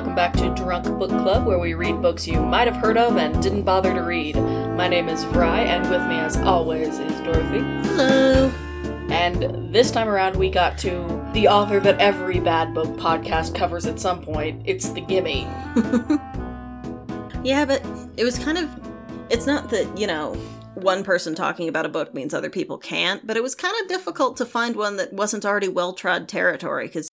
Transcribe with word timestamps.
Welcome 0.00 0.16
back 0.16 0.32
to 0.38 0.48
Drunk 0.54 0.86
Book 0.98 1.10
Club, 1.10 1.46
where 1.46 1.58
we 1.58 1.74
read 1.74 2.00
books 2.00 2.26
you 2.26 2.40
might 2.40 2.66
have 2.66 2.76
heard 2.76 2.96
of 2.96 3.18
and 3.18 3.42
didn't 3.42 3.64
bother 3.64 3.92
to 3.92 4.00
read. 4.00 4.34
My 4.34 4.88
name 4.88 5.10
is 5.10 5.26
Vry, 5.26 5.58
and 5.58 5.82
with 5.90 6.00
me, 6.08 6.14
as 6.14 6.38
always, 6.38 6.98
is 6.98 7.20
Dorothy. 7.20 7.58
Hello. 7.86 8.48
And 9.10 9.70
this 9.70 9.90
time 9.90 10.08
around, 10.08 10.36
we 10.36 10.48
got 10.48 10.78
to 10.78 11.30
the 11.34 11.48
author 11.48 11.80
that 11.80 12.00
every 12.00 12.40
bad 12.40 12.72
book 12.72 12.88
podcast 12.96 13.54
covers 13.54 13.84
at 13.84 14.00
some 14.00 14.22
point. 14.22 14.62
It's 14.64 14.88
the 14.88 15.02
Gimme. 15.02 15.46
Yeah, 17.44 17.66
but 17.66 17.84
it 18.16 18.24
was 18.24 18.38
kind 18.38 18.56
of. 18.56 18.70
It's 19.28 19.46
not 19.46 19.68
that, 19.68 19.98
you 19.98 20.06
know, 20.06 20.32
one 20.74 21.04
person 21.04 21.34
talking 21.34 21.68
about 21.68 21.84
a 21.84 21.90
book 21.90 22.14
means 22.14 22.32
other 22.32 22.50
people 22.50 22.78
can't, 22.78 23.26
but 23.26 23.36
it 23.36 23.42
was 23.42 23.54
kind 23.54 23.74
of 23.82 23.88
difficult 23.88 24.38
to 24.38 24.46
find 24.46 24.76
one 24.76 24.96
that 24.96 25.12
wasn't 25.12 25.44
already 25.44 25.68
well 25.68 25.92
trod 25.92 26.26
territory 26.26 26.86
because 26.86 27.09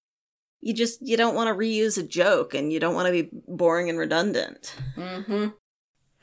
you 0.61 0.73
just 0.73 1.01
you 1.01 1.17
don't 1.17 1.35
want 1.35 1.47
to 1.47 1.59
reuse 1.59 1.97
a 1.97 2.03
joke 2.03 2.53
and 2.53 2.71
you 2.71 2.79
don't 2.79 2.95
want 2.95 3.07
to 3.07 3.11
be 3.11 3.29
boring 3.47 3.89
and 3.89 3.99
redundant. 3.99 4.75
Mm-hmm. 4.95 5.47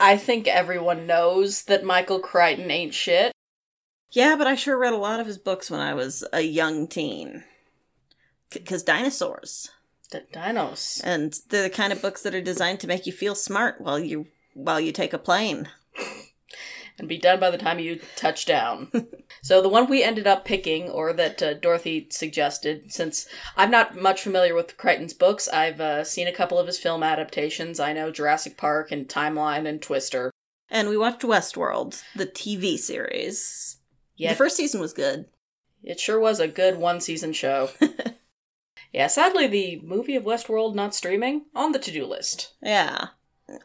I 0.01 0.17
think 0.17 0.49
everyone 0.49 1.07
knows 1.07 1.65
that 1.65 1.85
Michael 1.85 2.19
Crichton 2.19 2.71
ain't 2.71 2.95
shit. 2.95 3.33
Yeah, 4.11 4.37
but 4.37 4.47
I 4.47 4.55
sure 4.55 4.79
read 4.79 4.93
a 4.93 4.99
lot 4.99 5.21
of 5.21 5.27
his 5.27 5.39
books 5.39 5.71
when 5.71 5.81
I 5.81 5.95
was 5.95 6.25
a 6.33 6.41
young 6.41 6.87
teen. 6.87 7.45
Because 8.51 8.83
dinosaurs. 8.83 9.71
The 10.11 10.25
dinos. 10.33 11.01
And 11.03 11.35
they're 11.49 11.65
the 11.65 11.71
kind 11.71 11.93
of 11.93 12.03
books 12.03 12.23
that 12.23 12.35
are 12.35 12.41
designed 12.41 12.81
to 12.81 12.87
make 12.87 13.07
you 13.07 13.13
feel 13.13 13.35
smart 13.35 13.81
while 13.81 13.99
you 13.99 14.27
while 14.55 14.79
you 14.81 14.93
take 14.93 15.13
a 15.13 15.19
plane. 15.19 15.69
And 16.99 17.09
be 17.09 17.19
done 17.19 17.41
by 17.41 17.51
the 17.51 17.59
time 17.59 17.79
you 17.79 18.01
touch 18.17 18.47
down. 18.47 18.91
so 19.43 19.61
the 19.61 19.69
one 19.69 19.89
we 19.89 20.03
ended 20.03 20.27
up 20.27 20.45
picking, 20.45 20.89
or 20.89 21.13
that 21.13 21.43
uh, 21.43 21.55
Dorothy 21.55 22.07
suggested, 22.11 22.93
since 22.93 23.27
I'm 23.57 23.71
not 23.71 23.97
much 23.97 24.21
familiar 24.23 24.55
with 24.55 24.77
Crichton's 24.77 25.13
books, 25.15 25.49
I've 25.49 25.81
uh, 25.81 26.05
seen 26.05 26.29
a 26.29 26.33
couple 26.33 26.59
of 26.59 26.67
his 26.67 26.79
film 26.79 27.03
adaptations. 27.03 27.81
I 27.81 27.93
know 27.93 28.11
Jurassic 28.11 28.57
Park 28.57 28.93
and 28.93 29.09
Timeline 29.09 29.67
and 29.69 29.83
Twister. 29.83 30.31
And 30.71 30.89
we 30.89 30.97
watched 30.97 31.23
Westworld, 31.23 32.03
the 32.15 32.27
TV 32.27 32.79
series. 32.79 33.79
Yeah, 34.17 34.31
The 34.31 34.37
first 34.37 34.57
season 34.57 34.81
was 34.81 34.93
good. 34.93 35.27
it 35.83 35.99
sure 36.01 36.19
was 36.21 36.41
a 36.41 36.49
good 36.49 36.77
one 36.79 37.01
season 37.01 37.33
show. 37.33 37.71
yeah, 38.93 39.09
sadly, 39.09 39.47
the 39.47 39.81
movie 39.85 40.17
of 40.17 40.25
Westworld 40.25 40.75
not 40.75 40.95
streaming 40.95 41.47
on 41.55 41.73
the 41.73 41.79
to 41.81 41.91
do 41.91 42.07
list. 42.07 42.55
Yeah. 42.63 43.09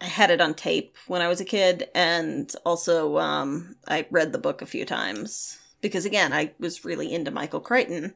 I 0.01 0.05
had 0.05 0.29
it 0.29 0.41
on 0.41 0.53
tape 0.53 0.95
when 1.07 1.21
I 1.21 1.27
was 1.27 1.39
a 1.39 1.45
kid, 1.45 1.89
and 1.95 2.51
also 2.65 3.17
um, 3.17 3.75
I 3.87 4.05
read 4.11 4.31
the 4.31 4.37
book 4.37 4.61
a 4.61 4.67
few 4.67 4.85
times. 4.85 5.57
Because 5.81 6.05
again, 6.05 6.33
I 6.33 6.51
was 6.59 6.83
really 6.83 7.13
into 7.13 7.31
Michael 7.31 7.61
Crichton 7.61 8.13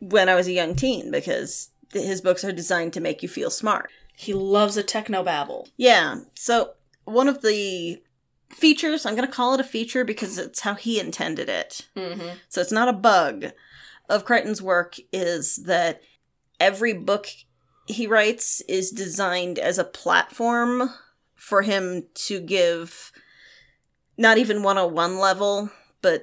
when 0.00 0.28
I 0.28 0.34
was 0.34 0.46
a 0.46 0.52
young 0.52 0.74
teen, 0.74 1.10
because 1.10 1.70
his 1.92 2.20
books 2.20 2.44
are 2.44 2.52
designed 2.52 2.92
to 2.92 3.00
make 3.00 3.22
you 3.22 3.28
feel 3.28 3.50
smart. 3.50 3.90
He 4.14 4.34
loves 4.34 4.76
a 4.76 4.82
technobabble. 4.82 5.68
Yeah, 5.76 6.20
so 6.34 6.74
one 7.04 7.28
of 7.28 7.40
the 7.40 8.02
features, 8.50 9.06
I'm 9.06 9.14
going 9.14 9.26
to 9.26 9.32
call 9.32 9.54
it 9.54 9.60
a 9.60 9.64
feature 9.64 10.04
because 10.04 10.38
it's 10.38 10.60
how 10.60 10.74
he 10.74 11.00
intended 11.00 11.48
it. 11.48 11.88
Mm-hmm. 11.96 12.36
so 12.48 12.60
it's 12.60 12.72
not 12.72 12.88
a 12.88 12.92
bug 12.92 13.46
of 14.08 14.24
Crichton's 14.24 14.62
work 14.62 14.96
is 15.12 15.56
that 15.56 16.02
every 16.58 16.92
book 16.92 17.28
he 17.88 18.06
writes 18.06 18.60
is 18.68 18.90
designed 18.90 19.58
as 19.58 19.78
a 19.78 19.84
platform 19.84 20.90
for 21.34 21.62
him 21.62 22.04
to 22.14 22.40
give 22.40 23.10
not 24.16 24.38
even 24.38 24.62
101 24.62 25.18
level 25.18 25.70
but 26.02 26.22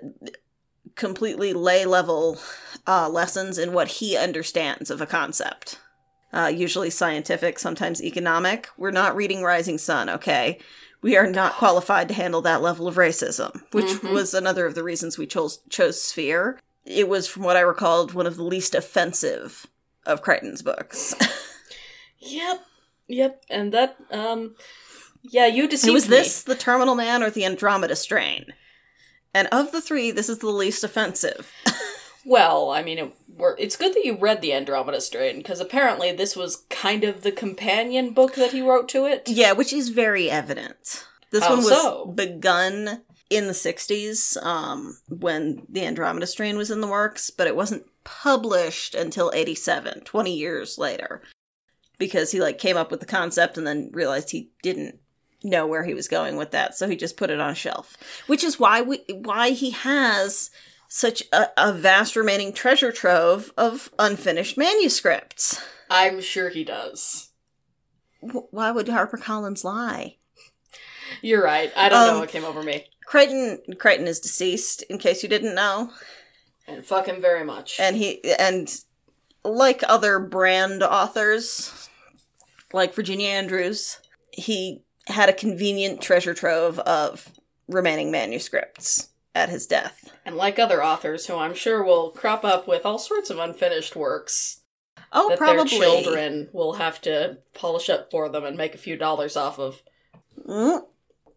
completely 0.95 1.53
lay 1.53 1.85
level 1.85 2.39
uh, 2.87 3.09
lessons 3.09 3.57
in 3.57 3.73
what 3.73 3.87
he 3.87 4.15
understands 4.15 4.89
of 4.89 5.01
a 5.01 5.05
concept. 5.05 5.79
Uh, 6.31 6.47
usually 6.53 6.89
scientific 6.89 7.57
sometimes 7.59 8.01
economic. 8.03 8.67
We're 8.77 8.91
not 8.91 9.15
reading 9.15 9.41
rising 9.43 9.77
sun 9.77 10.09
okay? 10.09 10.59
We 11.01 11.17
are 11.17 11.27
not 11.27 11.53
qualified 11.53 12.07
to 12.09 12.13
handle 12.13 12.41
that 12.43 12.61
level 12.61 12.87
of 12.87 12.95
racism 12.95 13.61
which 13.71 13.85
Mhm. 13.85 14.11
was 14.11 14.33
another 14.33 14.65
of 14.65 14.75
the 14.75 14.83
reasons 14.83 15.17
we 15.17 15.27
chose 15.27 15.59
chose 15.69 16.01
sphere. 16.01 16.59
It 16.85 17.09
was 17.09 17.27
from 17.27 17.43
what 17.43 17.57
i 17.57 17.61
recalled 17.61 18.13
one 18.13 18.27
of 18.27 18.37
the 18.37 18.43
least 18.43 18.75
offensive 18.75 19.65
of 20.05 20.21
crichton's 20.21 20.61
books 20.61 21.15
Yep, 22.25 22.65
yep, 23.07 23.43
and 23.49 23.71
that 23.71 23.97
um, 24.11 24.55
yeah, 25.23 25.45
you 25.47 25.67
deceived 25.67 25.93
was 25.93 26.09
me. 26.09 26.17
this 26.17 26.43
the 26.43 26.55
terminal 26.55 26.95
man 26.95 27.23
or 27.23 27.29
the 27.29 27.45
andromeda 27.45 27.95
strain 27.95 28.53
and 29.33 29.47
of 29.51 29.71
the 29.71 29.81
three 29.81 30.11
this 30.11 30.29
is 30.29 30.39
the 30.39 30.49
least 30.49 30.83
offensive 30.83 31.51
Well, 32.27 32.71
I 32.71 32.81
mean, 32.81 32.97
it, 32.97 33.13
it's 33.59 33.77
good 33.77 33.93
that 33.93 34.03
you 34.03 34.17
read 34.17 34.41
the 34.41 34.51
Andromeda 34.51 34.99
Strain 34.99 35.37
because 35.37 35.59
apparently 35.59 36.11
this 36.11 36.35
was 36.35 36.63
kind 36.71 37.03
of 37.03 37.21
the 37.21 37.31
companion 37.31 38.13
book 38.15 38.33
that 38.33 38.51
he 38.51 38.63
wrote 38.63 38.89
to 38.89 39.05
it. 39.05 39.29
yeah 39.29 39.51
which 39.51 39.71
is 39.71 39.89
very 39.89 40.27
evident 40.27 41.05
this 41.31 41.43
How 41.43 41.51
one 41.51 41.59
was 41.59 41.67
so? 41.69 42.05
begun 42.07 43.03
in 43.29 43.45
the 43.45 43.53
60s 43.53 44.43
um, 44.43 44.97
when 45.07 45.67
the 45.69 45.85
andromeda 45.85 46.25
strain 46.25 46.57
was 46.57 46.71
in 46.71 46.81
the 46.81 46.87
works 46.87 47.29
but 47.29 47.45
it 47.47 47.55
wasn't 47.55 47.85
published 48.03 48.95
until 48.95 49.31
87 49.33 50.01
20 50.01 50.33
years 50.35 50.77
later 50.79 51.21
because 51.97 52.31
he 52.31 52.39
like 52.41 52.57
came 52.57 52.77
up 52.77 52.91
with 52.91 52.99
the 52.99 53.05
concept 53.05 53.57
and 53.57 53.65
then 53.67 53.89
realized 53.93 54.29
he 54.31 54.51
didn't 54.63 54.99
know 55.43 55.67
where 55.67 55.83
he 55.83 55.93
was 55.93 56.07
going 56.07 56.37
with 56.37 56.51
that 56.51 56.75
so 56.75 56.87
he 56.89 56.95
just 56.95 57.17
put 57.17 57.29
it 57.29 57.39
on 57.39 57.51
a 57.51 57.55
shelf 57.55 57.95
which 58.27 58.43
is 58.43 58.59
why 58.59 58.81
we 58.81 59.03
why 59.09 59.51
he 59.51 59.69
has 59.71 60.49
such 60.87 61.21
a, 61.31 61.47
a 61.57 61.71
vast 61.73 62.15
remaining 62.15 62.51
treasure 62.53 62.91
trove 62.91 63.51
of 63.57 63.91
unfinished 63.99 64.57
manuscripts 64.57 65.61
I'm 65.87 66.19
sure 66.19 66.49
he 66.49 66.63
does. 66.63 67.29
Wh- 68.21 68.51
why 68.51 68.71
would 68.71 68.87
harpercollins 68.87 69.63
lie 69.63 70.15
You're 71.21 71.43
right. 71.43 71.71
I 71.75 71.89
don't 71.89 72.07
know 72.07 72.13
Um, 72.15 72.19
what 72.21 72.29
came 72.29 72.43
over 72.45 72.63
me. 72.63 72.85
crichton 73.05 73.59
crichton 73.77 74.07
is 74.07 74.19
deceased 74.19 74.81
in 74.83 74.97
case 74.97 75.21
you 75.21 75.29
didn't 75.29 75.53
know 75.53 75.91
And 76.67 76.83
fuck 76.83 77.05
him 77.07 77.21
very 77.21 77.43
much. 77.45 77.79
and 77.79 77.95
he 77.95 78.23
and 78.39 78.73
like 79.45 79.83
other 79.87 80.19
brand 80.19 80.83
authors 80.83 81.89
like 82.73 82.93
virginia 82.93 83.29
andrews 83.29 83.99
he 84.31 84.81
had 85.07 85.29
a 85.29 85.33
convenient 85.33 86.01
treasure 86.01 86.33
trove 86.33 86.79
of 86.79 87.31
remaining 87.67 88.11
manuscripts 88.11 89.09
at 89.33 89.49
his 89.49 89.67
death 89.67 90.11
And 90.25 90.35
like 90.35 90.57
other 90.57 90.83
authors 90.83 91.27
who 91.27 91.35
I'm 91.35 91.53
sure 91.53 91.83
will 91.83 92.11
crop 92.11 92.45
up 92.45 92.67
with 92.67 92.85
all 92.85 92.97
sorts 92.97 93.29
of 93.29 93.37
unfinished 93.37 93.95
works 93.95 94.61
oh 95.11 95.29
that 95.29 95.37
probably 95.37 95.77
their 95.77 95.89
children 95.89 96.49
will 96.53 96.73
have 96.73 97.01
to 97.01 97.39
polish 97.53 97.89
up 97.89 98.09
for 98.11 98.29
them 98.29 98.45
and 98.45 98.57
make 98.57 98.73
a 98.73 98.79
few 98.79 98.95
dollars 98.95 99.35
off 99.35 99.59
of. 99.59 99.81
Mm, 100.47 100.85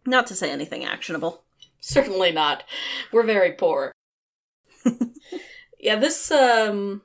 not 0.06 0.26
to 0.28 0.34
say 0.36 0.50
anything 0.50 0.84
actionable 0.84 1.42
Certainly 1.80 2.32
not. 2.32 2.64
We're 3.12 3.22
very 3.22 3.52
poor. 3.52 3.92
yeah, 5.78 5.96
this 5.96 6.30
um 6.30 7.02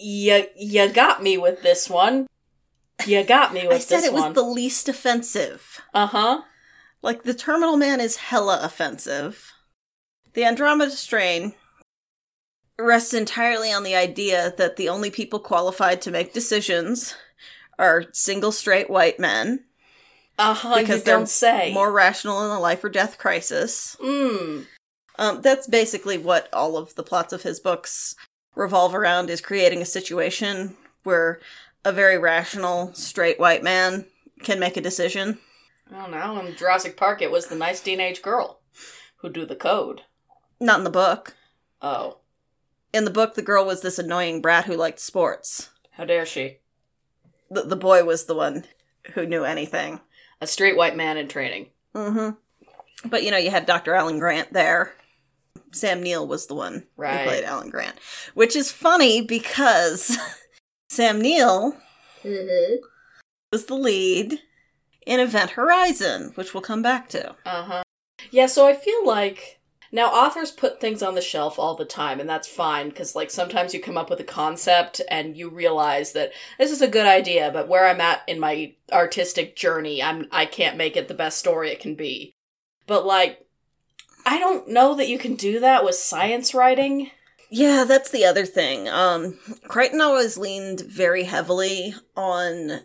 you 0.00 0.44
you 0.56 0.88
got 0.88 1.22
me 1.22 1.36
with 1.38 1.62
this 1.62 1.88
one. 1.90 2.26
You 3.06 3.22
got 3.24 3.52
me 3.54 3.62
with 3.66 3.76
this. 3.78 3.92
i 3.92 4.00
said 4.00 4.04
it 4.06 4.12
was 4.12 4.22
one. 4.22 4.32
the 4.32 4.42
least 4.42 4.88
offensive 4.88 5.80
uh-huh. 5.94 6.42
like 7.00 7.22
the 7.22 7.32
terminal 7.32 7.76
man 7.76 8.00
is 8.00 8.16
hella 8.16 8.58
offensive 8.60 9.52
the 10.34 10.42
andromeda 10.42 10.90
strain 10.90 11.54
rests 12.76 13.14
entirely 13.14 13.72
on 13.72 13.84
the 13.84 13.94
idea 13.94 14.52
that 14.58 14.76
the 14.76 14.88
only 14.88 15.10
people 15.10 15.38
qualified 15.38 16.02
to 16.02 16.10
make 16.10 16.32
decisions 16.32 17.14
are 17.78 18.04
single 18.12 18.50
straight 18.52 18.90
white 18.90 19.20
men 19.20 19.64
Uh-huh. 20.38 20.76
because 20.80 20.98
you 21.00 21.04
they're 21.04 21.26
say. 21.26 21.72
more 21.72 21.92
rational 21.92 22.44
in 22.44 22.50
a 22.50 22.58
life 22.60 22.82
or 22.82 22.88
death 22.88 23.16
crisis. 23.18 23.96
Mm. 24.00 24.66
Um, 25.20 25.40
that's 25.42 25.66
basically 25.68 26.18
what 26.18 26.48
all 26.52 26.76
of 26.76 26.94
the 26.96 27.02
plots 27.04 27.32
of 27.32 27.42
his 27.42 27.58
books 27.60 28.14
revolve 28.58 28.94
around: 28.94 29.30
is 29.30 29.40
creating 29.40 29.80
a 29.80 29.86
situation 29.86 30.76
where 31.04 31.40
a 31.84 31.92
very 31.92 32.18
rational, 32.18 32.92
straight 32.92 33.40
white 33.40 33.62
man 33.62 34.04
can 34.42 34.60
make 34.60 34.76
a 34.76 34.82
decision. 34.82 35.38
I 35.90 36.02
don't 36.02 36.10
know. 36.10 36.38
In 36.40 36.54
Jurassic 36.54 36.96
Park 36.96 37.22
it 37.22 37.30
was 37.30 37.46
the 37.46 37.54
nice 37.54 37.80
teenage 37.80 38.20
girl 38.20 38.60
who 39.18 39.30
do 39.30 39.46
the 39.46 39.56
code. 39.56 40.02
Not 40.60 40.78
in 40.78 40.84
the 40.84 40.90
book. 40.90 41.34
Oh. 41.80 42.18
In 42.92 43.04
the 43.04 43.10
book, 43.10 43.34
the 43.34 43.42
girl 43.42 43.64
was 43.64 43.82
this 43.82 43.98
annoying 43.98 44.40
brat 44.40 44.64
who 44.64 44.74
liked 44.74 44.98
sports. 44.98 45.70
How 45.92 46.04
dare 46.04 46.26
she? 46.26 46.58
The, 47.50 47.62
the 47.62 47.76
boy 47.76 48.04
was 48.04 48.24
the 48.24 48.34
one 48.34 48.64
who 49.14 49.26
knew 49.26 49.44
anything. 49.44 50.00
A 50.40 50.46
straight 50.46 50.76
white 50.76 50.96
man 50.96 51.16
in 51.16 51.28
training. 51.28 51.68
Mm-hmm. 51.94 53.08
But 53.08 53.22
you 53.22 53.30
know, 53.30 53.36
you 53.36 53.50
had 53.50 53.66
Dr. 53.66 53.94
Alan 53.94 54.18
Grant 54.18 54.52
there. 54.52 54.94
Sam 55.72 56.02
Neill 56.02 56.26
was 56.26 56.46
the 56.46 56.54
one 56.54 56.86
Right. 56.96 57.20
who 57.20 57.24
played 57.26 57.44
Alan 57.44 57.70
Grant, 57.70 57.96
which 58.34 58.54
is 58.56 58.70
funny 58.72 59.20
because 59.20 60.16
Sam 60.90 61.20
Neill 61.20 61.76
Mm-hmm. 62.24 62.76
was 63.52 63.66
the 63.66 63.74
lead 63.74 64.40
in 65.06 65.20
Event 65.20 65.50
Horizon, 65.52 66.32
which 66.34 66.52
we'll 66.52 66.62
come 66.62 66.82
back 66.82 67.08
to. 67.10 67.34
Uh-huh. 67.46 67.82
Yeah, 68.30 68.46
so 68.46 68.66
I 68.66 68.74
feel 68.74 69.06
like 69.06 69.54
Now, 69.90 70.08
authors 70.08 70.50
put 70.50 70.82
things 70.82 71.02
on 71.02 71.14
the 71.14 71.22
shelf 71.22 71.58
all 71.58 71.74
the 71.74 71.86
time, 71.86 72.20
and 72.20 72.28
that's 72.28 72.46
fine 72.46 72.90
because, 72.90 73.16
like, 73.16 73.30
sometimes 73.30 73.72
you 73.72 73.80
come 73.80 73.96
up 73.96 74.10
with 74.10 74.20
a 74.20 74.24
concept 74.24 75.00
and 75.10 75.34
you 75.34 75.48
realize 75.48 76.12
that 76.12 76.32
this 76.58 76.70
is 76.70 76.82
a 76.82 76.88
good 76.88 77.06
idea, 77.06 77.50
but 77.50 77.68
where 77.68 77.86
I'm 77.86 78.00
at 78.02 78.20
in 78.26 78.38
my 78.38 78.74
artistic 78.92 79.56
journey, 79.56 80.02
I'm 80.02 80.26
I 80.30 80.44
can't 80.44 80.76
make 80.76 80.94
it 80.94 81.08
the 81.08 81.14
best 81.14 81.38
story 81.38 81.70
it 81.70 81.80
can 81.80 81.94
be. 81.94 82.32
But 82.86 83.06
like, 83.06 83.46
I 84.28 84.38
don't 84.38 84.68
know 84.68 84.94
that 84.94 85.08
you 85.08 85.18
can 85.18 85.36
do 85.36 85.58
that 85.60 85.86
with 85.86 85.94
science 85.94 86.52
writing. 86.52 87.10
Yeah, 87.48 87.84
that's 87.88 88.10
the 88.10 88.26
other 88.26 88.44
thing. 88.44 88.86
Um, 88.86 89.38
Crichton 89.68 90.02
always 90.02 90.36
leaned 90.36 90.80
very 90.80 91.24
heavily 91.24 91.94
on 92.14 92.80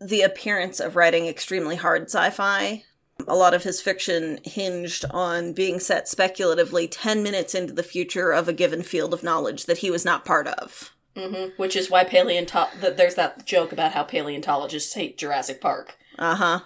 the 0.00 0.22
appearance 0.22 0.80
of 0.80 0.96
writing 0.96 1.26
extremely 1.26 1.76
hard 1.76 2.04
sci 2.04 2.30
fi. 2.30 2.84
A 3.28 3.36
lot 3.36 3.52
of 3.52 3.64
his 3.64 3.82
fiction 3.82 4.38
hinged 4.42 5.04
on 5.10 5.52
being 5.52 5.78
set 5.78 6.08
speculatively 6.08 6.88
10 6.88 7.22
minutes 7.22 7.54
into 7.54 7.74
the 7.74 7.82
future 7.82 8.32
of 8.32 8.48
a 8.48 8.54
given 8.54 8.82
field 8.82 9.12
of 9.12 9.22
knowledge 9.22 9.66
that 9.66 9.78
he 9.78 9.90
was 9.90 10.06
not 10.06 10.24
part 10.24 10.46
of. 10.46 10.94
Mm-hmm. 11.16 11.50
Which 11.58 11.76
is 11.76 11.90
why 11.90 12.04
paleonto- 12.04 12.80
th- 12.80 12.96
there's 12.96 13.16
that 13.16 13.44
joke 13.44 13.72
about 13.72 13.92
how 13.92 14.04
paleontologists 14.04 14.94
hate 14.94 15.18
Jurassic 15.18 15.60
Park. 15.60 15.98
Uh 16.18 16.36
huh. 16.36 16.60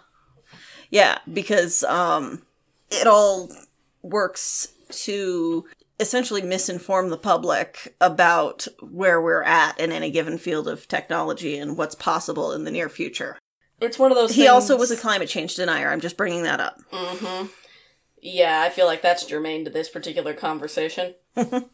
Yeah, 0.91 1.19
because 1.32 1.82
um, 1.82 2.43
it 2.91 3.09
all 3.09 3.50
works 4.05 4.69
to 4.91 5.65
essentially 5.99 6.43
misinform 6.43 7.09
the 7.09 7.17
public 7.17 7.97
about 8.01 8.67
where 8.81 9.21
we're 9.21 9.43
at 9.43 9.79
in 9.79 9.93
any 9.93 10.11
given 10.11 10.39
field 10.39 10.69
of 10.69 10.87
technology 10.89 11.56
and 11.56 11.77
what's 11.77 11.95
possible 11.95 12.53
in 12.53 12.65
the 12.65 12.71
near 12.71 12.89
future. 12.89 13.39
It's 13.81 13.99
one 13.99 14.11
of 14.11 14.17
those. 14.17 14.31
He 14.31 14.43
things- 14.43 14.51
also 14.51 14.77
was 14.77 14.91
a 14.91 14.97
climate 14.97 15.29
change 15.29 15.56
denier. 15.56 15.91
I'm 15.91 16.01
just 16.01 16.17
bringing 16.17 16.43
that 16.45 16.61
up. 16.61 16.79
Mm-hmm. 16.93 17.47
Yeah, 18.21 18.62
I 18.62 18.71
feel 18.71 18.87
like 18.87 19.03
that's 19.03 19.27
germane 19.27 19.65
to 19.65 19.71
this 19.71 19.91
particular 19.91 20.33
conversation. 20.33 21.15
and 21.37 21.67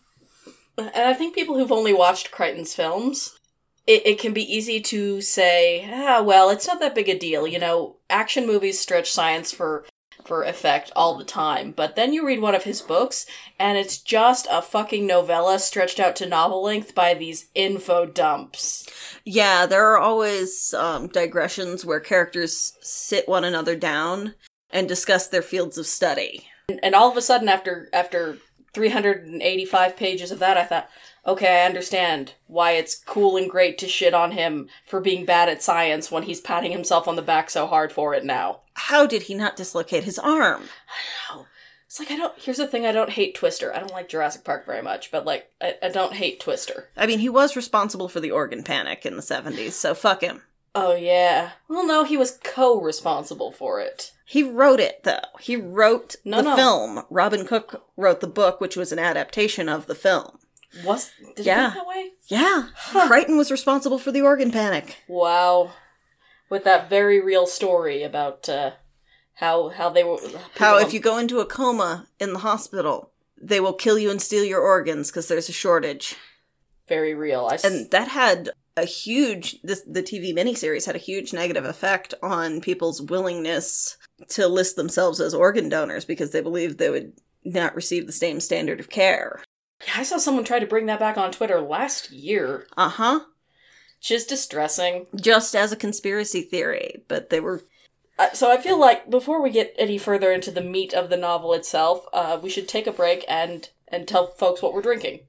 I 0.77 1.15
think 1.15 1.35
people 1.35 1.57
who've 1.57 1.71
only 1.71 1.93
watched 1.93 2.33
Crichton's 2.33 2.75
films, 2.75 3.39
it, 3.87 4.05
it 4.05 4.19
can 4.19 4.33
be 4.33 4.53
easy 4.53 4.81
to 4.81 5.21
say, 5.21 5.89
ah, 5.93 6.23
well, 6.23 6.51
it's 6.51 6.67
not 6.67 6.81
that 6.81 6.95
big 6.95 7.09
a 7.09 7.17
deal. 7.17 7.47
You 7.47 7.61
know, 7.61 7.97
action 8.09 8.47
movies 8.47 8.81
stretch 8.81 9.13
science 9.13 9.53
for 9.53 9.85
for 10.25 10.43
effect 10.43 10.91
all 10.95 11.17
the 11.17 11.25
time. 11.25 11.73
But 11.73 11.97
then 11.97 12.13
you 12.13 12.27
read 12.27 12.41
one 12.41 12.55
of 12.55 12.65
his 12.65 12.83
books, 12.83 13.27
and 13.59 13.79
it's 13.79 13.99
just 13.99 14.47
a 14.51 14.63
fucking 14.63 15.07
novella 15.07 15.59
stretched 15.59 16.01
out 16.01 16.17
to 16.17 16.27
novel 16.27 16.63
length 16.63 16.95
by 16.95 17.15
these 17.15 17.47
info 17.55 18.07
dumps. 18.07 18.89
Yeah, 19.25 19.67
there 19.67 19.87
are 19.93 19.99
always 19.99 20.75
um, 20.75 21.09
digressions 21.09 21.85
where 21.85 22.01
characters 22.01 22.77
sit 22.81 23.29
one 23.29 23.45
another 23.45 23.77
down 23.77 24.35
and 24.71 24.89
discuss 24.89 25.27
their 25.27 25.43
fields 25.43 25.79
of 25.79 25.87
study. 25.87 26.47
And, 26.69 26.81
and 26.83 26.95
all 26.95 27.11
of 27.11 27.17
a 27.17 27.23
sudden, 27.23 27.49
after 27.49 27.89
after 27.93 28.39
385 28.73 29.97
pages 29.97 30.31
of 30.31 30.39
that, 30.39 30.57
I 30.57 30.65
thought, 30.65 30.89
okay, 31.27 31.63
I 31.63 31.67
understand 31.67 32.35
why 32.47 32.73
it's 32.73 32.95
cool 32.95 33.37
and 33.37 33.49
great 33.51 33.79
to 33.79 33.89
shit 33.89 34.15
on 34.15 34.33
him 34.33 34.69
for 34.87 35.01
being 35.01 35.25
bad 35.25 35.49
at 35.49 35.63
science 35.63 36.11
when 36.11 36.25
he's 36.25 36.41
patting 36.41 36.73
himself 36.73 37.07
on 37.09 37.17
the 37.17 37.23
back 37.23 37.51
so 37.51 37.67
hard 37.67 37.93
for 37.93 38.15
it 38.15 38.25
now. 38.25 38.61
How 38.75 39.07
did 39.07 39.23
he 39.23 39.35
not 39.35 39.57
dislocate 39.57 40.05
his 40.05 40.19
arm? 40.19 40.63
Wow. 41.31 41.47
It's 41.87 41.99
like 41.99 42.11
I 42.13 42.17
don't. 42.17 42.39
Here's 42.39 42.59
the 42.59 42.69
thing: 42.69 42.87
I 42.87 42.93
don't 42.93 43.11
hate 43.11 43.35
Twister. 43.35 43.75
I 43.75 43.81
don't 43.81 43.91
like 43.91 44.09
Jurassic 44.09 44.45
Park 44.45 44.65
very 44.65 44.81
much, 44.81 45.11
but 45.11 45.25
like 45.27 45.51
I, 45.61 45.75
I 45.83 45.89
don't 45.89 46.13
hate 46.13 46.39
Twister. 46.39 46.89
I 46.97 47.05
mean, 47.07 47.19
he 47.19 47.29
was 47.29 47.57
responsible 47.57 48.09
for 48.09 48.21
the 48.21 48.31
organ 48.31 48.63
panic 48.63 49.05
in 49.05 49.17
the 49.17 49.23
70s, 49.23 49.73
so 49.73 49.93
fuck 49.95 50.21
him. 50.21 50.43
Oh 50.73 50.95
yeah. 50.95 51.51
Well, 51.69 51.85
no, 51.85 52.05
he 52.05 52.17
was 52.17 52.39
co-responsible 52.45 53.51
for 53.51 53.81
it. 53.81 54.13
He 54.25 54.45
wrote 54.45 54.79
it, 54.79 55.03
though. 55.03 55.19
He 55.41 55.57
wrote 55.57 56.15
No, 56.25 56.37
the 56.37 56.51
no. 56.51 56.57
film. 56.57 57.03
Robin 57.11 57.45
Cook 57.45 57.85
wrote 57.97 58.21
the 58.21 58.29
book, 58.29 58.61
which 58.61 58.77
was 58.77 58.93
an 58.93 59.01
adaptation 59.01 59.69
of 59.69 59.87
the 59.89 59.95
film. 59.97 60.39
Was 60.85 61.11
did 61.37 61.47
Yeah. 61.47 61.73
it 61.73 61.75
that 61.75 61.87
way? 61.87 62.11
Yeah, 62.29 62.69
Crichton 63.09 63.37
was 63.37 63.51
responsible 63.51 63.99
for 63.99 64.13
the 64.13 64.23
organ 64.23 64.51
panic. 64.53 64.99
Wow. 65.09 65.73
With 66.49 66.65
that 66.65 66.89
very 66.91 67.21
real 67.21 67.47
story 67.47 68.03
about 68.03 68.49
uh, 68.49 68.73
how 69.35 69.69
how 69.71 69.89
they 69.91 70.05
were 70.05 70.19
How, 70.57 70.79
if 70.79 70.93
you 70.93 71.01
go 71.01 71.19
into 71.19 71.41
a 71.41 71.47
coma 71.47 72.07
in 72.19 72.33
the 72.33 72.41
hospital, 72.41 73.13
they 73.41 73.61
will 73.61 73.73
kill 73.73 73.99
you 73.99 74.11
and 74.11 74.21
steal 74.21 74.45
your 74.45 74.61
organs 74.61 75.11
because 75.11 75.29
there's 75.29 75.49
a 75.49 75.53
shortage. 75.53 76.17
very 76.89 77.15
real. 77.15 77.47
I 77.51 77.55
s- 77.55 77.65
And 77.65 77.91
that 77.93 78.09
had 78.09 78.51
a 78.77 78.85
huge, 78.85 79.61
this, 79.63 79.83
the 79.83 80.03
TV 80.03 80.33
miniseries 80.35 80.87
had 80.87 80.97
a 80.97 80.99
huge 80.99 81.33
negative 81.33 81.65
effect 81.65 82.15
on 82.23 82.61
people's 82.61 83.01
willingness 83.01 83.97
to 84.31 84.49
list 84.49 84.75
themselves 84.77 85.21
as 85.21 85.33
organ 85.35 85.69
donors 85.69 86.05
because 86.05 86.33
they 86.33 86.41
believed 86.41 86.79
they 86.79 86.91
would 86.91 87.13
not 87.45 87.75
receive 87.77 88.07
the 88.07 88.13
same 88.13 88.41
standard 88.41 88.81
of 88.81 88.91
care. 88.91 89.43
Yeah, 89.87 89.95
I 89.97 90.03
saw 90.03 90.19
someone 90.19 90.45
try 90.45 90.59
to 90.59 90.67
bring 90.67 90.87
that 90.87 91.01
back 91.01 91.17
on 91.17 91.33
Twitter 91.33 91.61
last 91.61 92.11
year. 92.11 92.67
Uh 92.77 92.89
huh. 92.91 93.21
Which 93.99 94.11
is 94.11 94.25
distressing. 94.27 95.07
Just 95.15 95.55
as 95.55 95.73
a 95.73 95.77
conspiracy 95.77 96.43
theory, 96.43 97.05
but 97.09 97.31
they 97.31 97.41
were 97.41 97.63
Uh, 98.19 98.33
so 98.33 98.51
I 98.51 98.59
feel 98.59 98.79
like 98.79 99.11
before 99.11 99.43
we 99.43 99.51
get 99.51 99.75
any 99.79 99.99
further 99.99 100.33
into 100.33 100.51
the 100.51 100.61
meat 100.63 100.93
of 100.93 101.09
the 101.09 101.17
novel 101.17 101.53
itself, 101.55 102.05
uh, 102.13 102.39
we 102.43 102.51
should 102.51 102.69
take 102.69 102.87
a 102.87 102.93
break 102.93 103.25
and 103.29 103.69
and 103.89 104.07
tell 104.07 104.29
folks 104.35 104.63
what 104.63 104.73
we're 104.73 104.83
drinking. 104.83 105.21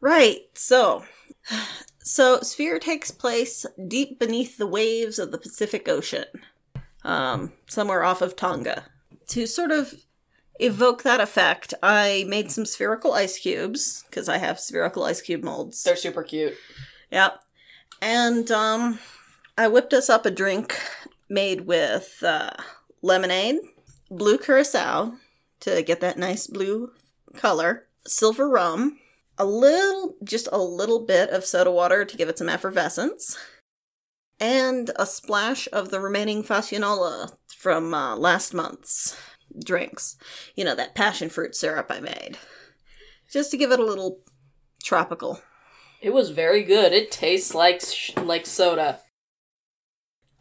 Right. 0.00 0.40
So, 0.54 1.04
so 2.02 2.40
Sphere 2.40 2.78
takes 2.78 3.10
place 3.10 3.64
deep 3.88 4.18
beneath 4.18 4.58
the 4.58 4.66
waves 4.66 5.18
of 5.18 5.30
the 5.32 5.38
Pacific 5.38 5.88
Ocean, 5.88 6.26
um, 7.04 7.52
somewhere 7.68 8.02
off 8.04 8.20
of 8.22 8.36
Tonga. 8.36 8.86
To 9.28 9.46
sort 9.46 9.70
of 9.70 9.94
evoke 10.60 11.02
that 11.02 11.20
effect, 11.20 11.74
I 11.82 12.24
made 12.28 12.50
some 12.50 12.66
spherical 12.66 13.12
ice 13.12 13.38
cubes 13.38 14.04
because 14.08 14.28
I 14.28 14.38
have 14.38 14.60
spherical 14.60 15.04
ice 15.04 15.20
cube 15.20 15.42
molds. 15.42 15.82
They're 15.82 15.96
super 15.96 16.22
cute. 16.22 16.54
Yep. 17.10 17.40
And 18.00 18.50
um, 18.50 18.98
I 19.56 19.68
whipped 19.68 19.92
us 19.92 20.10
up 20.10 20.26
a 20.26 20.30
drink 20.30 20.78
made 21.28 21.62
with 21.62 22.22
uh, 22.22 22.50
lemonade, 23.02 23.56
blue 24.10 24.38
curacao 24.38 25.14
to 25.60 25.82
get 25.82 26.00
that 26.00 26.18
nice 26.18 26.46
blue 26.46 26.92
color, 27.34 27.86
silver 28.06 28.48
rum, 28.48 28.98
a 29.38 29.44
little, 29.44 30.14
just 30.22 30.48
a 30.52 30.58
little 30.58 31.00
bit 31.00 31.30
of 31.30 31.44
soda 31.44 31.70
water 31.70 32.04
to 32.04 32.16
give 32.16 32.28
it 32.28 32.38
some 32.38 32.48
effervescence, 32.48 33.36
and 34.38 34.90
a 34.96 35.06
splash 35.06 35.68
of 35.72 35.90
the 35.90 36.00
remaining 36.00 36.42
Fasciola 36.42 37.36
from 37.56 37.94
uh, 37.94 38.16
last 38.16 38.52
month's 38.52 39.16
drinks. 39.62 40.16
You 40.54 40.64
know, 40.64 40.74
that 40.74 40.94
passion 40.94 41.28
fruit 41.28 41.54
syrup 41.54 41.86
I 41.90 42.00
made. 42.00 42.38
Just 43.32 43.50
to 43.50 43.56
give 43.56 43.72
it 43.72 43.80
a 43.80 43.84
little 43.84 44.20
tropical. 44.82 45.40
It 46.00 46.12
was 46.12 46.30
very 46.30 46.62
good. 46.62 46.92
It 46.92 47.10
tastes 47.10 47.54
like 47.54 47.80
sh- 47.80 48.12
like 48.16 48.46
soda. 48.46 49.00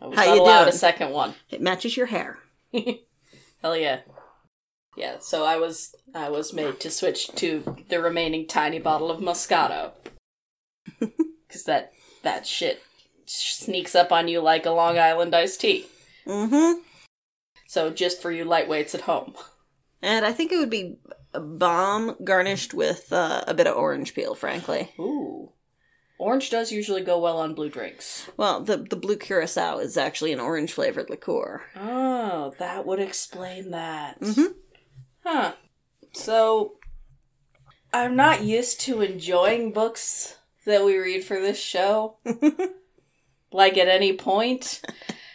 I 0.01 0.07
was 0.07 0.17
How 0.19 0.25
not 0.25 0.35
you 0.35 0.41
allowed 0.41 0.63
doing? 0.65 0.73
a 0.73 0.77
second 0.77 1.11
one. 1.11 1.35
It 1.49 1.61
matches 1.61 1.95
your 1.95 2.07
hair. 2.07 2.39
Hell 3.61 3.77
yeah. 3.77 3.99
Yeah, 4.97 5.17
so 5.19 5.43
I 5.45 5.55
was 5.57 5.95
I 6.13 6.29
was 6.29 6.53
made 6.53 6.79
to 6.81 6.91
switch 6.91 7.27
to 7.35 7.77
the 7.89 8.01
remaining 8.01 8.47
tiny 8.47 8.79
bottle 8.79 9.09
of 9.09 9.21
Moscato. 9.21 9.91
Cuz 11.49 11.63
that 11.63 11.93
that 12.23 12.45
shit 12.45 12.81
sneaks 13.25 13.95
up 13.95 14.11
on 14.11 14.27
you 14.27 14.39
like 14.41 14.65
a 14.65 14.71
Long 14.71 14.99
Island 14.99 15.33
iced 15.33 15.61
tea. 15.61 15.87
Mm-hmm. 16.27 16.81
So 17.73 17.89
just 17.89 18.21
for 18.21 18.31
you 18.31 18.45
lightweights 18.45 18.93
at 18.93 19.01
home. 19.01 19.33
And 19.99 20.27
I 20.27 20.31
think 20.31 20.51
it 20.51 20.59
would 20.59 20.69
be 20.69 20.97
a 21.33 21.39
bomb 21.39 22.15
garnished 22.23 22.71
with 22.71 23.11
uh, 23.11 23.43
a 23.47 23.55
bit 23.55 23.65
of 23.65 23.75
orange 23.75 24.13
peel, 24.13 24.35
frankly. 24.35 24.91
Ooh. 24.99 25.53
Orange 26.19 26.51
does 26.51 26.71
usually 26.71 27.01
go 27.01 27.17
well 27.17 27.39
on 27.39 27.55
blue 27.55 27.69
drinks. 27.69 28.29
Well, 28.37 28.61
the 28.61 28.77
the 28.77 28.95
blue 28.95 29.17
curacao 29.17 29.79
is 29.79 29.97
actually 29.97 30.31
an 30.33 30.39
orange 30.39 30.71
flavored 30.71 31.09
liqueur. 31.09 31.63
Oh, 31.75 32.53
that 32.59 32.85
would 32.85 32.99
explain 32.99 33.71
that. 33.71 34.21
Mm-hmm. 34.21 34.53
Huh. 35.23 35.53
So, 36.11 36.73
I'm 37.91 38.15
not 38.15 38.43
used 38.43 38.81
to 38.81 39.01
enjoying 39.01 39.73
books 39.73 40.37
that 40.67 40.85
we 40.85 40.95
read 40.95 41.23
for 41.23 41.41
this 41.41 41.59
show. 41.59 42.17
like 43.51 43.79
at 43.79 43.87
any 43.87 44.13
point. 44.13 44.79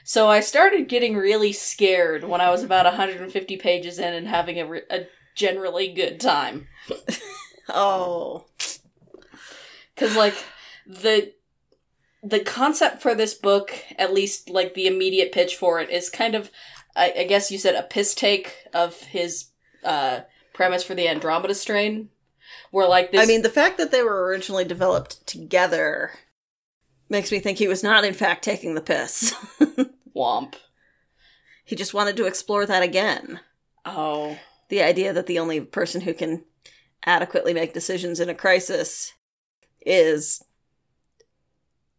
So 0.09 0.31
I 0.31 0.41
started 0.41 0.89
getting 0.89 1.19
really 1.19 1.53
scared 1.53 2.25
when 2.25 2.41
I 2.41 2.49
was 2.49 2.63
about 2.63 2.87
150 2.87 3.59
pages 3.59 3.99
in 3.99 4.15
and 4.15 4.27
having 4.27 4.59
a, 4.59 4.67
re- 4.67 4.83
a 4.91 5.07
generally 5.37 5.93
good 5.93 6.19
time. 6.19 6.67
Oh, 7.71 8.47
Because, 9.95 10.17
like, 10.17 10.35
the. 10.87 11.35
The 12.23 12.41
concept 12.41 13.03
for 13.03 13.15
this 13.15 13.35
book, 13.35 13.71
at 13.99 14.15
least 14.15 14.49
like 14.49 14.73
the 14.73 14.87
immediate 14.87 15.31
pitch 15.31 15.55
for 15.55 15.79
it, 15.79 15.91
is 15.91 16.09
kind 16.09 16.35
of, 16.35 16.51
I, 16.97 17.13
I 17.19 17.25
guess 17.25 17.51
you 17.51 17.59
said, 17.59 17.75
a 17.75 17.83
piss 17.83 18.15
take 18.15 18.55
of 18.73 18.99
his 19.03 19.51
uh, 19.85 20.21
premise 20.55 20.83
for 20.83 20.95
the 20.95 21.07
Andromeda 21.07 21.55
strain, 21.55 22.09
where 22.71 22.89
like 22.89 23.13
this. 23.13 23.23
I 23.23 23.27
mean, 23.27 23.43
the 23.43 23.51
fact 23.51 23.77
that 23.77 23.91
they 23.91 24.03
were 24.03 24.25
originally 24.25 24.65
developed 24.65 25.27
together 25.27 26.13
makes 27.11 27.31
me 27.31 27.39
think 27.39 27.59
he 27.59 27.69
was 27.69 27.83
not, 27.83 28.05
in 28.05 28.15
fact, 28.15 28.43
taking 28.43 28.75
the 28.75 28.81
piss. 28.81 29.35
womp. 30.19 30.55
he 31.65 31.77
just 31.77 31.95
wanted 31.95 32.17
to 32.17 32.27
explore 32.27 32.67
that 32.67 32.83
again. 32.83 33.41
Oh, 33.85 34.39
the 34.69 34.83
idea 34.83 35.13
that 35.13 35.27
the 35.27 35.39
only 35.39 35.61
person 35.61 36.03
who 36.03 36.13
can 36.13 36.45
adequately 37.07 37.55
make 37.55 37.73
decisions 37.73 38.21
in 38.21 38.29
a 38.29 38.35
crisis 38.35 39.15
is 39.87 40.45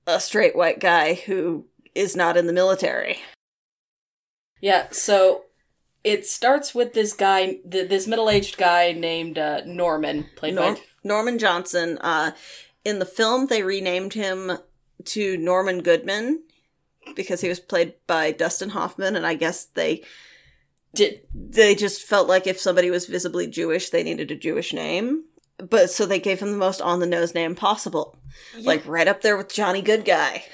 a 0.05 0.19
straight 0.19 0.55
white 0.55 0.79
guy 0.79 1.13
who 1.13 1.65
is 1.95 2.15
not 2.15 2.37
in 2.37 2.47
the 2.47 2.53
military. 2.53 3.19
Yeah, 4.61 4.87
so 4.91 5.45
it 6.03 6.25
starts 6.25 6.75
with 6.75 6.93
this 6.93 7.13
guy, 7.13 7.59
th- 7.69 7.89
this 7.89 8.07
middle-aged 8.07 8.57
guy 8.57 8.91
named 8.91 9.37
uh, 9.37 9.61
Norman, 9.65 10.25
played 10.35 10.55
Norm- 10.55 10.75
by 10.75 10.81
Norman 11.03 11.39
Johnson. 11.39 11.97
Uh, 11.99 12.31
in 12.83 12.99
the 12.99 13.05
film, 13.05 13.47
they 13.47 13.63
renamed 13.63 14.13
him 14.13 14.57
to 15.05 15.37
Norman 15.37 15.81
Goodman 15.81 16.43
because 17.15 17.41
he 17.41 17.49
was 17.49 17.59
played 17.59 17.93
by 18.07 18.31
Dustin 18.31 18.69
Hoffman, 18.69 19.15
and 19.15 19.25
I 19.25 19.35
guess 19.35 19.65
they 19.65 20.03
did. 20.93 21.21
they 21.33 21.75
just 21.75 22.03
felt 22.03 22.27
like 22.27 22.47
if 22.47 22.59
somebody 22.59 22.89
was 22.89 23.05
visibly 23.05 23.47
Jewish, 23.47 23.89
they 23.89 24.03
needed 24.03 24.31
a 24.31 24.35
Jewish 24.35 24.73
name. 24.73 25.25
But 25.57 25.89
so 25.89 26.05
they 26.05 26.19
gave 26.19 26.39
him 26.39 26.51
the 26.51 26.57
most 26.57 26.81
on 26.81 26.99
the 26.99 27.05
nose 27.05 27.35
name 27.35 27.53
possible, 27.53 28.17
like 28.61 28.85
right 28.87 29.07
up 29.07 29.21
there 29.21 29.35
with 29.35 29.53
Johnny 29.53 29.81
Good 29.81 30.05
Guy. 30.05 30.45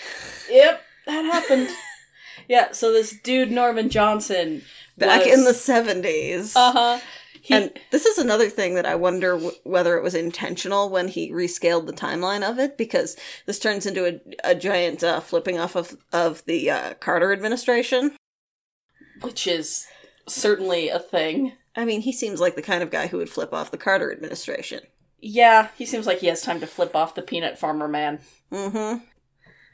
Yep, 0.49 0.81
that 1.05 1.21
happened. 1.25 1.69
yeah, 2.47 2.71
so 2.71 2.91
this 2.91 3.13
dude 3.21 3.51
Norman 3.51 3.89
Johnson 3.89 4.63
Back 4.97 5.27
in 5.27 5.43
the 5.43 5.53
seventies. 5.53 6.55
uh 6.55 6.71
huh. 6.71 6.99
He, 7.45 7.53
and 7.53 7.71
this 7.91 8.07
is 8.07 8.17
another 8.17 8.49
thing 8.49 8.73
that 8.73 8.87
I 8.87 8.95
wonder 8.95 9.33
w- 9.33 9.51
whether 9.63 9.95
it 9.97 10.03
was 10.03 10.15
intentional 10.15 10.89
when 10.89 11.07
he 11.09 11.31
rescaled 11.31 11.85
the 11.85 11.93
timeline 11.93 12.41
of 12.41 12.57
it, 12.57 12.75
because 12.75 13.15
this 13.45 13.59
turns 13.59 13.85
into 13.85 14.07
a, 14.07 14.19
a 14.51 14.55
giant 14.55 15.03
uh, 15.03 15.19
flipping 15.19 15.59
off 15.59 15.75
of 15.75 15.95
of 16.11 16.43
the 16.45 16.71
uh, 16.71 16.93
Carter 16.95 17.31
administration. 17.31 18.15
which 19.21 19.45
is 19.47 19.85
certainly 20.27 20.89
a 20.89 20.97
thing. 20.99 21.53
I 21.75 21.85
mean, 21.85 22.01
he 22.01 22.11
seems 22.11 22.39
like 22.39 22.55
the 22.55 22.61
kind 22.63 22.81
of 22.81 22.89
guy 22.89 23.07
who 23.07 23.17
would 23.17 23.29
flip 23.29 23.53
off 23.53 23.69
the 23.69 23.77
Carter 23.77 24.11
administration. 24.11 24.81
Yeah, 25.21 25.67
he 25.77 25.85
seems 25.85 26.07
like 26.07 26.19
he 26.19 26.27
has 26.27 26.41
time 26.41 26.59
to 26.61 26.67
flip 26.67 26.95
off 26.95 27.15
the 27.15 27.21
peanut 27.21 27.59
farmer 27.59 27.87
man. 27.87 28.19
Mm-hmm. 28.51 29.03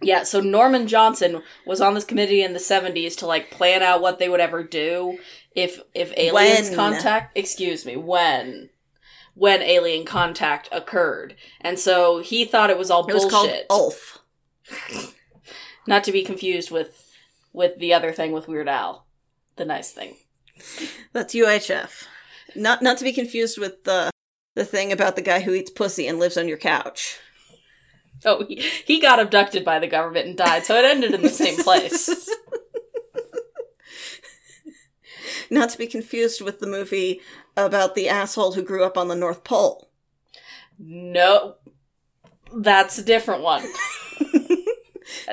Yeah, 0.03 0.23
so 0.23 0.39
Norman 0.41 0.87
Johnson 0.87 1.43
was 1.65 1.79
on 1.79 1.93
this 1.93 2.05
committee 2.05 2.41
in 2.43 2.53
the 2.53 2.59
70s 2.59 3.15
to 3.17 3.27
like 3.27 3.51
plan 3.51 3.83
out 3.83 4.01
what 4.01 4.17
they 4.17 4.29
would 4.29 4.39
ever 4.39 4.63
do 4.63 5.19
if 5.55 5.81
if 5.93 6.13
aliens 6.17 6.69
When? 6.69 6.75
contact, 6.75 7.37
excuse 7.37 7.85
me, 7.85 7.95
when 7.95 8.69
when 9.33 9.61
alien 9.61 10.05
contact 10.05 10.67
occurred. 10.71 11.35
And 11.61 11.79
so 11.79 12.19
he 12.19 12.43
thought 12.45 12.69
it 12.69 12.77
was 12.77 12.91
all 12.91 13.07
It 13.07 13.13
was 13.13 13.25
bullshit. 13.25 13.67
called 13.67 13.81
Ulf. 13.81 14.19
Not 15.87 16.03
to 16.03 16.11
be 16.11 16.23
confused 16.23 16.71
with 16.71 17.09
with 17.53 17.77
the 17.79 17.93
other 17.93 18.11
thing 18.11 18.31
with 18.31 18.47
Weird 18.47 18.69
Al. 18.69 19.05
The 19.55 19.65
nice 19.65 19.91
thing. 19.91 20.15
That's 21.13 21.33
UHF. 21.33 22.05
Not 22.55 22.81
not 22.81 22.97
to 22.97 23.03
be 23.03 23.13
confused 23.13 23.57
with 23.57 23.83
the 23.83 24.09
the 24.55 24.65
thing 24.65 24.91
about 24.91 25.15
the 25.15 25.21
guy 25.21 25.39
who 25.41 25.53
eats 25.53 25.71
pussy 25.71 26.07
and 26.07 26.19
lives 26.19 26.37
on 26.37 26.47
your 26.47 26.57
couch. 26.57 27.17
Oh, 28.23 28.45
he, 28.47 28.55
he 28.85 29.01
got 29.01 29.19
abducted 29.19 29.65
by 29.65 29.79
the 29.79 29.87
government 29.87 30.27
and 30.27 30.37
died, 30.37 30.63
so 30.65 30.75
it 30.75 30.85
ended 30.85 31.13
in 31.15 31.21
the 31.23 31.29
same 31.29 31.57
place. 31.63 32.29
Not 35.51 35.69
to 35.69 35.77
be 35.77 35.85
confused 35.85 36.41
with 36.41 36.59
the 36.59 36.65
movie 36.67 37.21
about 37.55 37.93
the 37.93 38.09
asshole 38.09 38.53
who 38.53 38.63
grew 38.63 38.83
up 38.83 38.97
on 38.97 39.07
the 39.09 39.15
North 39.15 39.43
Pole. 39.43 39.89
No, 40.79 41.55
that's 42.55 42.97
a 42.97 43.03
different 43.03 43.43
one. 43.43 43.63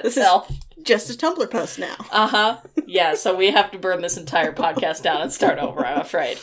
This 0.02 0.16
is- 0.16 0.26
Just 0.82 1.10
a 1.10 1.14
Tumblr 1.16 1.50
post 1.50 1.78
now. 1.78 1.96
Uh 2.10 2.26
huh. 2.28 2.56
Yeah, 2.86 3.14
so 3.14 3.36
we 3.36 3.50
have 3.50 3.70
to 3.72 3.78
burn 3.78 4.00
this 4.00 4.16
entire 4.16 4.50
podcast 4.52 5.02
down 5.02 5.20
and 5.20 5.30
start 5.32 5.58
over, 5.58 5.84
I'm 5.84 6.00
afraid. 6.00 6.38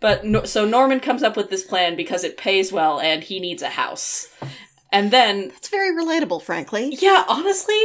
But 0.00 0.46
so 0.48 0.64
Norman 0.64 1.00
comes 1.00 1.24
up 1.24 1.36
with 1.36 1.50
this 1.50 1.64
plan 1.64 1.96
because 1.96 2.22
it 2.22 2.36
pays 2.36 2.70
well 2.72 3.00
and 3.00 3.24
he 3.24 3.40
needs 3.40 3.62
a 3.62 3.70
house. 3.70 4.28
And 4.92 5.10
then, 5.10 5.48
That's 5.48 5.68
very 5.68 5.90
relatable, 5.90 6.40
frankly. 6.42 6.96
yeah, 7.00 7.24
honestly, 7.28 7.80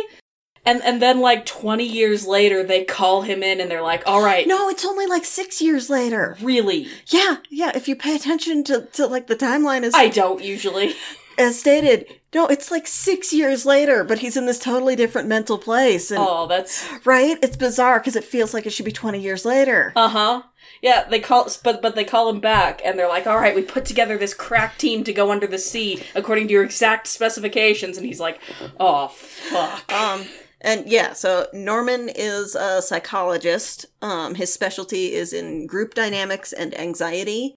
and 0.66 0.82
and 0.84 1.02
then 1.02 1.20
like 1.22 1.46
20 1.46 1.84
years 1.84 2.28
later 2.28 2.64
they 2.64 2.84
call 2.84 3.22
him 3.24 3.42
in 3.44 3.60
and 3.60 3.70
they're 3.70 3.82
like, 3.82 4.04
"All 4.06 4.24
right, 4.24 4.48
No, 4.48 4.70
it's 4.70 4.86
only 4.86 5.08
like 5.08 5.26
six 5.26 5.62
years 5.62 5.90
later. 5.90 6.38
really." 6.42 6.88
Yeah, 7.08 7.38
yeah. 7.50 7.72
If 7.76 7.88
you 7.88 7.96
pay 7.96 8.16
attention 8.16 8.64
to, 8.66 8.88
to 8.94 9.08
like 9.08 9.28
the 9.28 9.36
timeline 9.36 9.84
is 9.84 9.94
I 9.94 10.08
don't 10.10 10.44
usually. 10.44 10.94
as 11.38 11.60
stated, 11.60 12.06
no, 12.36 12.46
it's 12.48 12.70
like 12.70 12.86
six 12.88 13.34
years 13.34 13.66
later, 13.66 14.04
but 14.04 14.20
he's 14.20 14.38
in 14.38 14.46
this 14.46 14.60
totally 14.60 14.96
different 14.96 15.28
mental 15.28 15.58
place, 15.58 16.12
and 16.12 16.20
Oh, 16.22 16.46
that's 16.46 16.88
right, 17.06 17.38
it's 17.42 17.58
bizarre 17.58 18.00
because 18.00 18.16
it 18.16 18.24
feels 18.24 18.54
like 18.54 18.66
it 18.66 18.72
should 18.74 18.86
be 18.86 18.92
twenty 18.92 19.20
years 19.20 19.46
later. 19.46 19.92
Uh-huh. 19.96 20.44
Yeah, 20.82 21.04
they 21.10 21.20
call 21.20 21.48
but 21.64 21.82
but 21.82 21.96
they 21.96 22.04
call 22.04 22.30
him 22.30 22.40
back 22.40 22.82
and 22.86 22.98
they're 22.98 23.08
like, 23.10 23.28
"All 23.28 23.38
right, 23.38 23.56
we 23.56 23.62
put 23.64 23.86
together 23.86 24.18
this 24.18 24.34
crack 24.34 24.78
team 24.78 25.04
to 25.06 25.14
go 25.14 25.32
under 25.32 25.48
the 25.48 25.58
sea 25.58 26.04
according 26.16 26.48
to 26.48 26.54
your 26.54 26.64
exact 26.64 27.08
specifications." 27.08 27.98
And 27.98 28.06
he's 28.06 28.20
like, 28.20 28.40
"Oh, 28.80 29.08
fuck." 29.10 29.92
Um, 29.92 30.26
and 30.62 30.88
yeah, 30.88 31.14
so 31.14 31.48
Norman 31.54 32.10
is 32.10 32.56
a 32.56 32.82
psychologist. 32.82 33.88
Um, 34.02 34.36
his 34.36 34.54
specialty 34.54 35.14
is 35.14 35.34
in 35.34 35.66
group 35.66 35.94
dynamics 35.94 36.54
and 36.54 36.78
anxiety. 36.80 37.56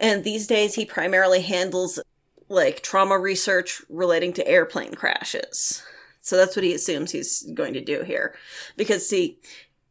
And 0.00 0.24
these 0.24 0.46
days 0.46 0.74
he 0.74 0.84
primarily 0.84 1.42
handles 1.42 2.00
like 2.48 2.82
trauma 2.82 3.18
research 3.18 3.82
relating 3.88 4.32
to 4.34 4.48
airplane 4.48 4.94
crashes. 4.94 5.82
So 6.20 6.36
that's 6.36 6.56
what 6.56 6.64
he 6.64 6.74
assumes 6.74 7.10
he's 7.10 7.42
going 7.54 7.74
to 7.74 7.80
do 7.80 8.02
here. 8.02 8.34
Because 8.76 9.06
see, 9.06 9.38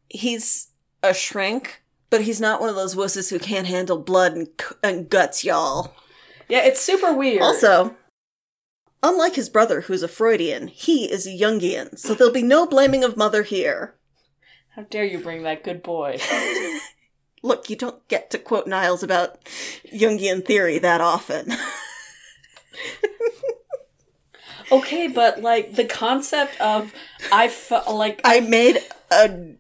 he's 0.10 0.70
a 1.04 1.14
shrink, 1.14 1.84
but 2.10 2.22
he's 2.22 2.42
not 2.42 2.60
one 2.60 2.70
of 2.70 2.76
those 2.76 2.96
wusses 2.96 3.30
who 3.30 3.40
can't 3.40 3.68
handle 3.68 3.98
blood 3.98 4.34
and, 4.34 4.48
c- 4.60 4.76
and 4.84 5.10
guts, 5.10 5.44
y'all. 5.44 5.94
Yeah, 6.48 6.66
it's 6.66 6.82
super 6.82 7.14
weird. 7.14 7.42
Also, 7.42 7.96
unlike 9.04 9.36
his 9.36 9.50
brother, 9.50 9.82
who's 9.82 10.04
a 10.04 10.08
Freudian, 10.08 10.68
he 10.68 11.12
is 11.12 11.26
a 11.28 11.32
Jungian, 11.32 11.98
so 11.98 12.14
there'll 12.14 12.34
be 12.34 12.44
no 12.44 12.66
blaming 12.68 13.04
of 13.04 13.18
mother 13.18 13.44
here. 13.44 13.96
how 14.76 14.84
dare 14.84 15.04
you 15.06 15.20
bring 15.20 15.44
that 15.44 15.64
good 15.64 15.84
boy? 15.84 16.18
Look, 17.44 17.70
you 17.70 17.76
don't 17.76 18.08
get 18.08 18.30
to 18.32 18.38
quote 18.38 18.68
Niles 18.68 19.02
about 19.04 19.44
Jungian 19.94 20.46
theory 20.46 20.78
that 20.80 21.02
often. 21.02 21.52
Okay, 24.72 25.08
but 25.10 25.42
like 25.42 25.76
the 25.76 25.84
concept 25.84 26.60
of 26.62 26.94
I 27.32 27.50
fe- 27.50 27.82
like 27.92 28.22
I 28.24 28.40
made 28.40 28.80
a. 29.12 29.56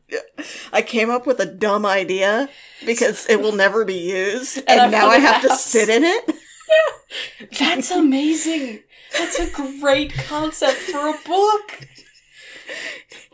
I 0.71 0.81
came 0.81 1.09
up 1.09 1.27
with 1.27 1.39
a 1.41 1.45
dumb 1.45 1.85
idea 1.85 2.47
because 2.85 3.29
it 3.29 3.41
will 3.41 3.51
never 3.51 3.83
be 3.83 3.97
used, 3.97 4.63
and, 4.67 4.79
I 4.79 4.87
now 4.87 5.07
I 5.07 5.17
have 5.17 5.41
to 5.41 5.53
sit 5.55 5.89
in 5.89 6.03
it. 6.05 6.23
Yeah. 6.29 7.47
that's 7.59 7.91
amazing. 7.91 8.83
That's 9.17 9.39
a 9.39 9.51
great 9.79 10.13
concept 10.13 10.77
for 10.77 11.07
a 11.09 11.17
book. 11.25 11.87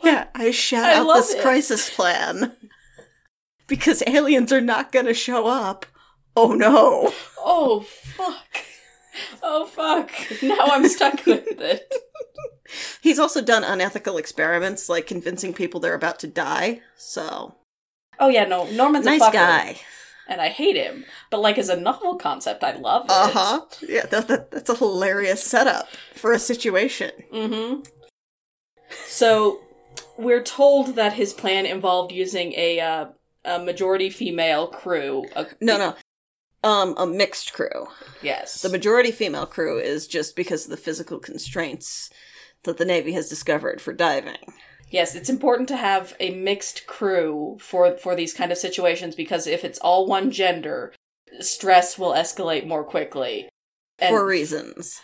Yeah, 0.04 0.28
I 0.34 0.50
shout 0.52 0.86
I 0.86 0.94
out 0.96 1.14
this 1.14 1.34
it. 1.34 1.42
crisis 1.42 1.94
plan 1.94 2.56
because 3.68 4.02
aliens 4.08 4.52
are 4.52 4.62
not 4.62 4.92
going 4.92 5.06
to 5.06 5.14
show 5.14 5.46
up. 5.48 5.86
Oh 6.36 6.54
no. 6.54 7.14
Oh 7.40 7.82
fuck. 7.82 8.64
Oh 9.44 9.66
fuck. 9.66 10.12
Now 10.42 10.58
I'm 10.62 10.88
stuck 10.88 11.26
with 11.26 11.46
it. 11.62 11.94
He's 13.02 13.20
also 13.20 13.42
done 13.42 13.64
unethical 13.64 14.18
experiments, 14.18 14.90
like 14.90 15.06
convincing 15.08 15.54
people 15.54 15.80
they're 15.80 15.94
about 15.94 16.20
to 16.20 16.28
die. 16.28 16.82
So 16.96 17.56
Oh 18.20 18.30
yeah, 18.30 18.46
no, 18.46 18.66
Norman's 18.72 19.06
nice 19.06 19.22
a 19.22 19.26
fucker, 19.26 19.34
guy. 19.34 19.78
And 20.28 20.42
I 20.42 20.50
hate 20.50 20.76
him. 20.76 21.06
But 21.30 21.42
like 21.42 21.58
as 21.58 21.70
a 21.70 21.80
novel 21.80 22.16
concept, 22.16 22.64
I 22.64 22.74
love 22.76 23.06
it. 23.06 23.12
Uh 23.12 23.30
huh. 23.30 23.62
Yeah, 23.88 24.06
that, 24.08 24.28
that, 24.28 24.52
that's 24.52 24.70
a 24.70 24.76
hilarious 24.76 25.44
setup 25.44 25.88
for 26.16 26.32
a 26.32 26.40
situation. 26.40 27.12
Mm-hmm. 27.34 27.82
So 29.06 29.60
we're 30.18 30.44
told 30.44 30.96
that 30.96 31.14
his 31.14 31.34
plan 31.34 31.66
involved 31.66 32.12
using 32.12 32.54
a 32.54 32.80
uh, 32.80 33.06
a 33.46 33.60
majority 33.60 34.10
female 34.10 34.68
crew. 34.68 35.26
A- 35.36 35.48
No, 35.62 35.78
no. 35.78 35.96
Um, 36.64 36.96
a 36.98 37.06
mixed 37.06 37.54
crew. 37.54 37.88
Yes. 38.22 38.62
The 38.62 38.70
majority 38.70 39.12
female 39.12 39.46
crew 39.46 39.80
is 39.80 40.08
just 40.08 40.36
because 40.36 40.66
of 40.66 40.72
the 40.72 40.78
physical 40.78 41.20
constraints 41.20 42.10
that 42.64 42.78
the 42.78 42.84
Navy 42.84 43.14
has 43.14 43.30
discovered 43.30 43.80
for 43.80 43.94
diving. 43.94 44.54
Yes, 44.90 45.16
it's 45.16 45.30
important 45.30 45.68
to 45.70 45.78
have 45.78 46.16
a 46.20 46.32
mixed 46.32 46.88
crew 46.88 47.58
for 47.60 47.98
for 47.98 48.16
these 48.16 48.34
kind 48.34 48.52
of 48.52 48.58
situations 48.58 49.16
because 49.16 49.46
if 49.46 49.64
it's 49.64 49.80
all 49.80 50.08
one 50.08 50.32
gender, 50.32 50.94
stress 51.40 52.00
will 52.00 52.14
escalate 52.14 52.66
more 52.66 52.84
quickly. 52.84 53.50
And, 54.00 54.14
for 54.14 54.26
reasons. 54.26 55.02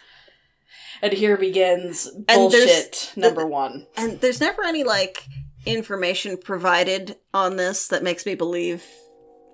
and 1.01 1.13
here 1.13 1.35
begins 1.35 2.09
bullshit 2.27 3.11
number 3.15 3.45
one. 3.45 3.87
And 3.97 4.21
there's 4.21 4.39
never 4.39 4.63
any, 4.63 4.83
like, 4.83 5.27
information 5.65 6.37
provided 6.37 7.17
on 7.33 7.55
this 7.57 7.87
that 7.87 8.03
makes 8.03 8.25
me 8.25 8.35
believe 8.35 8.85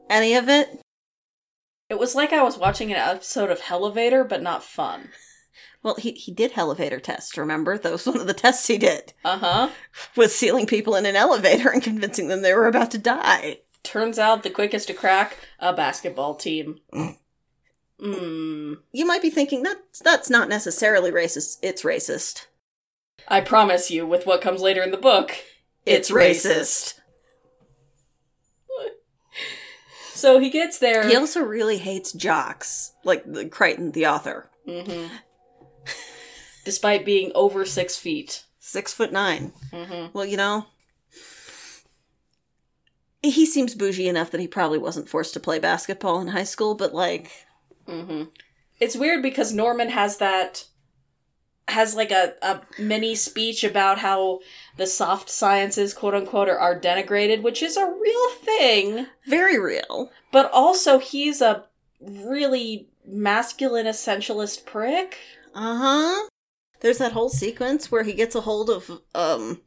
any 0.09 0.35
of 0.35 0.49
it. 0.49 0.81
It 1.89 1.97
was 1.97 2.15
like 2.15 2.33
I 2.33 2.43
was 2.43 2.57
watching 2.57 2.91
an 2.91 2.97
episode 2.97 3.49
of 3.49 3.61
Elevator, 3.69 4.23
but 4.23 4.43
not 4.43 4.63
fun. 4.63 5.09
Well, 5.81 5.95
he, 5.95 6.11
he 6.11 6.33
did 6.33 6.53
elevator 6.55 6.99
tests, 6.99 7.37
remember? 7.37 7.77
That 7.77 7.91
was 7.91 8.05
one 8.05 8.19
of 8.19 8.27
the 8.27 8.33
tests 8.33 8.67
he 8.67 8.77
did. 8.77 9.13
Uh 9.23 9.37
huh. 9.37 9.69
Was 10.15 10.35
sealing 10.35 10.65
people 10.65 10.95
in 10.95 11.05
an 11.05 11.15
elevator 11.15 11.69
and 11.69 11.81
convincing 11.81 12.27
them 12.27 12.41
they 12.41 12.53
were 12.53 12.67
about 12.67 12.91
to 12.91 12.97
die. 12.97 13.59
Turns 13.81 14.19
out 14.19 14.43
the 14.43 14.49
quickest 14.49 14.87
to 14.87 14.93
crack 14.93 15.37
a 15.59 15.71
basketball 15.73 16.35
team. 16.35 16.79
Hmm. 16.91 18.73
You 18.91 19.05
might 19.05 19.21
be 19.21 19.29
thinking 19.29 19.63
that's 19.63 19.99
that's 19.99 20.29
not 20.29 20.49
necessarily 20.49 21.11
racist. 21.11 21.57
It's 21.61 21.83
racist. 21.83 22.47
I 23.27 23.41
promise 23.41 23.91
you, 23.91 24.07
with 24.07 24.25
what 24.25 24.41
comes 24.41 24.61
later 24.61 24.81
in 24.81 24.91
the 24.91 24.97
book, 24.97 25.31
it's, 25.85 26.09
racist. 26.09 26.95
So 30.13 30.39
he 30.39 30.49
gets 30.49 30.79
there. 30.79 31.07
He 31.07 31.15
also 31.15 31.41
really 31.41 31.77
hates 31.77 32.11
jocks, 32.11 32.93
like 33.05 33.23
the 33.25 33.47
Crichton, 33.47 33.91
the 33.91 34.07
author. 34.07 34.49
hmm 34.65 35.07
Despite 36.69 37.03
being 37.03 37.31
over 37.33 37.65
six 37.65 37.97
feet. 37.97 38.43
Six 38.59 38.93
foot 38.93 39.11
9 39.11 39.51
hmm 39.73 40.05
Well, 40.13 40.23
you 40.23 40.37
know, 40.37 40.67
he 43.23 43.43
seems 43.47 43.73
bougie 43.73 44.07
enough 44.07 44.29
that 44.29 44.39
he 44.39 44.47
probably 44.47 44.77
wasn't 44.77 45.09
forced 45.09 45.33
to 45.33 45.39
play 45.39 45.57
basketball 45.57 46.21
in 46.21 46.27
high 46.27 46.43
school, 46.43 46.75
but 46.75 46.93
like, 46.93 47.31
hmm 47.87 48.25
It's 48.79 48.95
weird 48.95 49.23
because 49.23 49.51
Norman 49.51 49.89
has 49.89 50.17
that 50.17 50.65
has 51.69 51.95
like 51.95 52.11
a, 52.11 52.33
a 52.43 52.61
mini 52.77 53.15
speech 53.15 53.63
about 53.63 53.97
how 53.97 54.39
the 54.77 54.85
soft 54.85 55.27
sciences 55.31 55.95
quote 55.95 56.13
unquote 56.13 56.49
are, 56.49 56.59
are 56.59 56.79
denigrated, 56.79 57.41
which 57.41 57.63
is 57.63 57.77
a 57.77 57.85
real 57.99 58.29
thing. 58.43 59.07
very 59.27 59.57
real. 59.57 60.11
But 60.31 60.51
also 60.53 60.99
he's 60.99 61.41
a 61.41 61.65
really 61.99 62.89
masculine 63.03 63.87
essentialist 63.87 64.67
prick. 64.67 65.17
Uh 65.55 65.77
huh. 65.77 66.29
There's 66.81 66.97
that 66.99 67.11
whole 67.11 67.29
sequence 67.29 67.91
where 67.91 68.03
he 68.03 68.13
gets 68.13 68.35
a 68.35 68.41
hold 68.41 68.69
of, 68.69 69.01
um, 69.13 69.61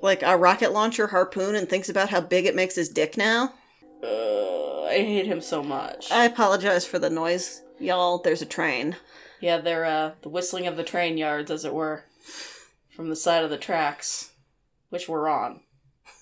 like 0.00 0.22
a 0.22 0.36
rocket 0.36 0.72
launcher 0.72 1.08
harpoon 1.08 1.54
and 1.54 1.68
thinks 1.68 1.88
about 1.88 2.10
how 2.10 2.20
big 2.20 2.46
it 2.46 2.54
makes 2.56 2.74
his 2.74 2.88
dick 2.88 3.16
now. 3.16 3.54
Uh, 4.02 4.82
I 4.84 4.98
hate 4.98 5.26
him 5.26 5.40
so 5.40 5.62
much. 5.62 6.10
I 6.10 6.24
apologize 6.24 6.84
for 6.86 6.98
the 6.98 7.10
noise, 7.10 7.62
y'all. 7.78 8.18
There's 8.18 8.42
a 8.42 8.46
train. 8.46 8.96
yeah, 9.40 9.58
they're 9.58 9.84
uh, 9.84 10.12
the 10.22 10.28
whistling 10.28 10.66
of 10.66 10.76
the 10.76 10.84
train 10.84 11.18
yards, 11.18 11.50
as 11.50 11.64
it 11.64 11.74
were, 11.74 12.04
from 12.94 13.08
the 13.08 13.16
side 13.16 13.44
of 13.44 13.50
the 13.50 13.58
tracks, 13.58 14.32
which 14.90 15.08
we're 15.08 15.28
on. 15.28 15.60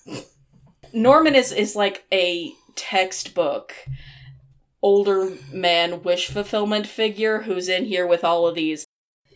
Norman 0.93 1.35
is 1.35 1.51
is 1.51 1.75
like 1.75 2.05
a 2.11 2.53
textbook 2.75 3.73
older 4.81 5.33
man 5.51 6.01
wish 6.03 6.27
fulfillment 6.27 6.87
figure 6.87 7.41
who's 7.41 7.67
in 7.67 7.85
here 7.85 8.05
with 8.07 8.23
all 8.23 8.47
of 8.47 8.55
these 8.55 8.86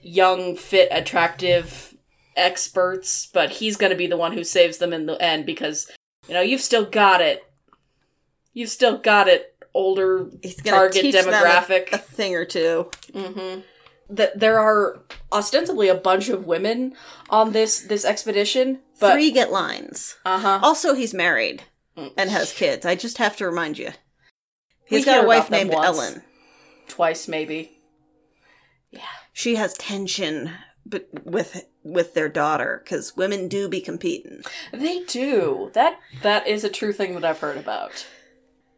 young, 0.01 0.55
fit, 0.55 0.88
attractive 0.91 1.96
experts, 2.36 3.27
but 3.34 3.50
he's 3.51 3.77
going 3.77 3.91
to 3.91 3.96
be 3.98 4.08
the 4.08 4.17
one 4.17 4.34
who 4.34 4.43
saves 4.43 4.77
them 4.77 4.93
in 4.93 5.05
the 5.05 5.22
end 5.22 5.46
because 5.46 5.89
you 6.27 6.34
know 6.34 6.41
you've 6.41 6.62
still 6.62 6.86
got 6.86 7.22
it. 7.22 7.43
You've 8.53 8.70
still 8.70 8.98
got 8.98 9.27
it, 9.27 9.55
older 9.74 10.29
target 10.65 11.12
them 11.13 11.27
a- 11.27 11.31
demographic. 11.31 11.91
a 11.93 11.98
thing 11.98 12.36
or 12.36 12.46
two. 12.46 12.89
Mm-hmm. 13.13 13.62
That 14.10 14.39
there 14.39 14.60
are 14.60 15.03
ostensibly 15.31 15.88
a 15.88 15.96
bunch 15.96 16.27
of 16.29 16.46
women 16.46 16.93
on 17.29 17.53
this 17.53 17.79
this 17.81 18.03
expedition, 18.03 18.79
but 19.00 19.13
Three 19.13 19.31
get 19.31 19.51
lines. 19.51 20.17
uh 20.25 20.39
huh. 20.39 20.60
Also, 20.62 20.93
he's 20.93 21.13
married 21.13 21.63
and 21.96 22.29
has 22.29 22.51
kids. 22.51 22.86
I 22.86 22.96
just 22.96 23.20
have 23.20 23.38
to 23.38 23.46
remind 23.46 23.77
you. 23.77 23.91
We 24.89 24.98
He's 24.98 25.05
got 25.05 25.24
a 25.24 25.27
wife 25.27 25.50
named 25.50 25.72
once. 25.72 25.86
Ellen. 25.98 26.24
twice 26.89 27.29
maybe. 27.29 27.72
She 29.33 29.55
has 29.55 29.73
tension 29.75 30.51
but 30.85 31.07
with 31.23 31.65
with 31.83 32.13
their 32.13 32.29
daughter 32.29 32.81
because 32.83 33.15
women 33.15 33.47
do 33.47 33.67
be 33.69 33.81
competing. 33.81 34.41
They 34.71 35.03
do 35.03 35.71
that. 35.73 36.00
That 36.21 36.47
is 36.47 36.63
a 36.63 36.69
true 36.69 36.93
thing 36.93 37.13
that 37.13 37.25
I've 37.25 37.39
heard 37.39 37.57
about. 37.57 38.07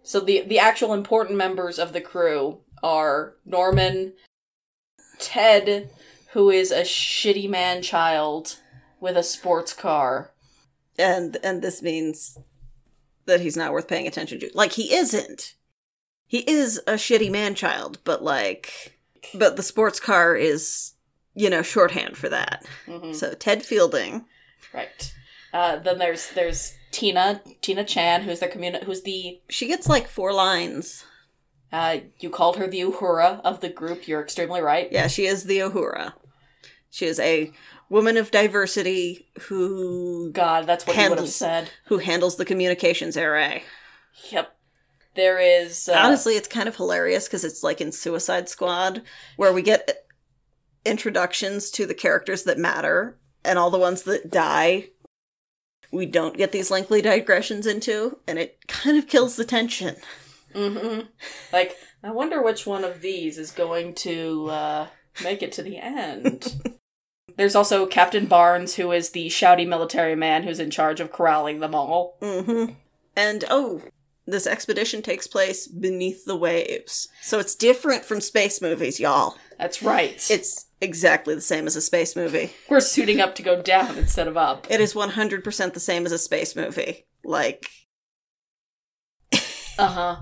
So 0.03 0.19
the 0.19 0.41
the 0.41 0.59
actual 0.59 0.93
important 0.93 1.37
members 1.37 1.79
of 1.79 1.93
the 1.93 2.01
crew 2.01 2.59
are 2.81 3.35
Norman, 3.45 4.13
Ted, 5.19 5.89
who 6.31 6.49
is 6.49 6.71
a 6.71 6.81
shitty 6.81 7.49
man 7.49 7.81
child 7.81 8.57
with 8.99 9.15
a 9.17 9.23
sports 9.23 9.73
car. 9.73 10.31
and 10.97 11.37
and 11.43 11.61
this 11.61 11.81
means 11.81 12.37
that 13.25 13.39
he's 13.39 13.57
not 13.57 13.71
worth 13.71 13.87
paying 13.87 14.07
attention 14.07 14.39
to. 14.41 14.49
Like 14.53 14.73
he 14.73 14.93
isn't. 14.93 15.55
He 16.27 16.39
is 16.39 16.79
a 16.87 16.93
shitty 16.93 17.31
man 17.31 17.55
child, 17.55 17.99
but 18.03 18.23
like 18.23 18.99
but 19.33 19.55
the 19.55 19.63
sports 19.63 19.99
car 19.99 20.35
is 20.35 20.93
you 21.35 21.49
know 21.49 21.61
shorthand 21.61 22.17
for 22.17 22.29
that. 22.29 22.65
Mhm. 22.87 23.15
So 23.15 23.33
Ted 23.33 23.63
Fielding, 23.63 24.25
Right. 24.73 25.13
Uh, 25.53 25.77
then 25.77 25.99
there's 25.99 26.29
there's 26.31 26.73
Tina 26.91 27.41
Tina 27.61 27.83
Chan, 27.83 28.23
who's 28.23 28.39
the 28.39 28.47
communi- 28.47 28.83
who's 28.83 29.03
the 29.03 29.39
she 29.49 29.67
gets 29.67 29.87
like 29.87 30.07
four 30.07 30.33
lines. 30.33 31.05
uh, 31.71 31.97
you 32.19 32.29
called 32.29 32.57
her 32.57 32.67
the 32.67 32.81
Uhura 32.81 33.41
of 33.43 33.59
the 33.61 33.69
group. 33.69 34.07
You're 34.07 34.21
extremely 34.21 34.61
right. 34.61 34.87
Yeah, 34.91 35.07
she 35.07 35.25
is 35.25 35.45
the 35.45 35.57
Uhura. 35.59 36.13
She 36.91 37.07
is 37.07 37.19
a 37.19 37.51
woman 37.89 38.15
of 38.17 38.29
diversity 38.31 39.27
who 39.43 40.31
God, 40.31 40.67
that's 40.67 40.85
what 40.85 40.95
you 40.95 41.09
would 41.09 41.17
have 41.19 41.29
said. 41.29 41.69
who 41.85 41.97
handles 41.97 42.37
the 42.37 42.45
communications 42.45 43.17
array. 43.17 43.63
Yep. 44.29 44.55
There 45.15 45.39
is 45.39 45.87
uh, 45.89 45.93
Honestly, 45.93 46.35
it's 46.35 46.47
kind 46.47 46.67
of 46.67 46.75
hilarious 46.75 47.27
because 47.27 47.43
it's 47.43 47.63
like 47.63 47.81
in 47.81 47.91
Suicide 47.91 48.49
Squad, 48.49 49.03
where 49.37 49.53
we 49.53 49.61
get 49.61 50.05
introductions 50.85 51.69
to 51.71 51.85
the 51.85 51.93
characters 51.93 52.43
that 52.43 52.57
matter, 52.57 53.17
and 53.45 53.59
all 53.59 53.69
the 53.69 53.77
ones 53.77 54.03
that 54.03 54.31
die, 54.31 54.89
we 55.91 56.05
don't 56.05 56.37
get 56.37 56.51
these 56.51 56.71
lengthy 56.71 57.01
digressions 57.01 57.67
into, 57.67 58.19
and 58.27 58.39
it 58.39 58.67
kind 58.67 58.97
of 58.97 59.07
kills 59.07 59.35
the 59.35 59.45
tension. 59.45 59.95
hmm 60.55 61.01
Like, 61.51 61.77
I 62.03 62.11
wonder 62.11 62.41
which 62.41 62.65
one 62.65 62.83
of 62.83 63.01
these 63.01 63.37
is 63.37 63.51
going 63.51 63.93
to 63.95 64.47
uh, 64.49 64.87
make 65.23 65.43
it 65.43 65.51
to 65.53 65.63
the 65.63 65.77
end. 65.77 66.61
There's 67.37 67.55
also 67.55 67.85
Captain 67.85 68.25
Barnes, 68.25 68.75
who 68.75 68.91
is 68.91 69.11
the 69.11 69.27
shouty 69.27 69.67
military 69.67 70.15
man 70.15 70.43
who's 70.43 70.59
in 70.59 70.69
charge 70.69 70.99
of 70.99 71.11
corralling 71.11 71.59
them 71.61 71.73
all. 71.73 72.17
hmm 72.21 72.65
And 73.15 73.43
oh, 73.49 73.81
this 74.25 74.47
expedition 74.47 75.01
takes 75.01 75.27
place 75.27 75.67
beneath 75.67 76.25
the 76.25 76.35
waves, 76.35 77.09
so 77.21 77.39
it's 77.39 77.55
different 77.55 78.05
from 78.05 78.21
space 78.21 78.61
movies, 78.61 78.99
y'all. 78.99 79.37
That's 79.57 79.81
right. 79.83 80.25
It's 80.29 80.67
exactly 80.81 81.35
the 81.35 81.41
same 81.41 81.67
as 81.67 81.75
a 81.75 81.81
space 81.81 82.15
movie. 82.15 82.53
We're 82.69 82.79
suiting 82.79 83.21
up 83.21 83.35
to 83.35 83.43
go 83.43 83.61
down 83.61 83.97
instead 83.97 84.27
of 84.27 84.37
up. 84.37 84.67
It 84.69 84.81
is 84.81 84.93
100% 84.93 85.73
the 85.73 85.79
same 85.79 86.05
as 86.05 86.11
a 86.11 86.17
space 86.17 86.55
movie. 86.55 87.05
Like, 87.23 87.69
Uh 89.77 89.87
huh. 89.87 90.15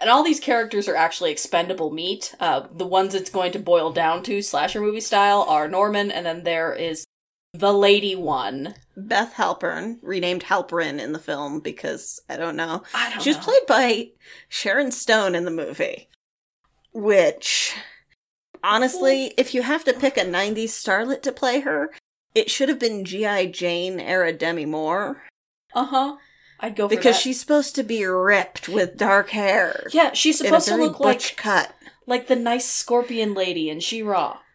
And 0.00 0.08
all 0.08 0.22
these 0.22 0.40
characters 0.40 0.88
are 0.88 0.96
actually 0.96 1.30
expendable 1.30 1.90
meat. 1.90 2.34
Uh, 2.40 2.66
the 2.72 2.86
ones 2.86 3.14
it's 3.14 3.30
going 3.30 3.52
to 3.52 3.58
boil 3.58 3.92
down 3.92 4.22
to, 4.24 4.40
slasher 4.42 4.80
movie 4.80 5.00
style, 5.00 5.42
are 5.42 5.68
Norman, 5.68 6.10
and 6.10 6.24
then 6.24 6.44
there 6.44 6.72
is 6.72 7.06
the 7.58 7.72
lady 7.72 8.14
one. 8.14 8.74
Beth 8.96 9.34
Halpern, 9.34 9.98
renamed 10.02 10.44
Halperin 10.44 11.00
in 11.00 11.12
the 11.12 11.18
film 11.18 11.60
because 11.60 12.20
I 12.28 12.36
don't 12.36 12.56
know. 12.56 12.82
I 12.94 13.10
don't 13.10 13.22
She 13.22 13.30
was 13.30 13.36
know. 13.38 13.42
played 13.44 13.66
by 13.66 14.08
Sharon 14.48 14.90
Stone 14.92 15.34
in 15.34 15.44
the 15.44 15.50
movie. 15.50 16.08
Which, 16.92 17.76
honestly, 18.64 19.34
if 19.36 19.54
you 19.54 19.62
have 19.62 19.84
to 19.84 19.92
pick 19.92 20.16
a 20.16 20.22
90s 20.24 20.64
starlet 20.70 21.22
to 21.22 21.32
play 21.32 21.60
her, 21.60 21.90
it 22.34 22.50
should 22.50 22.68
have 22.68 22.78
been 22.78 23.04
G.I. 23.04 23.46
Jane 23.46 24.00
era 24.00 24.32
Demi 24.32 24.66
Moore. 24.66 25.22
Uh 25.74 25.86
huh. 25.86 26.16
I'd 26.60 26.74
go 26.74 26.88
for 26.88 26.94
Because 26.96 27.16
that. 27.16 27.22
she's 27.22 27.38
supposed 27.38 27.74
to 27.76 27.82
be 27.84 28.04
ripped 28.04 28.68
with 28.68 28.96
dark 28.96 29.30
hair. 29.30 29.86
yeah, 29.92 30.12
she's 30.12 30.38
supposed 30.38 30.66
to 30.68 30.76
look 30.76 30.98
butch 30.98 31.30
like 31.30 31.36
cut. 31.36 31.74
like 32.06 32.26
the 32.26 32.34
nice 32.36 32.68
scorpion 32.68 33.32
lady 33.34 33.70
in 33.70 33.80
She-Ra. 33.80 34.38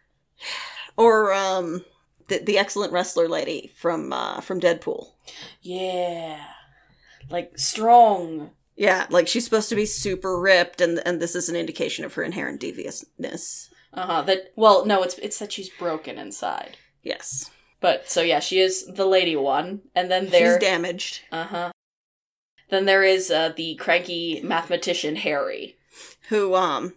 Or, 0.96 1.32
um, 1.32 1.84
the, 2.28 2.38
the 2.38 2.58
excellent 2.58 2.92
wrestler 2.92 3.28
lady 3.28 3.72
from, 3.76 4.12
uh, 4.12 4.40
from 4.40 4.60
Deadpool. 4.60 5.08
Yeah, 5.62 6.44
like 7.30 7.58
strong. 7.58 8.50
Yeah, 8.76 9.06
like 9.10 9.28
she's 9.28 9.44
supposed 9.44 9.68
to 9.68 9.76
be 9.76 9.86
super 9.86 10.38
ripped, 10.40 10.80
and 10.80 11.00
and 11.06 11.20
this 11.20 11.34
is 11.36 11.48
an 11.48 11.56
indication 11.56 12.04
of 12.04 12.14
her 12.14 12.22
inherent 12.24 12.60
deviousness. 12.60 13.70
Uh 13.92 14.06
huh. 14.06 14.22
That 14.22 14.52
well, 14.56 14.84
no, 14.84 15.02
it's 15.02 15.16
it's 15.18 15.38
that 15.38 15.52
she's 15.52 15.68
broken 15.70 16.18
inside. 16.18 16.76
Yes, 17.02 17.50
But 17.80 18.08
so 18.10 18.20
yeah, 18.22 18.40
she 18.40 18.58
is 18.60 18.86
the 18.86 19.04
lady 19.06 19.36
one, 19.36 19.82
and 19.94 20.10
then 20.10 20.30
there. 20.30 20.54
she's 20.54 20.60
damaged. 20.60 21.20
Uh 21.30 21.44
huh. 21.44 21.70
Then 22.70 22.86
there 22.86 23.04
is 23.04 23.30
uh, 23.30 23.52
the 23.56 23.74
cranky 23.76 24.40
mathematician 24.42 25.16
Harry. 25.16 25.76
Who 26.30 26.54
um, 26.54 26.94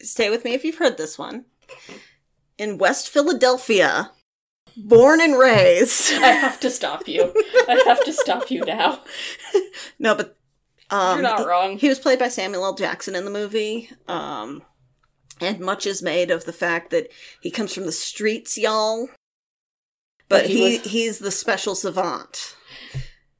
stay 0.00 0.30
with 0.30 0.44
me 0.44 0.54
if 0.54 0.64
you've 0.64 0.78
heard 0.78 0.96
this 0.96 1.18
one. 1.18 1.44
In 2.56 2.78
West 2.78 3.08
Philadelphia, 3.10 4.12
born 4.76 5.20
and 5.20 5.38
raised. 5.38 6.12
I 6.22 6.28
have 6.32 6.60
to 6.60 6.70
stop 6.70 7.08
you. 7.08 7.32
I 7.68 7.82
have 7.86 8.04
to 8.04 8.12
stop 8.12 8.50
you 8.50 8.64
now. 8.64 9.00
no, 9.98 10.14
but 10.14 10.36
um, 10.90 11.18
You're 11.18 11.22
not 11.22 11.46
wrong. 11.46 11.78
He 11.78 11.88
was 11.88 11.98
played 11.98 12.18
by 12.18 12.28
Samuel 12.28 12.64
L. 12.64 12.74
Jackson 12.74 13.14
in 13.14 13.24
the 13.24 13.30
movie. 13.30 13.90
Um, 14.08 14.62
and 15.40 15.60
much 15.60 15.86
is 15.86 16.02
made 16.02 16.30
of 16.30 16.44
the 16.44 16.52
fact 16.52 16.90
that 16.90 17.08
he 17.40 17.50
comes 17.50 17.74
from 17.74 17.84
the 17.86 17.92
streets, 17.92 18.56
y'all. 18.56 19.08
But, 20.28 20.42
But 20.42 20.46
he 20.46 20.54
he, 20.70 20.78
was- 20.78 20.86
he's 20.92 21.18
the 21.18 21.30
special 21.30 21.74
savant. 21.74 22.56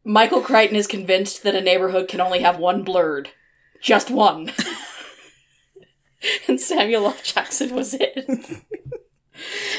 Michael 0.04 0.40
Crichton 0.40 0.76
is 0.76 0.86
convinced 0.86 1.42
that 1.42 1.56
a 1.56 1.60
neighborhood 1.60 2.06
can 2.06 2.20
only 2.20 2.40
have 2.40 2.58
one 2.58 2.84
blurred. 2.84 3.30
Just 3.82 4.08
one. 4.10 4.52
and 6.48 6.60
Samuel 6.60 7.06
L. 7.06 7.16
Jackson 7.24 7.74
was 7.74 7.92
it. 7.94 8.62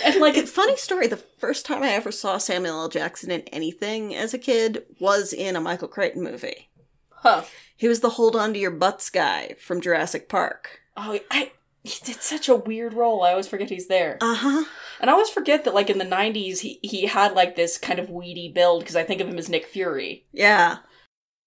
And 0.05 0.15
like 0.21 0.37
It's 0.37 0.51
funny 0.51 0.77
story. 0.77 1.07
The 1.07 1.17
first 1.17 1.65
time 1.65 1.83
I 1.83 1.89
ever 1.91 2.11
saw 2.11 2.37
Samuel 2.37 2.81
L. 2.81 2.89
Jackson 2.89 3.31
in 3.31 3.41
anything 3.53 4.15
as 4.15 4.33
a 4.33 4.37
kid 4.39 4.83
was 4.99 5.33
in 5.33 5.55
a 5.55 5.61
Michael 5.61 5.87
Crichton 5.87 6.23
movie. 6.23 6.69
huh. 7.11 7.43
He 7.75 7.87
was 7.87 7.99
the 7.99 8.11
hold 8.11 8.35
on 8.35 8.53
to 8.53 8.59
your 8.59 8.71
butts 8.71 9.09
guy 9.09 9.55
from 9.59 9.81
Jurassic 9.81 10.27
Park. 10.29 10.79
Oh, 10.95 11.19
I 11.29 11.51
he 11.83 12.03
did 12.03 12.21
such 12.21 12.49
a 12.49 12.55
weird 12.55 12.93
role. 12.93 13.23
I 13.23 13.31
always 13.31 13.47
forget 13.47 13.69
he's 13.69 13.87
there. 13.87 14.17
Uh 14.19 14.35
huh. 14.35 14.65
And 14.99 15.09
I 15.09 15.13
always 15.13 15.29
forget 15.29 15.63
that 15.63 15.73
like 15.75 15.89
in 15.89 15.99
the 15.99 16.05
90s 16.05 16.59
he 16.61 16.79
he 16.81 17.05
had 17.05 17.33
like 17.33 17.55
this 17.55 17.77
kind 17.77 17.99
of 17.99 18.09
weedy 18.09 18.51
build 18.51 18.81
because 18.81 18.95
I 18.95 19.03
think 19.03 19.21
of 19.21 19.27
him 19.27 19.37
as 19.37 19.47
Nick 19.49 19.65
Fury. 19.67 20.25
Yeah. 20.33 20.77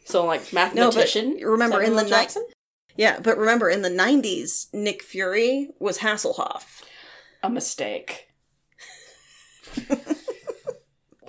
So 0.05 0.25
like 0.25 0.53
No, 0.53 0.61
mathematician. 0.61 1.37
remember 1.43 1.83
in 1.83 1.93
the 1.95 1.99
L. 1.99 2.05
ni- 2.05 2.11
Jackson? 2.11 2.47
Yeah, 2.97 3.21
but 3.21 3.39
remember 3.39 3.69
in 3.71 3.83
the 3.83 3.89
90s, 3.91 4.67
Nick 4.75 5.03
Fury 5.03 5.71
was 5.79 5.99
Hasselhoff. 5.99 6.83
A 7.43 7.51
mistake. 7.51 8.29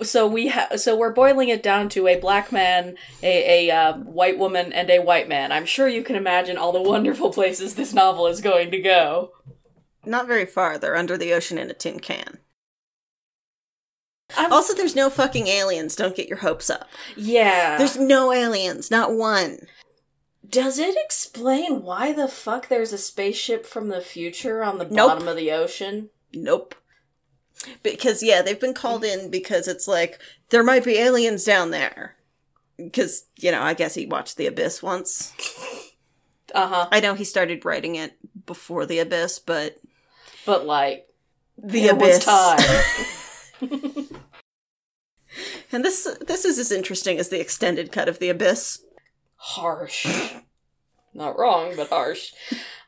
so 0.02 0.26
we 0.26 0.48
ha- 0.48 0.76
so 0.76 0.96
we're 0.96 1.12
boiling 1.12 1.48
it 1.48 1.62
down 1.62 1.88
to 1.90 2.08
a 2.08 2.18
black 2.18 2.50
man, 2.52 2.96
a 3.22 3.68
a 3.68 3.74
uh, 3.74 3.92
white 3.98 4.38
woman, 4.38 4.72
and 4.72 4.90
a 4.90 4.98
white 5.00 5.28
man. 5.28 5.52
I'm 5.52 5.66
sure 5.66 5.88
you 5.88 6.02
can 6.02 6.16
imagine 6.16 6.56
all 6.56 6.72
the 6.72 6.82
wonderful 6.82 7.30
places 7.32 7.74
this 7.74 7.92
novel 7.92 8.26
is 8.26 8.40
going 8.40 8.70
to 8.72 8.80
go. 8.80 9.30
Not 10.04 10.26
very 10.26 10.46
far. 10.46 10.78
They're 10.78 10.96
under 10.96 11.16
the 11.16 11.32
ocean 11.32 11.58
in 11.58 11.70
a 11.70 11.74
tin 11.74 12.00
can. 12.00 12.38
I'm- 14.36 14.52
Also, 14.52 14.74
there's 14.74 14.96
no 14.96 15.10
fucking 15.10 15.46
aliens. 15.46 15.94
Don't 15.94 16.16
get 16.16 16.28
your 16.28 16.38
hopes 16.38 16.68
up. 16.70 16.88
yeah. 17.16 17.76
There's 17.78 17.96
no 17.98 18.32
aliens. 18.32 18.90
Not 18.90 19.12
one. 19.14 19.58
Does 20.52 20.78
it 20.78 20.94
explain 21.02 21.82
why 21.82 22.12
the 22.12 22.28
fuck 22.28 22.68
there's 22.68 22.92
a 22.92 22.98
spaceship 22.98 23.64
from 23.64 23.88
the 23.88 24.02
future 24.02 24.62
on 24.62 24.76
the 24.76 24.84
Nope. 24.84 25.08
bottom 25.12 25.26
of 25.28 25.36
the 25.36 25.50
ocean? 25.50 26.10
Nope. 26.34 26.74
Because, 27.82 28.22
yeah, 28.22 28.42
they've 28.42 28.60
been 28.60 28.74
called 28.74 29.02
in 29.02 29.30
because 29.30 29.66
it's 29.66 29.88
like, 29.88 30.20
there 30.50 30.62
might 30.62 30.84
be 30.84 30.98
aliens 30.98 31.44
down 31.44 31.70
there. 31.70 32.16
Because, 32.76 33.24
you 33.38 33.50
know, 33.50 33.62
I 33.62 33.72
guess 33.72 33.94
he 33.94 34.04
watched 34.04 34.36
The 34.36 34.46
Abyss 34.46 34.82
once. 34.82 35.32
Uh 36.54 36.68
huh. 36.68 36.88
I 36.92 37.00
know 37.00 37.14
he 37.14 37.24
started 37.24 37.64
writing 37.64 37.94
it 37.94 38.12
before 38.44 38.84
The 38.84 38.98
Abyss, 38.98 39.38
but 39.38 39.78
But 40.44 40.66
like, 40.66 41.08
The 41.56 41.88
Abyss. 41.88 42.24
time. 42.26 42.58
And 45.74 45.82
this 45.82 46.06
this 46.26 46.44
is 46.44 46.58
as 46.58 46.70
interesting 46.70 47.18
as 47.18 47.30
the 47.30 47.40
extended 47.40 47.90
cut 47.90 48.06
of 48.06 48.18
The 48.18 48.28
Abyss. 48.28 48.82
Harsh. 49.42 50.06
Not 51.14 51.38
wrong, 51.38 51.74
but 51.76 51.90
harsh. 51.90 52.32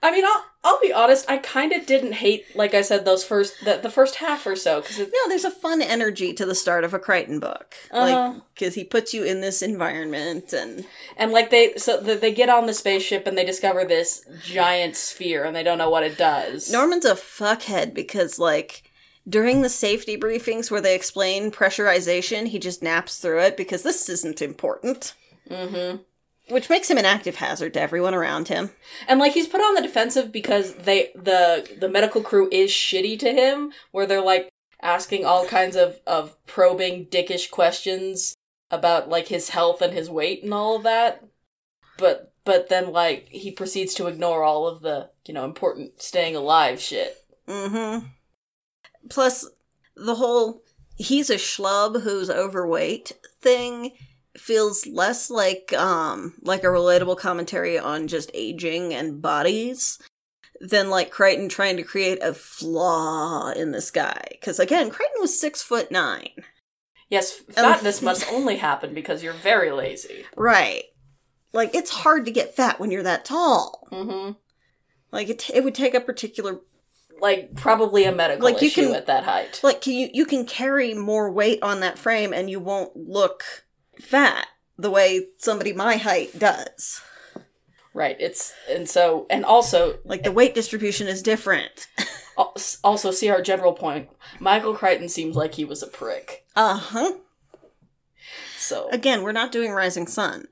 I 0.03 0.11
mean, 0.11 0.25
I'll, 0.25 0.45
I'll 0.63 0.81
be 0.81 0.93
honest. 0.93 1.29
I 1.31 1.39
kind 1.39 1.73
of 1.73 1.85
didn't 1.85 2.13
hate, 2.13 2.55
like 2.55 2.73
I 2.73 2.81
said, 2.81 3.05
those 3.05 3.25
first 3.25 3.65
the, 3.65 3.81
the 3.83 3.91
first 3.91 4.17
half 4.17 4.47
or 4.47 4.55
so 4.55 4.81
because 4.81 4.99
No, 4.99 5.29
there's 5.29 5.45
a 5.45 5.51
fun 5.51 5.83
energy 5.83 6.33
to 6.35 6.47
the 6.47 6.55
start 6.55 6.85
of 6.85 6.95
a 6.95 6.99
Crichton 6.99 7.41
book. 7.41 7.75
Uh-huh. 7.91 8.33
Like, 8.33 8.43
because 8.55 8.75
he 8.75 8.85
puts 8.85 9.13
you 9.13 9.25
in 9.25 9.41
this 9.41 9.63
environment 9.63 10.53
and. 10.53 10.87
and 11.17 11.33
like 11.33 11.51
they 11.51 11.75
so 11.77 12.01
the, 12.01 12.15
they 12.15 12.33
get 12.33 12.49
on 12.49 12.67
the 12.67 12.75
spaceship 12.75 13.27
and 13.27 13.37
they 13.37 13.45
discover 13.45 13.85
this 13.85 14.25
giant 14.43 14.97
sphere 14.97 15.45
and 15.45 15.55
they 15.55 15.63
don't 15.63 15.79
know 15.79 15.91
what 15.91 16.05
it 16.05 16.17
does. 16.17 16.73
Norman's 16.73 17.05
a 17.05 17.15
fuckhead 17.15 17.93
because, 17.93 18.39
like, 18.39 18.91
during 19.29 19.63
the 19.63 19.69
safety 19.69 20.17
briefings 20.17 20.71
where 20.71 20.83
they 20.83 20.95
explain 20.95 21.51
pressurization, 21.51 22.47
he 22.47 22.59
just 22.59 22.83
naps 22.83 23.19
through 23.19 23.41
it 23.41 23.57
because 23.57 23.83
this 23.83 24.09
isn't 24.09 24.41
important. 24.41 25.15
Mm-hmm. 25.51 26.03
Which 26.49 26.69
makes 26.69 26.91
him 26.91 26.99
an 26.99 27.07
active 27.07 27.37
hazard 27.37 27.73
to 27.75 27.81
everyone 27.81 28.13
around 28.13 28.49
him. 28.49 28.71
And 29.09 29.19
like 29.19 29.33
he's 29.33 29.49
put 29.49 29.63
on 29.63 29.75
the 29.75 29.83
defensive 29.83 30.31
because 30.31 30.75
they 30.75 31.11
the 31.15 31.69
the 31.79 31.89
medical 31.89 32.23
crew 32.23 32.49
is 32.53 32.71
shitty 32.71 33.19
to 33.21 33.33
him, 33.33 33.73
where 33.93 34.07
they're 34.07 34.21
like 34.21 34.51
asking 34.83 35.25
all 35.25 35.47
kinds 35.47 35.75
of 35.75 36.01
of 36.07 36.37
probing 36.47 37.07
dickish 37.07 37.51
questions 37.51 38.35
about 38.71 39.09
like 39.09 39.29
his 39.29 39.51
health 39.51 39.81
and 39.81 39.95
his 39.95 40.11
weight 40.11 40.43
and 40.45 40.53
all 40.53 40.77
of 40.77 40.83
that. 40.83 41.25
But 41.97 42.35
but 42.45 42.69
then 42.69 42.93
like 42.93 43.29
he 43.31 43.51
proceeds 43.51 43.95
to 43.95 44.07
ignore 44.07 44.43
all 44.43 44.67
of 44.67 44.83
the 44.83 45.11
you 45.27 45.33
know 45.33 45.45
important 45.45 46.03
staying 46.03 46.37
alive 46.37 46.79
shit. 46.81 47.17
Mm-hmm. 47.49 48.07
Plus, 49.09 49.49
the 49.97 50.17
whole 50.17 50.63
he's 50.97 51.31
a 51.31 51.37
schlub 51.37 52.03
who's 52.03 52.31
overweight 52.31 53.13
thing 53.41 53.93
feels 54.37 54.87
less 54.87 55.31
like 55.31 55.73
um 55.75 56.35
like 56.43 56.65
a 56.65 56.69
relatable 56.69 57.17
commentary 57.17 57.79
on 57.79 58.09
just 58.09 58.31
aging 58.35 58.93
and 58.93 59.23
bodies 59.23 59.99
than 60.61 60.91
like 60.91 61.11
Crichton 61.11 61.49
trying 61.49 61.77
to 61.77 61.83
create 61.83 62.19
a 62.23 62.33
flaw 62.35 63.51
in 63.51 63.73
this 63.73 63.91
guy. 63.91 64.23
Because 64.31 64.59
again, 64.59 64.91
Crichton 64.91 65.21
was 65.21 65.39
six 65.39 65.63
foot 65.63 65.91
nine. 65.91 66.31
Yes, 67.11 67.33
fatness 67.51 68.03
must 68.03 68.27
only 68.33 68.57
happen 68.57 68.95
because 68.95 69.23
you're 69.23 69.33
very 69.35 69.71
lazy. 69.71 70.25
Right. 70.37 70.85
Like 71.53 71.75
it's 71.75 71.91
hard 71.91 72.25
to 72.25 72.33
get 72.33 72.57
fat 72.57 72.81
when 72.81 72.91
you're 72.91 73.03
that 73.05 73.25
tall. 73.25 73.87
Mm-hmm. 73.93 74.33
Like 75.13 75.29
it, 75.29 75.51
it 75.53 75.63
would 75.63 75.75
take 75.75 75.95
a 75.95 76.01
particular 76.01 76.61
Like 77.21 77.55
probably 77.55 78.05
a 78.05 78.13
medical 78.13 78.45
Like, 78.45 78.61
you 78.61 78.69
issue 78.69 78.87
can- 78.87 78.95
at 78.97 79.07
that 79.07 79.25
height. 79.25 79.61
like 79.63 79.81
can 79.81 79.93
you 79.93 80.09
you 80.13 80.25
can 80.25 80.45
carry 80.47 80.95
more 80.95 81.31
weight 81.31 81.63
on 81.63 81.81
that 81.81 81.99
frame 81.99 82.33
and 82.33 82.51
you 82.51 82.59
won't 82.59 82.97
look 82.97 83.45
fat 84.01 84.47
the 84.79 84.91
way 84.91 85.29
somebody 85.39 85.73
my 85.73 85.97
height 85.97 86.39
does. 86.39 87.01
Right. 87.93 88.17
It's 88.19 88.53
and 88.69 88.89
so 88.89 89.27
and 89.31 89.45
also 89.45 89.99
Like 90.05 90.23
the 90.25 90.33
weight 90.33 90.55
distribution 90.55 91.07
is 91.09 91.23
different. 91.23 91.87
Also, 92.83 93.13
see 93.13 93.29
our 93.31 93.41
general 93.41 93.73
point. 93.75 94.09
Michael 94.41 94.75
Crichton 94.75 95.09
seems 95.09 95.37
like 95.37 95.55
he 95.55 95.65
was 95.65 95.85
a 95.85 95.87
prick. 95.87 96.45
Uh 96.57 96.77
huh. 96.77 97.13
So 98.59 98.89
Again, 98.91 99.23
we're 99.23 99.31
not 99.31 99.53
doing 99.53 99.71
Rising 99.71 100.09
Sun 100.09 100.49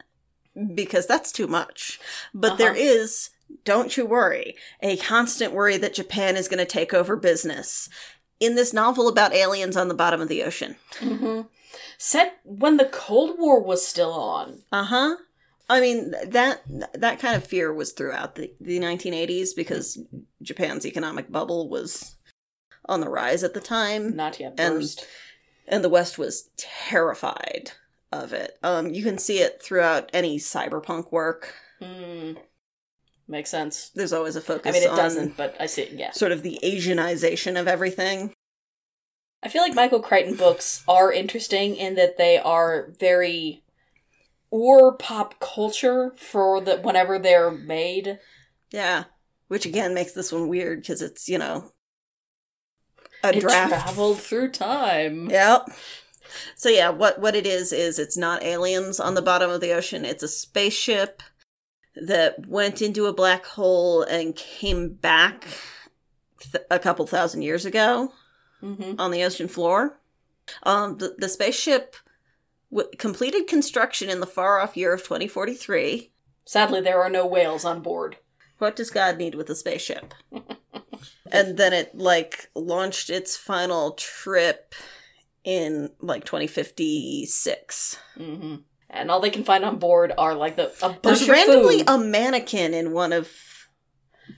because 0.77 1.09
that's 1.09 1.33
too 1.33 1.49
much. 1.49 1.99
But 2.33 2.53
Uh-huh. 2.53 2.57
there 2.59 2.75
is, 2.77 3.31
don't 3.65 3.97
you 3.97 4.07
worry, 4.07 4.55
a 4.81 4.97
constant 4.97 5.53
worry 5.53 5.77
that 5.79 5.95
Japan 5.95 6.37
is 6.37 6.47
going 6.47 6.59
to 6.59 6.65
take 6.65 6.95
over 6.95 7.17
business 7.17 7.89
in 8.39 8.55
this 8.55 8.73
novel 8.73 9.09
about 9.09 9.35
aliens 9.35 9.77
on 9.77 9.89
the 9.89 9.95
bottom 9.95 10.21
of 10.21 10.29
the 10.29 10.45
ocean. 10.45 10.77
Mhm. 11.01 11.49
Set 11.99 12.39
when 12.45 12.77
the 12.77 12.85
Cold 12.87 13.37
War 13.39 13.63
was 13.63 13.87
still 13.87 14.13
on. 14.13 14.63
Uh 14.73 14.85
huh. 14.85 15.17
I 15.69 15.81
mean 15.81 16.11
that 16.27 16.63
that 16.95 17.19
kind 17.21 17.37
of 17.37 17.47
fear 17.47 17.73
was 17.73 17.93
throughout 17.93 18.35
the, 18.35 18.53
the 18.61 18.79
1980s 18.79 19.51
because 19.57 19.99
Japan's 20.43 20.85
economic 20.85 21.31
bubble 21.33 21.69
was 21.71 22.17
on 22.87 23.01
the 23.01 23.09
rise 23.09 23.43
at 23.45 23.55
the 23.55 23.61
time. 23.61 24.15
Not 24.17 24.39
yet 24.41 24.55
And- 24.59 24.75
burst. 24.81 25.07
and 25.69 25.83
the 25.85 25.89
West 25.89 26.19
was 26.19 26.51
terrified 26.57 27.73
of 28.11 28.33
it. 28.33 28.59
Um, 28.63 28.91
you 28.93 29.03
can 29.03 29.17
see 29.19 29.39
it 29.39 29.63
throughout 29.63 30.11
any 30.13 30.39
cyberpunk 30.39 31.11
work. 31.13 31.55
Hmm. 31.81 32.33
Makes 33.29 33.51
sense. 33.51 33.91
There's 33.95 34.13
always 34.13 34.37
a 34.37 34.41
focus. 34.43 34.69
I 34.77 34.79
mean, 34.79 34.83
it 34.83 34.95
doesn't, 34.97 35.37
but 35.37 35.55
I 35.59 35.67
see. 35.67 35.83
it, 35.83 35.93
Yeah, 35.93 36.11
Sort 36.11 36.33
of 36.33 36.43
the 36.43 36.59
Asianization 36.63 37.59
of 37.59 37.67
everything. 37.69 38.35
I 39.43 39.49
feel 39.49 39.63
like 39.63 39.75
Michael 39.75 40.01
Crichton 40.01 40.37
books 40.37 40.85
are 40.87 41.13
interesting 41.13 41.77
in 41.77 41.95
that 41.97 42.17
they 42.17 42.39
are 42.39 42.91
very 42.99 43.63
or 44.51 44.95
pop 44.97 45.41
culture 45.41 46.13
for 46.17 46.61
the 46.61 46.77
whenever 46.77 47.19
they're 47.19 47.51
made. 47.51 48.19
Yeah, 48.71 49.05
which 49.49 49.67
again 49.67 49.95
makes 49.95 50.13
this 50.13 50.31
one 50.33 50.49
weird 50.49 50.81
because 50.81 51.03
it's 51.03 51.29
you 51.29 51.39
know 51.39 51.73
a 53.25 53.37
It 53.37 53.41
draft. 53.41 53.71
traveled 53.71 54.19
through 54.21 54.51
time. 54.51 55.29
Yep. 55.31 55.69
So 56.55 56.69
yeah, 56.69 56.91
what 56.91 57.21
what 57.21 57.35
it 57.35 57.47
is 57.47 57.73
is 57.73 57.99
it's 57.99 58.17
not 58.17 58.43
aliens 58.45 59.01
on 59.01 59.15
the 59.15 59.23
bottom 59.23 59.51
of 59.51 59.61
the 59.61 59.73
ocean. 59.73 60.05
It's 60.05 60.23
a 60.23 60.29
spaceship 60.29 61.23
that 61.95 62.47
went 62.47 62.81
into 62.81 63.07
a 63.07 63.13
black 63.13 63.45
hole 63.45 64.03
and 64.03 64.35
came 64.37 64.95
back 64.95 65.47
th- 66.41 66.65
a 66.71 66.79
couple 66.79 67.07
thousand 67.07 67.43
years 67.43 67.67
ago. 67.67 68.13
Hmm 68.63 68.95
on 68.99 69.11
the 69.11 69.23
ocean 69.25 69.49
floor. 69.49 69.99
Um, 70.63 70.99
the, 70.99 71.15
the 71.19 71.29
spaceship 71.29 71.97
w- 72.71 72.91
completed 72.99 73.47
construction 73.47 74.09
in 74.09 74.21
the 74.21 74.27
far 74.27 74.61
off 74.61 74.77
year 74.77 74.93
of 74.95 75.03
2043. 75.03 76.11
Sadly, 76.45 76.81
there 76.81 77.01
are 77.03 77.11
no 77.11 77.27
whales 77.27 77.65
on 77.65 77.81
board. 77.83 78.17
What 78.59 78.77
does 78.77 78.91
God 78.91 79.19
need 79.19 79.35
with 79.35 79.49
a 79.51 79.55
spaceship? 79.55 80.15
and 81.33 81.57
then 81.57 81.73
it 81.73 81.97
like 81.97 82.51
launched 82.55 83.11
its 83.11 83.37
final 83.37 83.93
trip 83.93 84.75
in 85.45 85.91
like 86.01 86.25
2056. 86.25 87.99
hmm 88.17 88.57
And 88.91 89.11
all 89.11 89.21
they 89.21 89.31
can 89.31 89.45
find 89.45 89.65
on 89.65 89.79
board 89.79 90.13
are 90.19 90.35
like 90.35 90.57
the 90.57 90.73
a 90.83 90.91
bunch 90.91 91.03
There's 91.03 91.29
randomly 91.29 91.79
food. 91.79 91.89
a 91.89 91.99
mannequin 91.99 92.75
in 92.75 92.93
one 92.93 93.13
of 93.13 93.31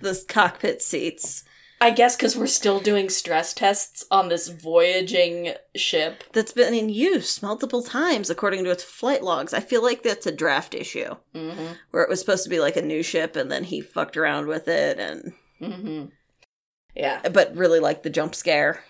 the 0.01 0.23
cockpit 0.29 0.81
seats. 0.83 1.45
I 1.85 1.91
guess 1.91 2.17
because 2.17 2.37
we're 2.37 2.47
still 2.47 2.81
doing 2.81 3.09
stress 3.11 3.53
tests 3.53 4.05
on 4.11 4.29
this 4.29 4.49
voyaging 4.49 5.53
ship. 5.77 6.25
That's 6.33 6.53
been 6.53 6.73
in 6.75 6.89
use 6.89 7.43
multiple 7.43 7.83
times 7.83 8.31
according 8.31 8.65
to 8.65 8.71
its 8.71 8.83
flight 8.83 9.23
logs. 9.23 9.53
I 9.53 9.61
feel 9.61 9.83
like 9.83 10.03
that's 10.03 10.27
a 10.27 10.33
draft 10.33 10.75
issue 10.75 11.15
Mm-hmm. 11.35 11.73
where 11.91 12.03
it 12.03 12.09
was 12.09 12.21
supposed 12.21 12.45
to 12.45 12.51
be 12.51 12.59
like 12.61 12.77
a 12.77 12.83
new 12.83 13.03
ship 13.03 13.37
and 13.37 13.51
then 13.51 13.65
he 13.65 13.81
fucked 13.81 14.17
around 14.17 14.47
with 14.47 14.67
it 14.69 14.99
and 14.99 15.33
Mm-hmm. 15.61 16.07
Yeah, 16.97 17.29
but 17.29 17.55
really 17.57 17.81
like 17.81 18.03
the 18.03 18.11
jump 18.11 18.35
scare. 18.35 18.83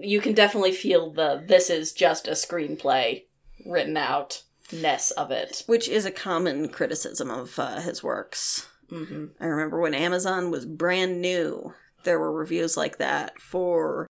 you 0.00 0.20
can 0.20 0.32
definitely 0.34 0.72
feel 0.72 1.10
the 1.12 1.42
this 1.46 1.68
is 1.70 1.92
just 1.92 2.26
a 2.28 2.32
screenplay 2.32 3.24
written 3.66 3.96
out 3.96 4.42
ness 4.72 5.10
of 5.12 5.30
it. 5.30 5.62
Which 5.66 5.88
is 5.88 6.04
a 6.06 6.10
common 6.10 6.68
criticism 6.68 7.30
of 7.30 7.58
uh, 7.58 7.80
his 7.80 8.02
works. 8.02 8.66
Mm-hmm. 8.90 9.26
I 9.40 9.46
remember 9.46 9.80
when 9.80 9.94
Amazon 9.94 10.50
was 10.50 10.64
brand 10.64 11.20
new, 11.20 11.74
there 12.04 12.18
were 12.18 12.32
reviews 12.32 12.76
like 12.76 12.98
that 12.98 13.40
for 13.40 14.06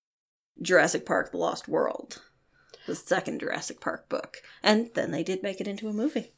Jurassic 0.60 1.06
Park 1.06 1.30
The 1.30 1.38
Lost 1.38 1.68
World, 1.68 2.22
the 2.86 2.94
second 2.94 3.40
Jurassic 3.40 3.80
Park 3.80 4.08
book. 4.08 4.38
And 4.62 4.90
then 4.94 5.10
they 5.10 5.22
did 5.22 5.42
make 5.42 5.60
it 5.60 5.68
into 5.68 5.88
a 5.88 5.92
movie. 5.92 6.32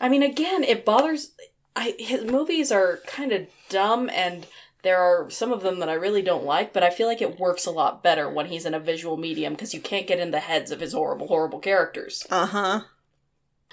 I 0.00 0.08
mean, 0.08 0.22
again, 0.22 0.64
it 0.64 0.84
bothers. 0.84 1.32
I 1.76 1.94
his 1.98 2.24
movies 2.24 2.70
are 2.72 2.98
kind 3.06 3.32
of 3.32 3.46
dumb, 3.68 4.10
and 4.12 4.46
there 4.82 4.98
are 4.98 5.30
some 5.30 5.52
of 5.52 5.62
them 5.62 5.78
that 5.78 5.88
I 5.88 5.94
really 5.94 6.22
don't 6.22 6.44
like. 6.44 6.72
But 6.72 6.82
I 6.82 6.90
feel 6.90 7.06
like 7.06 7.22
it 7.22 7.38
works 7.38 7.66
a 7.66 7.70
lot 7.70 8.02
better 8.02 8.28
when 8.28 8.46
he's 8.46 8.66
in 8.66 8.74
a 8.74 8.80
visual 8.80 9.16
medium 9.16 9.52
because 9.54 9.72
you 9.74 9.80
can't 9.80 10.06
get 10.06 10.18
in 10.18 10.30
the 10.32 10.40
heads 10.40 10.70
of 10.70 10.80
his 10.80 10.92
horrible, 10.92 11.28
horrible 11.28 11.60
characters, 11.60 12.26
Uh 12.30 12.46
huh. 12.46 12.80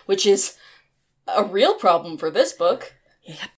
which 0.05 0.25
is 0.25 0.55
a 1.27 1.43
real 1.43 1.75
problem 1.75 2.17
for 2.17 2.29
this 2.31 2.53
book. 2.53 2.93
Yep. 3.23 3.49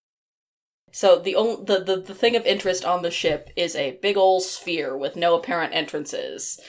So 0.91 1.19
the 1.19 1.36
only 1.36 1.63
the, 1.65 1.84
the 1.84 1.97
the 1.97 2.15
thing 2.15 2.36
of 2.36 2.45
interest 2.45 2.84
on 2.86 3.01
the 3.01 3.12
ship 3.12 3.49
is 3.56 3.75
a 3.75 3.97
big 4.01 4.17
old 4.17 4.43
sphere 4.43 4.95
with 4.95 5.15
no 5.15 5.36
apparent 5.36 5.73
entrances. 5.73 6.60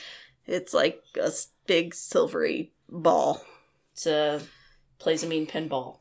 It's 0.45 0.73
like 0.73 1.03
a 1.19 1.31
big 1.67 1.93
silvery 1.93 2.71
ball. 2.89 3.43
It's 3.91 4.07
a 4.07 4.41
plays 4.99 5.23
a 5.23 5.27
mean 5.27 5.45
pinball. 5.45 5.99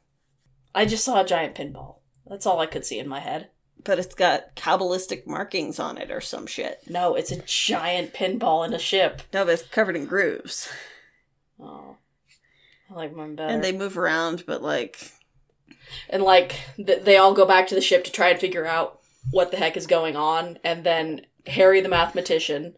I 0.75 0.87
just 0.87 1.05
saw 1.05 1.21
a 1.21 1.27
giant 1.27 1.55
pinball. 1.55 1.97
That's 2.27 2.47
all 2.47 2.61
I 2.61 2.67
could 2.67 2.87
see 2.87 2.99
in 2.99 3.09
my 3.09 3.21
head. 3.21 3.51
But 3.85 3.99
it's 3.99 4.15
got 4.15 4.55
cabalistic 4.55 5.27
markings 5.27 5.81
on 5.81 5.99
it 5.99 6.11
or 6.11 6.21
some 6.21 6.47
shit. 6.47 6.79
No, 6.89 7.17
it's 7.17 7.33
a 7.33 7.43
giant 7.43 8.15
pinball 8.15 8.65
in 8.65 8.73
a 8.73 8.79
ship. 8.79 9.23
No, 9.35 9.45
but 9.45 9.55
it's 9.55 9.63
covered 9.63 9.97
in 9.97 10.07
grooves. 10.07 10.71
Oh, 11.61 11.97
I 12.89 12.95
like 12.95 13.15
mine 13.15 13.35
better. 13.35 13.53
And 13.53 13.63
they 13.63 13.73
move 13.73 13.99
around, 13.99 14.45
but 14.47 14.63
like. 14.63 15.11
And 16.09 16.23
like 16.23 16.61
th- 16.77 17.05
they 17.05 17.17
all 17.17 17.35
go 17.35 17.47
back 17.47 17.67
to 17.69 17.75
the 17.75 17.81
ship 17.81 18.05
to 18.05 18.13
try 18.13 18.29
and 18.29 18.41
figure 18.41 18.67
out 18.67 19.01
what 19.31 19.51
the 19.51 19.57
heck 19.57 19.77
is 19.77 19.87
going 19.87 20.17
on, 20.17 20.59
and 20.65 20.85
then 20.85 21.27
Harry, 21.47 21.81
the 21.81 21.89
mathematician, 21.89 22.75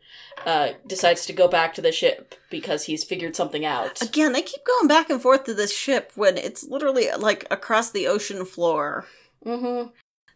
uh, 0.46 0.70
decides 0.86 1.26
to 1.26 1.32
go 1.32 1.48
back 1.48 1.74
to 1.74 1.82
the 1.82 1.92
ship 1.92 2.34
because 2.50 2.84
he's 2.84 3.04
figured 3.04 3.36
something 3.36 3.64
out. 3.64 4.00
Again, 4.02 4.32
they 4.32 4.42
keep 4.42 4.64
going 4.64 4.88
back 4.88 5.10
and 5.10 5.20
forth 5.20 5.44
to 5.44 5.54
this 5.54 5.74
ship 5.76 6.12
when 6.14 6.36
it's 6.36 6.64
literally 6.64 7.08
like 7.18 7.46
across 7.50 7.90
the 7.90 8.06
ocean 8.06 8.44
floor. 8.44 9.06
Mm-hmm. 9.44 9.90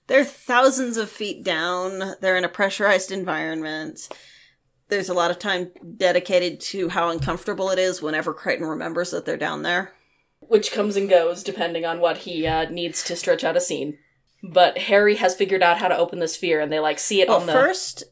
They're 0.06 0.24
thousands 0.24 0.96
of 0.96 1.10
feet 1.10 1.44
down. 1.44 2.14
They're 2.20 2.36
in 2.36 2.44
a 2.44 2.48
pressurized 2.48 3.12
environment. 3.12 4.08
There's 4.88 5.10
a 5.10 5.14
lot 5.14 5.30
of 5.30 5.38
time 5.38 5.70
dedicated 5.96 6.60
to 6.60 6.88
how 6.88 7.10
uncomfortable 7.10 7.68
it 7.70 7.78
is 7.78 8.00
whenever 8.00 8.32
Crichton 8.32 8.66
remembers 8.66 9.10
that 9.10 9.26
they're 9.26 9.36
down 9.36 9.62
there. 9.62 9.92
Which 10.48 10.72
comes 10.72 10.96
and 10.96 11.08
goes 11.08 11.42
depending 11.42 11.84
on 11.84 12.00
what 12.00 12.18
he 12.18 12.46
uh, 12.46 12.68
needs 12.70 13.02
to 13.04 13.16
stretch 13.16 13.44
out 13.44 13.56
a 13.56 13.60
scene. 13.60 13.98
But 14.42 14.78
Harry 14.78 15.16
has 15.16 15.34
figured 15.34 15.62
out 15.62 15.78
how 15.78 15.88
to 15.88 15.96
open 15.96 16.18
the 16.20 16.28
sphere, 16.28 16.60
and 16.60 16.72
they 16.72 16.78
like 16.80 16.98
see 16.98 17.20
it 17.20 17.28
Well, 17.28 17.40
on 17.40 17.46
the 17.46 17.52
first, 17.52 18.04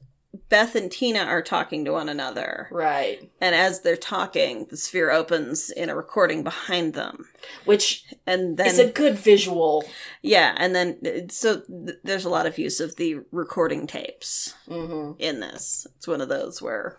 Beth 0.49 0.75
and 0.75 0.91
Tina 0.91 1.21
are 1.21 1.41
talking 1.43 1.85
to 1.85 1.93
one 1.93 2.09
another. 2.09 2.69
right, 2.71 3.31
And 3.41 3.55
as 3.55 3.81
they're 3.81 3.97
talking, 3.97 4.67
the 4.69 4.77
sphere 4.77 5.11
opens 5.11 5.71
in 5.71 5.89
a 5.89 5.95
recording 5.97 6.43
behind 6.43 6.95
them. 6.95 7.27
which 7.65 8.05
And 8.27 8.57
then 8.57 8.67
is 8.67 8.79
a 8.79 8.91
good 8.91 9.17
visual. 9.17 9.85
Yeah, 10.21 10.55
and 10.59 10.75
then 10.75 11.29
so 11.31 11.61
th- 11.61 11.99
there's 12.05 12.25
a 12.25 12.29
lot 12.31 12.47
of 12.47 12.59
use 12.59 12.81
of 12.81 12.97
the 12.97 13.21
recording 13.33 13.87
tapes 13.87 14.55
hmm 14.69 15.13
in 15.19 15.41
this. 15.41 15.87
It's 15.97 16.09
one 16.09 16.21
of 16.21 16.29
those 16.29 16.61
where 16.61 16.99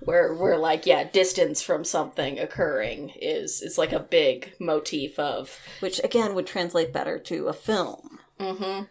where 0.00 0.32
we're 0.34 0.56
like 0.56 0.86
yeah 0.86 1.04
distance 1.04 1.60
from 1.62 1.84
something 1.84 2.38
occurring 2.38 3.10
is 3.20 3.62
is 3.62 3.78
like 3.78 3.92
a 3.92 3.98
big 4.00 4.54
motif 4.60 5.18
of 5.18 5.58
which 5.80 6.00
again 6.04 6.34
would 6.34 6.46
translate 6.46 6.92
better 6.92 7.18
to 7.18 7.48
a 7.48 7.52
film. 7.52 8.18
mm-hmm. 8.38 8.84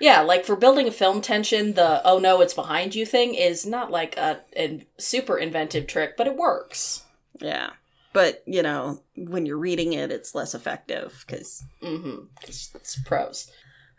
yeah 0.00 0.20
like 0.20 0.44
for 0.44 0.56
building 0.56 0.88
a 0.88 0.92
film 0.92 1.20
tension 1.20 1.74
the 1.74 2.00
oh 2.04 2.18
no 2.18 2.40
it's 2.40 2.54
behind 2.54 2.94
you 2.94 3.06
thing 3.06 3.34
is 3.34 3.64
not 3.64 3.90
like 3.90 4.16
a, 4.16 4.40
a 4.56 4.86
super 4.98 5.36
inventive 5.38 5.86
trick 5.86 6.16
but 6.16 6.26
it 6.26 6.36
works 6.36 7.04
Yeah. 7.40 7.70
But, 8.14 8.42
you 8.44 8.62
know, 8.62 9.00
when 9.16 9.46
you're 9.46 9.56
reading 9.56 9.94
it, 9.94 10.12
it's 10.12 10.34
less 10.34 10.54
effective 10.54 11.24
because 11.26 11.64
mm-hmm 11.82 12.24
it's, 12.42 12.70
it's 12.74 13.00
pros 13.02 13.50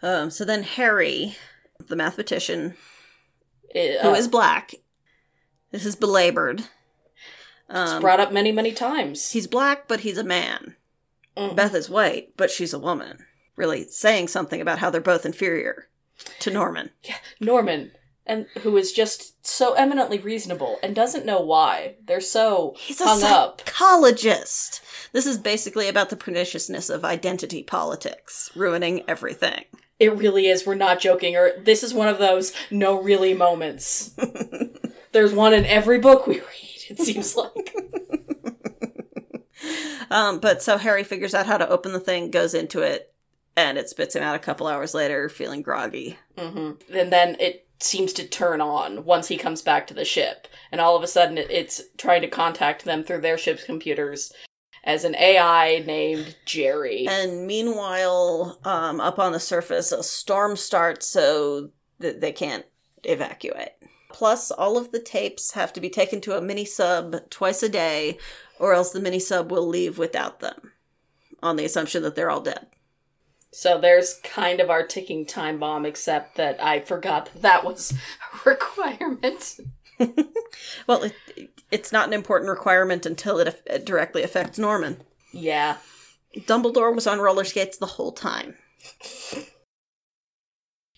um 0.03 0.29
so 0.29 0.45
then 0.45 0.61
Harry, 0.63 1.35
the 1.79 1.95
mathematician, 1.95 2.75
It, 3.69 4.03
uh, 4.05 4.13
is 4.13 4.27
black. 4.27 4.75
This 5.73 5.85
is 5.87 5.95
belabored. 5.97 6.59
it's 6.61 6.69
Um, 7.91 8.01
brought 8.01 8.19
up 8.19 8.31
many 8.31 8.51
many 8.51 8.71
times 8.71 9.31
he's 9.31 9.47
black, 9.47 9.87
but 9.87 10.01
he's 10.01 10.17
a 10.19 10.23
man. 10.23 10.75
Mhm. 11.35 11.55
Beth 11.55 11.73
is 11.73 11.89
white, 11.89 12.37
but 12.37 12.51
she's 12.51 12.73
a 12.73 12.79
woman. 12.79 13.25
Really 13.55 13.85
saying 13.89 14.27
something 14.27 14.61
about 14.61 14.77
how 14.79 14.89
they're 14.91 15.01
both 15.01 15.25
inferior 15.25 15.89
to 16.39 16.51
Norman. 16.51 16.91
norman 17.39 17.91
and 18.25 18.45
who 18.61 18.77
is 18.77 18.91
just 18.93 19.45
so 19.45 19.73
eminently 19.73 20.19
reasonable 20.19 20.77
and 20.83 20.95
doesn't 20.95 21.25
know 21.25 21.41
why 21.41 21.95
they're 22.05 22.21
so 22.21 22.75
He's 22.77 23.01
a 23.01 23.05
hung 23.05 23.23
up 23.23 23.61
psychologist. 23.65 24.81
This 25.11 25.25
is 25.25 25.37
basically 25.39 25.87
about 25.89 26.09
the 26.11 26.15
perniciousness 26.15 26.89
of 26.89 27.03
identity 27.03 27.63
politics, 27.63 28.51
ruining 28.55 29.03
everything. 29.07 29.65
It 29.99 30.15
really 30.15 30.47
is. 30.47 30.65
We're 30.67 30.75
not 30.75 30.99
joking. 30.99 31.35
Or 31.35 31.51
this 31.59 31.81
is 31.83 31.93
one 31.93 32.07
of 32.09 32.19
those 32.19 32.53
no 32.69 33.01
really 33.01 33.33
moments. 33.33 34.11
There's 35.13 35.33
one 35.33 35.53
in 35.53 35.65
every 35.65 35.99
book 35.99 36.27
we 36.27 36.39
read. 36.39 36.83
It 36.89 36.99
seems 36.99 37.35
like. 37.37 37.75
Um, 40.13 40.39
but 40.39 40.61
so 40.61 40.77
Harry 40.77 41.03
figures 41.03 41.33
out 41.33 41.47
how 41.47 41.57
to 41.57 41.67
open 41.67 41.91
the 41.91 41.99
thing, 41.99 42.29
goes 42.29 42.53
into 42.53 42.81
it, 42.81 43.11
and 43.55 43.79
it 43.79 43.89
spits 43.89 44.15
him 44.15 44.21
out 44.21 44.35
a 44.35 44.39
couple 44.39 44.67
hours 44.67 44.93
later, 44.93 45.27
feeling 45.27 45.63
groggy. 45.63 46.19
hmm 46.37 46.73
And 46.93 47.11
then 47.11 47.35
it 47.39 47.67
seems 47.79 48.13
to 48.13 48.27
turn 48.27 48.61
on 48.61 49.05
once 49.05 49.27
he 49.27 49.37
comes 49.37 49.63
back 49.63 49.87
to 49.87 49.93
the 49.93 50.05
ship, 50.05 50.47
and 50.71 50.79
all 50.79 50.95
of 50.95 51.01
a 51.01 51.07
sudden 51.07 51.37
it's 51.39 51.81
trying 51.97 52.21
to 52.21 52.27
contact 52.27 52.85
them 52.85 53.03
through 53.03 53.21
their 53.21 53.39
ship's 53.39 53.63
computers 53.63 54.31
as 54.83 55.03
an 55.03 55.15
AI 55.15 55.83
named 55.85 56.35
Jerry. 56.45 57.07
And 57.07 57.47
meanwhile, 57.47 58.59
um, 58.63 58.99
up 59.01 59.17
on 59.17 59.31
the 59.31 59.39
surface, 59.39 59.91
a 59.91 60.03
storm 60.03 60.55
starts, 60.55 61.07
so 61.07 61.71
that 61.99 62.21
they 62.21 62.33
can't 62.33 62.65
evacuate. 63.03 63.71
Plus, 64.13 64.51
all 64.51 64.77
of 64.77 64.91
the 64.91 64.99
tapes 64.99 65.51
have 65.51 65.73
to 65.73 65.81
be 65.81 65.89
taken 65.89 66.21
to 66.21 66.37
a 66.37 66.41
mini 66.41 66.63
sub 66.63 67.29
twice 67.29 67.61
a 67.63 67.69
day, 67.69 68.17
or 68.59 68.73
else 68.73 68.91
the 68.91 69.01
mini 69.01 69.19
sub 69.19 69.51
will 69.51 69.67
leave 69.67 69.97
without 69.97 70.39
them, 70.39 70.71
on 71.41 71.57
the 71.57 71.65
assumption 71.65 72.03
that 72.03 72.15
they're 72.15 72.29
all 72.29 72.41
dead. 72.41 72.67
So 73.51 73.77
there's 73.77 74.19
kind 74.23 74.59
of 74.59 74.69
our 74.69 74.85
ticking 74.85 75.25
time 75.25 75.59
bomb, 75.59 75.85
except 75.85 76.37
that 76.37 76.63
I 76.63 76.79
forgot 76.79 77.25
that 77.25 77.41
that 77.41 77.63
was 77.65 77.91
a 77.91 78.49
requirement. 78.49 79.59
Well, 80.87 81.03
it, 81.03 81.15
it's 81.71 81.91
not 81.91 82.07
an 82.07 82.13
important 82.13 82.49
requirement 82.49 83.05
until 83.05 83.39
it, 83.39 83.61
it 83.65 83.85
directly 83.85 84.23
affects 84.23 84.59
Norman. 84.59 84.97
Yeah. 85.31 85.77
Dumbledore 86.35 86.93
was 86.93 87.07
on 87.07 87.19
roller 87.19 87.43
skates 87.43 87.77
the 87.77 87.85
whole 87.85 88.11
time. 88.11 88.55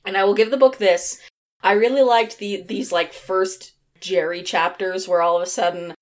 And 0.06 0.18
I 0.18 0.24
will 0.24 0.34
give 0.34 0.52
the 0.52 0.58
book 0.58 0.78
this. 0.78 1.22
I 1.66 1.74
really 1.74 2.04
liked 2.04 2.38
the 2.38 2.62
these 2.62 2.92
like 2.92 3.12
first 3.12 3.74
Jerry 4.00 4.44
chapters 4.44 5.08
where 5.08 5.22
all 5.22 5.38
of 5.38 5.44
a 5.44 5.48
sudden 5.48 5.94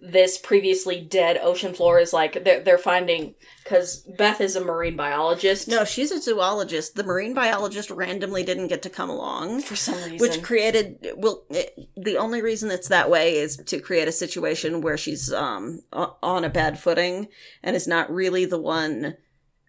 this 0.00 0.38
previously 0.38 1.00
dead 1.00 1.40
ocean 1.42 1.74
floor 1.74 1.98
is 1.98 2.12
like 2.12 2.44
they're 2.44 2.60
they're 2.60 2.78
finding 2.78 3.34
because 3.64 3.96
Beth 4.16 4.40
is 4.40 4.54
a 4.54 4.64
marine 4.64 4.94
biologist. 4.96 5.66
No, 5.66 5.84
she's 5.84 6.12
a 6.12 6.20
zoologist. 6.22 6.94
The 6.94 7.02
marine 7.02 7.34
biologist 7.34 7.90
randomly 7.90 8.44
didn't 8.44 8.68
get 8.68 8.82
to 8.82 8.90
come 8.90 9.10
along. 9.10 9.62
for 9.62 9.74
some 9.74 9.96
reason. 9.96 10.18
Which 10.18 10.40
created 10.40 11.14
well, 11.16 11.42
it, 11.50 11.76
the 11.96 12.16
only 12.16 12.40
reason 12.40 12.70
it's 12.70 12.86
that 12.88 13.10
way 13.10 13.34
is 13.38 13.56
to 13.56 13.80
create 13.80 14.06
a 14.06 14.12
situation 14.12 14.82
where 14.82 14.96
she's 14.96 15.32
um 15.32 15.82
on 15.92 16.44
a 16.44 16.48
bad 16.48 16.78
footing 16.78 17.26
and 17.64 17.74
is 17.74 17.88
not 17.88 18.08
really 18.08 18.44
the 18.44 18.60
one 18.60 19.16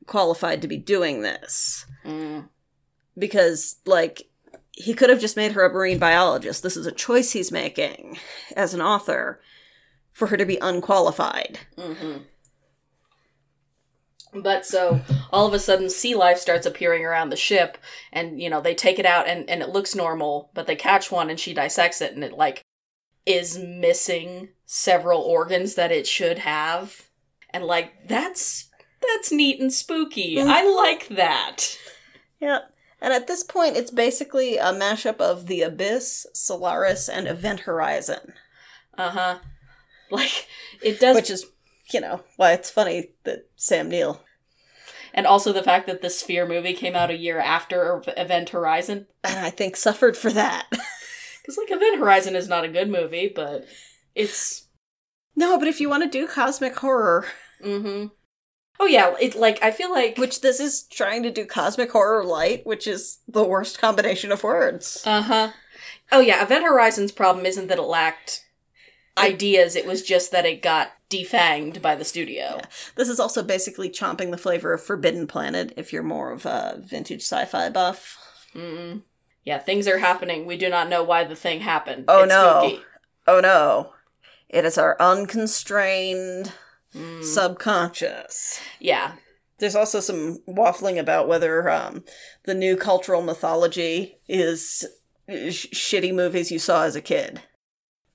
qualified 0.06 0.62
to 0.62 0.68
be 0.68 0.78
doing 0.78 1.24
this 1.24 1.88
Mm. 2.06 2.48
because 3.18 3.78
like 3.86 4.29
he 4.80 4.94
could 4.94 5.10
have 5.10 5.20
just 5.20 5.36
made 5.36 5.52
her 5.52 5.65
a 5.65 5.74
marine 5.74 6.00
biologist. 6.00 6.63
This 6.63 6.78
is 6.78 6.86
a 6.86 6.92
choice 6.92 7.34
he's 7.34 7.52
making 7.52 8.18
as 8.56 8.74
an 8.74 8.82
author 8.82 9.42
for 10.13 10.28
her 10.28 10.38
to 10.38 10.46
be 10.46 10.58
unqualified. 10.62 11.60
hmm 11.78 12.20
But 14.34 14.65
so 14.65 15.02
all 15.32 15.46
of 15.46 15.54
a 15.54 15.60
sudden, 15.60 15.89
sea 15.89 16.15
life 16.15 16.38
starts 16.38 16.65
appearing 16.65 17.04
around 17.04 17.30
the 17.30 17.36
ship, 17.36 17.78
and 18.13 18.42
you 18.42 18.50
know 18.50 18.62
they 18.62 18.74
take 18.74 19.00
it 19.00 19.06
out, 19.06 19.28
and 19.28 19.50
and 19.50 19.62
it 19.62 19.70
looks 19.70 19.96
normal, 19.96 20.50
but 20.54 20.65
they 20.65 20.78
catch 20.78 21.12
one, 21.12 21.30
and 21.30 21.39
she 21.39 21.54
dissects 21.54 22.00
it, 22.02 22.13
and 22.13 22.24
it 22.24 22.34
like 22.34 22.63
is 23.26 23.58
missing 23.58 24.50
several 24.65 25.22
organs 25.22 25.76
that 25.76 25.92
it 25.92 26.08
should 26.08 26.39
have, 26.39 27.10
and 27.50 27.65
like 27.65 28.08
that's 28.08 28.70
that's 29.02 29.32
neat 29.32 29.60
and 29.60 29.74
spooky. 29.74 30.38
Mm. 30.38 30.48
I 30.48 30.63
like 30.63 31.10
that. 31.10 31.78
Yeah. 32.39 32.60
And 33.02 33.14
at 33.14 33.28
this 33.28 33.44
point, 33.44 33.78
it's 33.78 33.92
basically 33.92 34.58
a 34.58 34.74
mashup 34.74 35.18
of 35.18 35.46
The 35.48 35.62
Abyss, 35.62 36.28
Solaris, 36.34 37.08
and 37.08 37.28
Event 37.28 37.62
Horizon. 37.62 38.34
Uh 38.98 39.10
huh. 39.10 39.38
Like 40.12 40.48
it 40.82 41.00
does, 41.00 41.16
Which 41.16 41.30
is, 41.30 41.46
you 41.94 42.02
know, 42.02 42.24
why 42.36 42.54
it's 42.54 42.72
funny 42.72 43.12
that 43.26 43.48
Sam 43.56 43.88
Neill. 43.90 44.24
and 45.14 45.28
also 45.28 45.54
the 45.54 45.62
fact 45.64 45.86
that 45.88 46.02
the 46.02 46.10
Sphere 46.10 46.48
movie 46.48 46.74
came 46.74 46.96
out 46.96 47.12
a 47.12 47.18
year 47.18 47.40
after 47.40 48.04
Event 48.18 48.50
Horizon. 48.50 49.06
And 49.24 49.38
I 49.40 49.52
think 49.52 49.76
suffered 49.76 50.18
for 50.18 50.32
that. 50.32 50.68
Because 51.42 51.58
like 51.58 51.72
Event 51.72 51.98
Horizon 51.98 52.36
is 52.36 52.48
not 52.48 52.64
a 52.64 52.68
good 52.68 52.90
movie, 52.92 53.32
but 53.34 53.66
it's 54.14 54.68
no, 55.36 55.58
but 55.58 55.68
if 55.68 55.80
you 55.82 55.90
want 55.90 56.04
to 56.04 56.10
do 56.10 56.28
cosmic 56.28 56.76
horror, 56.78 57.26
mm-hmm. 57.64 58.08
Oh 58.80 58.86
yeah, 58.86 59.13
it 59.20 59.36
like 59.36 59.62
I 59.62 59.72
feel 59.72 59.92
like 59.92 60.18
which 60.18 60.42
this 60.42 60.60
is 60.60 60.84
trying 60.84 61.24
to 61.24 61.32
do 61.32 61.46
cosmic 61.46 61.92
horror 61.92 62.24
light, 62.24 62.65
which 62.65 62.88
is 62.88 63.20
the 63.28 63.44
worst 63.44 63.80
combination 63.80 64.32
of 64.32 64.44
words. 64.44 65.04
uh 65.06 65.22
huh. 65.22 65.52
Oh 66.12 66.22
yeah, 66.22 66.42
Event 66.44 66.63
Horizon's 66.65 67.12
problem 67.12 67.46
isn't 67.46 67.68
that 67.68 67.78
it 67.78 67.82
lacked 67.84 68.46
ideas; 69.18 69.76
it 69.76 69.86
was 69.86 70.02
just 70.02 70.32
that 70.32 70.46
it 70.46 70.62
got 70.62 70.92
defanged 71.10 71.82
by 71.82 71.96
the 71.96 72.06
studio. 72.06 72.62
This 72.96 73.10
is 73.10 73.20
also 73.20 73.44
basically 73.44 73.89
chomping 73.89 74.32
the 74.32 74.38
flavor 74.38 74.74
of 74.74 74.82
Forbidden 74.84 75.28
Planet 75.28 75.74
if 75.76 75.92
you're 75.92 76.04
more 76.04 76.32
of 76.32 76.46
a 76.46 76.80
vintage 76.84 77.22
sci-fi 77.24 77.70
buff. 77.70 78.18
Mm-mm. 78.56 79.02
Yeah, 79.44 79.58
things 79.58 79.88
are 79.88 79.98
happening. 80.00 80.46
We 80.46 80.58
do 80.58 80.70
not 80.70 80.89
know 80.89 81.04
why 81.04 81.24
the 81.24 81.36
thing 81.36 81.62
happened. 81.62 82.06
Oh, 82.08 82.24
It's 82.24 82.30
no. 82.30 82.62
spooky. 82.62 82.84
Oh 83.28 83.39
no. 83.39 83.94
It 84.48 84.65
is 84.65 84.78
our 84.78 84.96
unconstrained 85.00 86.52
Mm. 86.95 87.23
subconscious. 87.23 88.60
Yeah, 88.80 89.13
There's 89.60 89.75
also 89.75 89.99
some 89.99 90.39
waffling 90.47 90.99
about 90.99 91.28
whether 91.28 91.69
um, 91.69 92.04
the 92.45 92.54
new 92.56 92.75
cultural 92.75 93.21
mythology 93.21 94.17
is 94.28 94.86
sh- 95.30 95.67
shitty 95.73 96.13
movies 96.13 96.52
you 96.52 96.60
saw 96.60 96.84
as 96.86 96.95
a 96.95 97.02
kid. 97.02 97.41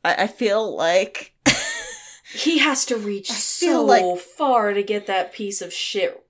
I, 0.05 0.25
I 0.25 0.27
feel 0.27 0.75
like 0.77 1.35
he 2.33 2.59
has 2.59 2.85
to 2.87 2.97
reach 2.97 3.31
so 3.31 3.85
like- 3.85 4.19
far 4.19 4.73
to 4.73 4.83
get 4.83 5.07
that 5.07 5.33
piece 5.33 5.63
of 5.63 5.73
shit 5.73 6.21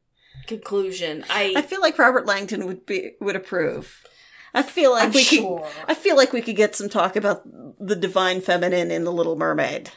conclusion. 0.46 1.24
I, 1.30 1.54
I 1.56 1.62
feel 1.62 1.80
like 1.80 1.98
Robert 1.98 2.26
Langdon 2.26 2.66
would 2.66 2.84
be 2.84 3.12
would 3.20 3.36
approve. 3.36 4.02
I 4.52 4.62
feel 4.62 4.92
like 4.92 5.04
I'm 5.04 5.12
we 5.12 5.22
sure. 5.22 5.60
could. 5.60 5.70
I 5.88 5.94
feel 5.94 6.16
like 6.16 6.32
we 6.32 6.42
could 6.42 6.56
get 6.56 6.76
some 6.76 6.88
talk 6.88 7.16
about 7.16 7.42
the 7.80 7.96
divine 7.96 8.40
feminine 8.40 8.90
in 8.90 9.04
the 9.04 9.12
Little 9.12 9.36
Mermaid 9.36 9.90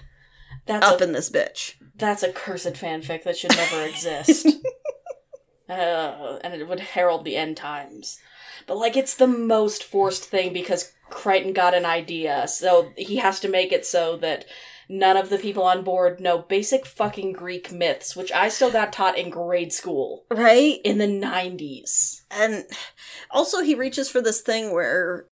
That's 0.65 0.85
up 0.85 1.01
a 1.01 1.03
in 1.03 1.11
this 1.11 1.29
bitch. 1.29 1.73
That's 1.97 2.23
a 2.23 2.31
cursed 2.31 2.73
fanfic 2.73 3.23
that 3.23 3.37
should 3.37 3.55
never 3.55 3.81
exist. 3.83 4.45
uh, 5.69 6.37
and 6.43 6.53
it 6.53 6.67
would 6.67 6.79
herald 6.79 7.25
the 7.25 7.35
end 7.35 7.57
times. 7.57 8.19
But, 8.65 8.77
like, 8.77 8.95
it's 8.97 9.15
the 9.15 9.27
most 9.27 9.83
forced 9.83 10.25
thing 10.25 10.53
because 10.53 10.91
Crichton 11.09 11.53
got 11.53 11.73
an 11.73 11.85
idea, 11.85 12.47
so 12.47 12.91
he 12.97 13.17
has 13.17 13.39
to 13.41 13.49
make 13.49 13.71
it 13.71 13.85
so 13.85 14.17
that 14.17 14.45
none 14.89 15.17
of 15.17 15.29
the 15.29 15.37
people 15.37 15.63
on 15.63 15.83
board 15.83 16.19
know 16.19 16.39
basic 16.39 16.85
fucking 16.85 17.33
Greek 17.33 17.71
myths, 17.71 18.15
which 18.15 18.31
I 18.31 18.49
still 18.49 18.71
got 18.71 18.93
taught 18.93 19.17
in 19.17 19.29
grade 19.29 19.71
school 19.73 20.25
Right? 20.29 20.79
in 20.83 20.97
the 20.97 21.07
90s. 21.07 22.21
and 22.31 22.65
also 23.31 23.61
he 23.61 23.75
reaches 23.75 24.09
for 24.09 24.21
this 24.21 24.41
thing 24.41 24.73
where 24.73 25.27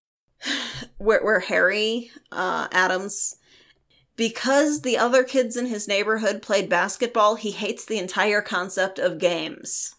where, 0.98 1.24
where 1.24 1.40
harry 1.40 2.12
uh, 2.32 2.68
adams 2.72 3.36
because 4.16 4.82
the 4.82 4.98
other 4.98 5.24
kids 5.24 5.58
in 5.58 5.66
his 5.68 5.88
neighborhood 5.88 6.42
played 6.42 6.70
basketball 6.70 7.36
he 7.36 7.52
hates 7.52 7.86
the 7.86 7.98
entire 8.00 8.42
concept 8.42 9.00
of 9.00 9.18
games 9.20 9.94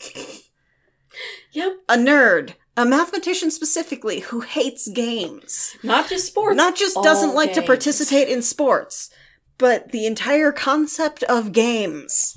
Yep. 1.52 1.72
a 1.88 1.94
nerd 1.96 2.54
a 2.76 2.84
mathematician 2.84 3.50
specifically 3.50 4.20
who 4.20 4.40
hates 4.40 4.88
games 4.88 5.76
Not 5.82 6.08
just 6.08 6.26
sports. 6.26 6.56
not 6.56 6.76
just 6.76 6.96
doesn't 7.02 7.34
like 7.34 7.54
to 7.54 7.62
participate 7.62 8.28
in 8.28 8.42
sports 8.42 9.10
but 9.58 9.92
the 9.92 10.04
entire 10.06 10.52
concept 10.52 11.22
of 11.24 11.52
games 11.52 12.36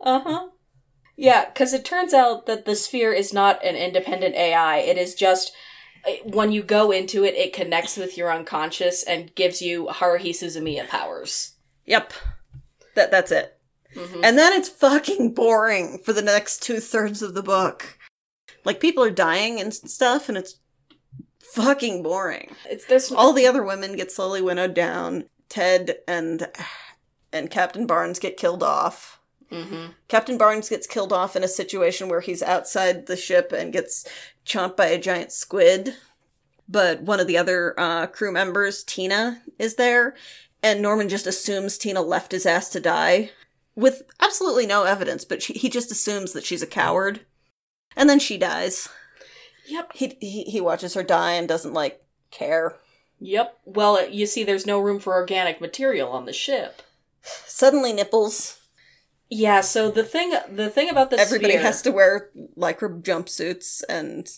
Uh 0.00 0.20
huh. 0.20 0.46
Yeah, 1.18 1.46
because 1.46 1.72
it 1.72 1.82
turns 1.84 2.12
out 2.12 2.44
that 2.46 2.66
the 2.66 2.76
sphere 2.76 3.10
is 3.12 3.32
not 3.32 3.64
an 3.64 3.74
independent 3.74 4.34
AI. 4.34 4.76
It 4.80 4.98
is 4.98 5.14
just 5.14 5.50
when 6.24 6.52
you 6.52 6.62
go 6.62 6.90
into 6.90 7.24
it, 7.24 7.34
it 7.34 7.52
connects 7.52 7.96
with 7.96 8.16
your 8.16 8.32
unconscious 8.32 9.02
and 9.02 9.34
gives 9.34 9.60
you 9.62 9.86
Haruhi 9.86 10.30
Suzumiya 10.30 10.88
powers. 10.88 11.52
yep 11.84 12.12
that 12.94 13.10
that's 13.10 13.30
it 13.32 13.52
Mhm. 13.94 14.20
And 14.22 14.36
then 14.38 14.52
it's 14.52 14.68
fucking 14.68 15.32
boring 15.32 15.98
for 16.04 16.12
the 16.12 16.20
next 16.22 16.62
two 16.62 16.80
thirds 16.80 17.22
of 17.22 17.32
the 17.32 17.42
book. 17.42 17.98
Like 18.62 18.78
people 18.78 19.02
are 19.02 19.10
dying 19.10 19.58
and 19.58 19.72
stuff, 19.72 20.28
and 20.28 20.36
it's 20.36 20.56
fucking 21.40 22.02
boring. 22.02 22.54
It's 22.68 22.84
this. 22.84 23.10
All 23.10 23.32
the 23.32 23.46
other 23.46 23.62
women 23.62 23.96
get 23.96 24.12
slowly 24.12 24.42
winnowed 24.42 24.74
down. 24.74 25.24
Ted 25.48 25.98
and 26.06 26.46
and 27.32 27.50
Captain 27.50 27.86
Barnes 27.86 28.18
get 28.18 28.36
killed 28.36 28.62
off. 28.62 29.18
hmm 29.50 29.86
Captain 30.08 30.36
Barnes 30.36 30.68
gets 30.68 30.86
killed 30.86 31.12
off 31.12 31.34
in 31.36 31.42
a 31.44 31.48
situation 31.48 32.08
where 32.10 32.20
he's 32.20 32.42
outside 32.42 33.06
the 33.06 33.16
ship 33.16 33.50
and 33.52 33.72
gets 33.72 34.04
chomped 34.46 34.76
by 34.76 34.86
a 34.86 35.00
giant 35.00 35.32
squid. 35.32 35.94
But 36.68 37.02
one 37.02 37.20
of 37.20 37.26
the 37.26 37.38
other 37.38 37.78
uh, 37.78 38.06
crew 38.06 38.32
members, 38.32 38.82
Tina, 38.82 39.42
is 39.58 39.76
there, 39.76 40.14
and 40.62 40.82
Norman 40.82 41.08
just 41.08 41.26
assumes 41.26 41.78
Tina 41.78 42.00
left 42.00 42.32
his 42.32 42.46
ass 42.46 42.68
to 42.70 42.80
die 42.80 43.30
with 43.76 44.02
absolutely 44.20 44.66
no 44.66 44.84
evidence, 44.84 45.24
but 45.24 45.42
she, 45.42 45.52
he 45.52 45.68
just 45.68 45.92
assumes 45.92 46.32
that 46.32 46.44
she's 46.44 46.62
a 46.62 46.66
coward. 46.66 47.20
And 47.94 48.10
then 48.10 48.18
she 48.18 48.36
dies. 48.36 48.88
Yep. 49.68 49.92
He, 49.94 50.16
he 50.20 50.42
he 50.44 50.60
watches 50.60 50.94
her 50.94 51.02
die 51.02 51.32
and 51.32 51.48
doesn't 51.48 51.72
like 51.72 52.02
care. 52.30 52.76
Yep. 53.20 53.58
Well, 53.64 54.08
you 54.08 54.26
see, 54.26 54.44
there's 54.44 54.66
no 54.66 54.78
room 54.78 54.98
for 54.98 55.14
organic 55.14 55.60
material 55.60 56.10
on 56.10 56.24
the 56.24 56.32
ship. 56.32 56.82
Suddenly 57.22 57.92
nipples. 57.92 58.60
Yeah. 59.28 59.60
So 59.60 59.90
the 59.90 60.04
thing, 60.04 60.32
the 60.50 60.70
thing 60.70 60.88
about 60.88 61.10
the 61.10 61.18
Everybody 61.18 61.54
sphere, 61.54 61.62
has 61.62 61.82
to 61.82 61.90
wear 61.90 62.30
lycra 62.56 63.02
jumpsuits 63.02 63.82
and 63.88 64.30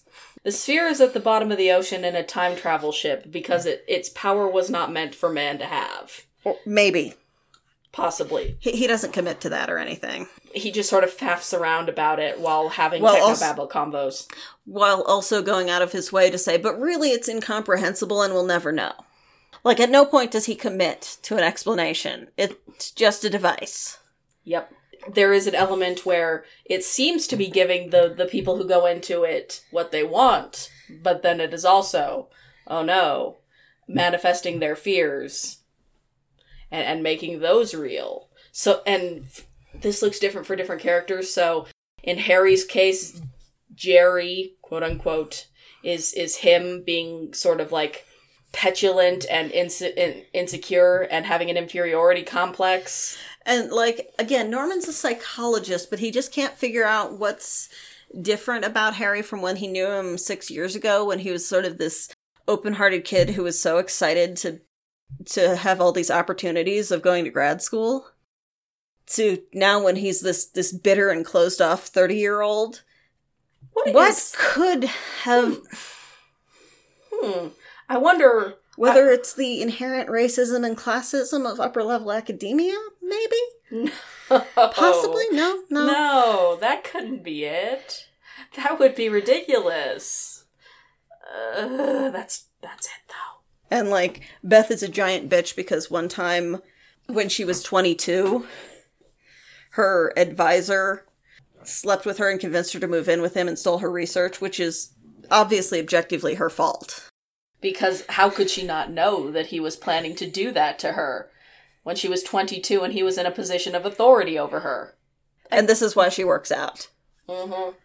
the 0.44 0.52
sphere 0.52 0.86
is 0.86 1.00
at 1.00 1.12
the 1.14 1.20
bottom 1.20 1.50
of 1.52 1.58
the 1.58 1.70
ocean 1.72 2.04
in 2.04 2.16
a 2.16 2.22
time 2.22 2.56
travel 2.56 2.90
ship 2.92 3.30
because 3.30 3.66
it, 3.66 3.84
its 3.86 4.08
power 4.08 4.48
was 4.48 4.70
not 4.70 4.92
meant 4.92 5.14
for 5.14 5.28
man 5.28 5.58
to 5.58 5.66
have. 5.66 6.24
or 6.44 6.56
maybe 6.64 7.14
Possibly. 7.92 8.56
he, 8.60 8.72
he 8.72 8.86
doesn't 8.86 9.12
commit 9.12 9.40
to 9.40 9.48
that 9.48 9.68
or 9.70 9.78
anything. 9.78 10.28
he 10.54 10.70
just 10.70 10.88
sort 10.88 11.04
of 11.04 11.10
faffs 11.14 11.58
around 11.58 11.88
about 11.88 12.20
it 12.20 12.38
while 12.38 12.68
having 12.70 13.02
Well, 13.02 13.34
technobabble 13.34 13.70
combos. 13.70 14.26
while 14.64 15.02
also 15.02 15.42
going 15.42 15.68
out 15.68 15.82
of 15.82 15.92
his 15.92 16.12
way 16.12 16.30
to 16.30 16.38
say, 16.38 16.56
but 16.58 16.78
really 16.80 17.10
it's 17.10 17.28
incomprehensible 17.28 18.22
and 18.22 18.32
we'll 18.32 18.46
never 18.46 18.70
know. 18.72 18.92
Like, 19.64 19.80
at 19.80 19.90
no 19.90 20.04
point 20.04 20.30
does 20.30 20.46
he 20.46 20.54
commit 20.54 21.18
to 21.22 21.36
an 21.36 21.42
explanation. 21.42 22.28
It's 22.36 22.90
just 22.92 23.24
a 23.24 23.30
device. 23.30 23.98
Yep. 24.44 24.72
There 25.14 25.32
is 25.32 25.46
an 25.46 25.54
element 25.54 26.04
where 26.04 26.44
it 26.64 26.84
seems 26.84 27.26
to 27.28 27.36
be 27.36 27.48
giving 27.48 27.90
the, 27.90 28.12
the 28.14 28.26
people 28.26 28.56
who 28.56 28.68
go 28.68 28.86
into 28.86 29.22
it 29.24 29.64
what 29.70 29.90
they 29.90 30.02
want, 30.02 30.70
but 31.02 31.22
then 31.22 31.40
it 31.40 31.54
is 31.54 31.64
also, 31.64 32.28
oh 32.66 32.82
no, 32.82 33.38
manifesting 33.86 34.58
their 34.58 34.76
fears 34.76 35.58
and, 36.70 36.84
and 36.84 37.02
making 37.02 37.40
those 37.40 37.74
real. 37.74 38.28
So, 38.52 38.82
and 38.86 39.26
this 39.74 40.02
looks 40.02 40.18
different 40.18 40.46
for 40.46 40.56
different 40.56 40.82
characters. 40.82 41.32
So, 41.32 41.66
in 42.02 42.18
Harry's 42.18 42.64
case, 42.64 43.20
Jerry, 43.74 44.54
quote 44.62 44.82
unquote, 44.82 45.46
is 45.82 46.12
is 46.12 46.36
him 46.36 46.82
being 46.84 47.32
sort 47.32 47.60
of 47.60 47.72
like 47.72 48.04
petulant 48.52 49.26
and 49.30 49.50
inse- 49.52 49.96
in- 49.96 50.24
insecure 50.32 51.02
and 51.10 51.26
having 51.26 51.50
an 51.50 51.56
inferiority 51.56 52.22
complex. 52.22 53.18
And, 53.48 53.72
like, 53.72 54.12
again, 54.18 54.50
Norman's 54.50 54.86
a 54.86 54.92
psychologist, 54.92 55.88
but 55.90 55.98
he 55.98 56.10
just 56.10 56.32
can't 56.32 56.54
figure 56.54 56.84
out 56.84 57.18
what's 57.18 57.68
different 58.22 58.64
about 58.64 58.94
Harry 58.94 59.22
from 59.22 59.40
when 59.42 59.56
he 59.56 59.66
knew 59.66 59.86
him 59.90 60.18
six 60.18 60.50
years 60.50 60.76
ago 60.76 61.04
when 61.04 61.18
he 61.20 61.30
was 61.30 61.48
sort 61.48 61.64
of 61.64 61.78
this 61.78 62.08
open 62.46 62.74
hearted 62.74 63.04
kid 63.04 63.30
who 63.30 63.42
was 63.42 63.60
so 63.60 63.78
excited 63.78 64.36
to 64.36 64.60
to 65.26 65.56
have 65.56 65.80
all 65.80 65.92
these 65.92 66.10
opportunities 66.10 66.90
of 66.90 67.00
going 67.02 67.24
to 67.24 67.30
grad 67.30 67.60
school 67.62 68.06
to 69.06 69.42
now 69.54 69.82
when 69.82 69.96
he's 69.96 70.20
this 70.20 70.44
this 70.46 70.70
bitter 70.72 71.08
and 71.10 71.24
closed 71.24 71.60
off 71.62 71.86
30 71.86 72.16
year 72.16 72.40
old 72.42 72.82
What 73.72 73.92
what 73.94 74.10
is- 74.10 74.34
could 74.36 74.84
have 75.24 75.58
Hmm. 77.12 77.48
I 77.88 77.96
wonder. 77.98 78.54
whether 78.76 79.10
it's 79.10 79.32
the 79.34 79.60
inherent 79.62 80.08
racism 80.08 80.64
and 80.64 80.76
classism 80.76 81.50
of 81.50 81.58
upper 81.58 81.82
level 81.82 82.12
academia 82.12 82.76
maybe 83.08 83.90
No. 84.30 84.44
Possibly? 84.54 85.24
No, 85.32 85.62
no. 85.70 85.86
No, 85.86 86.58
that 86.60 86.84
couldn't 86.84 87.22
be 87.22 87.44
it. 87.44 88.06
That 88.56 88.78
would 88.78 88.94
be 88.94 89.08
ridiculous. 89.08 90.44
Uh, 91.28 92.10
that's 92.10 92.46
that's 92.62 92.86
it 92.86 93.02
though. 93.08 93.76
And 93.76 93.90
like 93.90 94.22
Beth 94.42 94.70
is 94.70 94.82
a 94.82 94.88
giant 94.88 95.28
bitch 95.28 95.54
because 95.54 95.90
one 95.90 96.08
time 96.08 96.62
when 97.06 97.28
she 97.28 97.44
was 97.44 97.62
22, 97.62 98.46
her 99.70 100.12
advisor 100.16 101.04
slept 101.64 102.06
with 102.06 102.18
her 102.18 102.30
and 102.30 102.40
convinced 102.40 102.72
her 102.72 102.80
to 102.80 102.88
move 102.88 103.08
in 103.08 103.20
with 103.20 103.34
him 103.34 103.48
and 103.48 103.58
stole 103.58 103.78
her 103.78 103.90
research, 103.90 104.40
which 104.40 104.58
is 104.58 104.92
obviously 105.30 105.80
objectively 105.80 106.34
her 106.34 106.48
fault. 106.50 107.08
Because 107.60 108.04
how 108.10 108.30
could 108.30 108.48
she 108.48 108.64
not 108.64 108.90
know 108.90 109.30
that 109.30 109.46
he 109.46 109.60
was 109.60 109.76
planning 109.76 110.14
to 110.16 110.30
do 110.30 110.52
that 110.52 110.78
to 110.78 110.92
her 110.92 111.30
when 111.82 111.96
she 111.96 112.08
was 112.08 112.22
22 112.22 112.82
and 112.82 112.92
he 112.92 113.02
was 113.02 113.18
in 113.18 113.26
a 113.26 113.30
position 113.30 113.74
of 113.74 113.86
authority 113.86 114.38
over 114.38 114.60
her? 114.60 114.96
And 115.50 115.68
this 115.68 115.82
is 115.82 115.96
why 115.96 116.08
she 116.08 116.24
works 116.24 116.52
out. 116.52 116.88
Mm-hmm. 117.28 117.76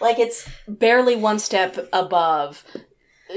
Like 0.00 0.18
it's 0.18 0.48
barely 0.68 1.16
one 1.16 1.38
step 1.38 1.88
above 1.92 2.64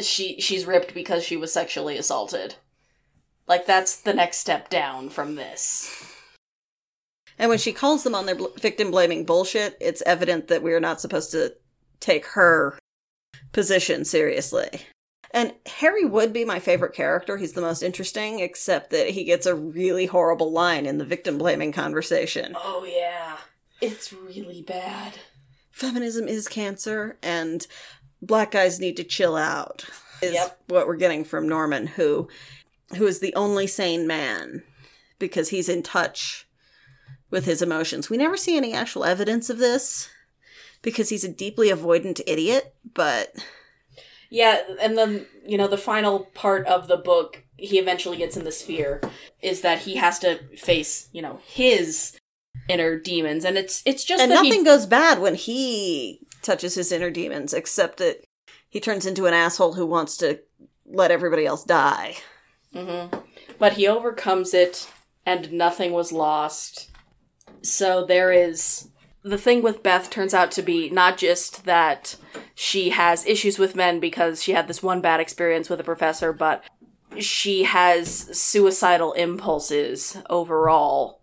she 0.01 0.39
she's 0.39 0.65
ripped 0.65 0.93
because 0.93 1.23
she 1.23 1.37
was 1.37 1.51
sexually 1.51 1.97
assaulted. 1.97 2.55
Like 3.47 3.65
that's 3.65 3.95
the 3.95 4.13
next 4.13 4.37
step 4.37 4.69
down 4.69 5.09
from 5.09 5.35
this. 5.35 6.05
And 7.37 7.49
when 7.49 7.57
she 7.57 7.71
calls 7.71 8.03
them 8.03 8.13
on 8.13 8.25
their 8.25 8.35
bl- 8.35 8.47
victim 8.57 8.91
blaming 8.91 9.25
bullshit, 9.25 9.77
it's 9.79 10.03
evident 10.05 10.49
that 10.49 10.61
we 10.61 10.73
are 10.73 10.79
not 10.79 10.99
supposed 10.99 11.31
to 11.31 11.55
take 11.99 12.25
her 12.27 12.77
position 13.51 14.03
seriously. 14.05 14.81
And 15.31 15.53
Harry 15.79 16.05
would 16.05 16.33
be 16.33 16.43
my 16.43 16.59
favorite 16.59 16.93
character. 16.93 17.37
He's 17.37 17.53
the 17.53 17.61
most 17.61 17.83
interesting, 17.83 18.39
except 18.39 18.89
that 18.89 19.09
he 19.11 19.23
gets 19.23 19.45
a 19.45 19.53
really 19.55 20.07
horrible 20.07 20.51
line 20.51 20.85
in 20.87 20.97
the 20.97 21.05
victim 21.05 21.37
blaming 21.37 21.71
conversation. 21.71 22.55
Oh 22.57 22.83
yeah. 22.83 23.37
It's 23.81 24.11
really 24.11 24.61
bad. 24.61 25.13
Feminism 25.71 26.27
is 26.27 26.47
cancer, 26.47 27.17
and 27.21 27.65
black 28.21 28.51
guys 28.51 28.79
need 28.79 28.97
to 28.97 29.03
chill 29.03 29.35
out. 29.37 29.85
Is 30.21 30.33
Yep. 30.33 30.59
what 30.67 30.87
we're 30.87 30.97
getting 30.97 31.23
from 31.23 31.47
Norman, 31.47 31.87
who 31.87 32.27
who 32.97 33.05
is 33.05 33.19
the 33.19 33.33
only 33.35 33.67
sane 33.67 34.07
man 34.07 34.63
because 35.19 35.49
he's 35.49 35.69
in 35.69 35.83
touch 35.83 36.47
with 37.29 37.45
his 37.45 37.61
emotions. 37.61 38.09
We 38.09 38.17
never 38.17 38.35
see 38.35 38.57
any 38.57 38.73
actual 38.73 39.05
evidence 39.05 39.49
of 39.49 39.59
this 39.59 40.09
because 40.81 41.09
he's 41.09 41.23
a 41.23 41.31
deeply 41.31 41.69
avoidant 41.69 42.19
idiot, 42.25 42.73
but 42.93 43.35
Yeah, 44.29 44.61
and 44.79 44.97
then, 44.97 45.25
you 45.45 45.57
know, 45.57 45.67
the 45.67 45.77
final 45.77 46.25
part 46.35 46.67
of 46.67 46.87
the 46.87 46.97
book, 46.97 47.43
he 47.57 47.79
eventually 47.79 48.17
gets 48.17 48.37
in 48.37 48.43
the 48.43 48.51
sphere, 48.51 49.01
is 49.41 49.61
that 49.61 49.79
he 49.79 49.95
has 49.95 50.19
to 50.19 50.37
face, 50.55 51.09
you 51.11 51.21
know, 51.21 51.39
his 51.45 52.15
inner 52.67 52.97
demons. 52.99 53.43
And 53.43 53.57
it's 53.57 53.81
it's 53.85 54.03
just 54.03 54.21
and 54.21 54.31
that 54.31 54.43
nothing 54.43 54.59
he 54.59 54.63
goes 54.63 54.85
bad 54.85 55.19
when 55.19 55.35
he 55.35 56.21
touches 56.41 56.75
his 56.75 56.91
inner 56.91 57.09
demons 57.09 57.53
except 57.53 57.97
that 57.97 58.23
he 58.69 58.79
turns 58.79 59.05
into 59.05 59.25
an 59.25 59.33
asshole 59.33 59.73
who 59.73 59.85
wants 59.85 60.15
to 60.17 60.39
let 60.85 61.11
everybody 61.11 61.45
else 61.45 61.63
die. 61.63 62.15
hmm 62.73 63.07
But 63.57 63.73
he 63.73 63.87
overcomes 63.87 64.53
it, 64.53 64.87
and 65.25 65.51
nothing 65.51 65.91
was 65.91 66.11
lost. 66.11 66.91
So 67.63 68.05
there 68.05 68.31
is. 68.31 68.89
The 69.23 69.37
thing 69.37 69.61
with 69.61 69.83
Beth 69.83 70.09
turns 70.09 70.33
out 70.33 70.51
to 70.51 70.61
be 70.61 70.89
not 70.89 71.17
just 71.17 71.65
that 71.65 72.15
she 72.55 72.91
has 72.91 73.25
issues 73.25 73.59
with 73.59 73.75
men 73.75 73.99
because 73.99 74.41
she 74.41 74.53
had 74.53 74.67
this 74.67 74.81
one 74.81 75.01
bad 75.01 75.19
experience 75.19 75.69
with 75.69 75.79
a 75.79 75.83
professor, 75.83 76.31
but 76.31 76.63
she 77.17 77.63
has 77.63 78.37
suicidal 78.37 79.13
impulses 79.13 80.17
overall 80.29 81.21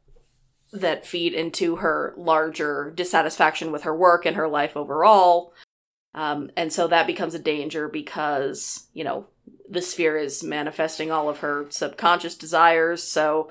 that 0.73 1.07
feed 1.07 1.33
into 1.33 1.77
her 1.77 2.13
larger 2.17 2.93
dissatisfaction 2.95 3.73
with 3.73 3.85
her 3.85 3.97
work 3.97 4.27
and 4.27 4.37
her 4.37 4.49
life 4.49 4.77
overall. 4.77 5.55
Um, 6.15 6.51
and 6.57 6.73
so 6.73 6.87
that 6.89 7.07
becomes 7.07 7.35
a 7.35 7.39
danger 7.39 7.89
because, 7.89 8.89
you 8.93 9.05
know, 9.05 9.27
the 9.69 9.83
sphere 9.83 10.17
is 10.17 10.43
manifesting 10.43 11.11
all 11.11 11.29
of 11.29 11.39
her 11.39 11.67
subconscious 11.71 12.35
desires, 12.35 13.03
so 13.03 13.51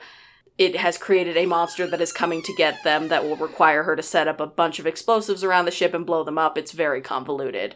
it 0.57 0.77
has 0.77 0.97
created 0.97 1.35
a 1.35 1.45
monster 1.45 1.85
that 1.87 2.01
is 2.01 2.13
coming 2.13 2.41
to 2.43 2.55
get 2.55 2.83
them 2.83 3.09
that 3.09 3.23
will 3.23 3.35
require 3.35 3.83
her 3.83 3.95
to 3.95 4.03
set 4.03 4.27
up 4.27 4.39
a 4.39 4.47
bunch 4.47 4.79
of 4.79 4.87
explosives 4.87 5.43
around 5.43 5.65
the 5.65 5.71
ship 5.71 5.93
and 5.93 6.05
blow 6.05 6.23
them 6.23 6.37
up. 6.37 6.57
It's 6.57 6.71
very 6.71 7.01
convoluted. 7.01 7.75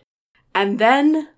And 0.56 0.80
then 0.80 1.30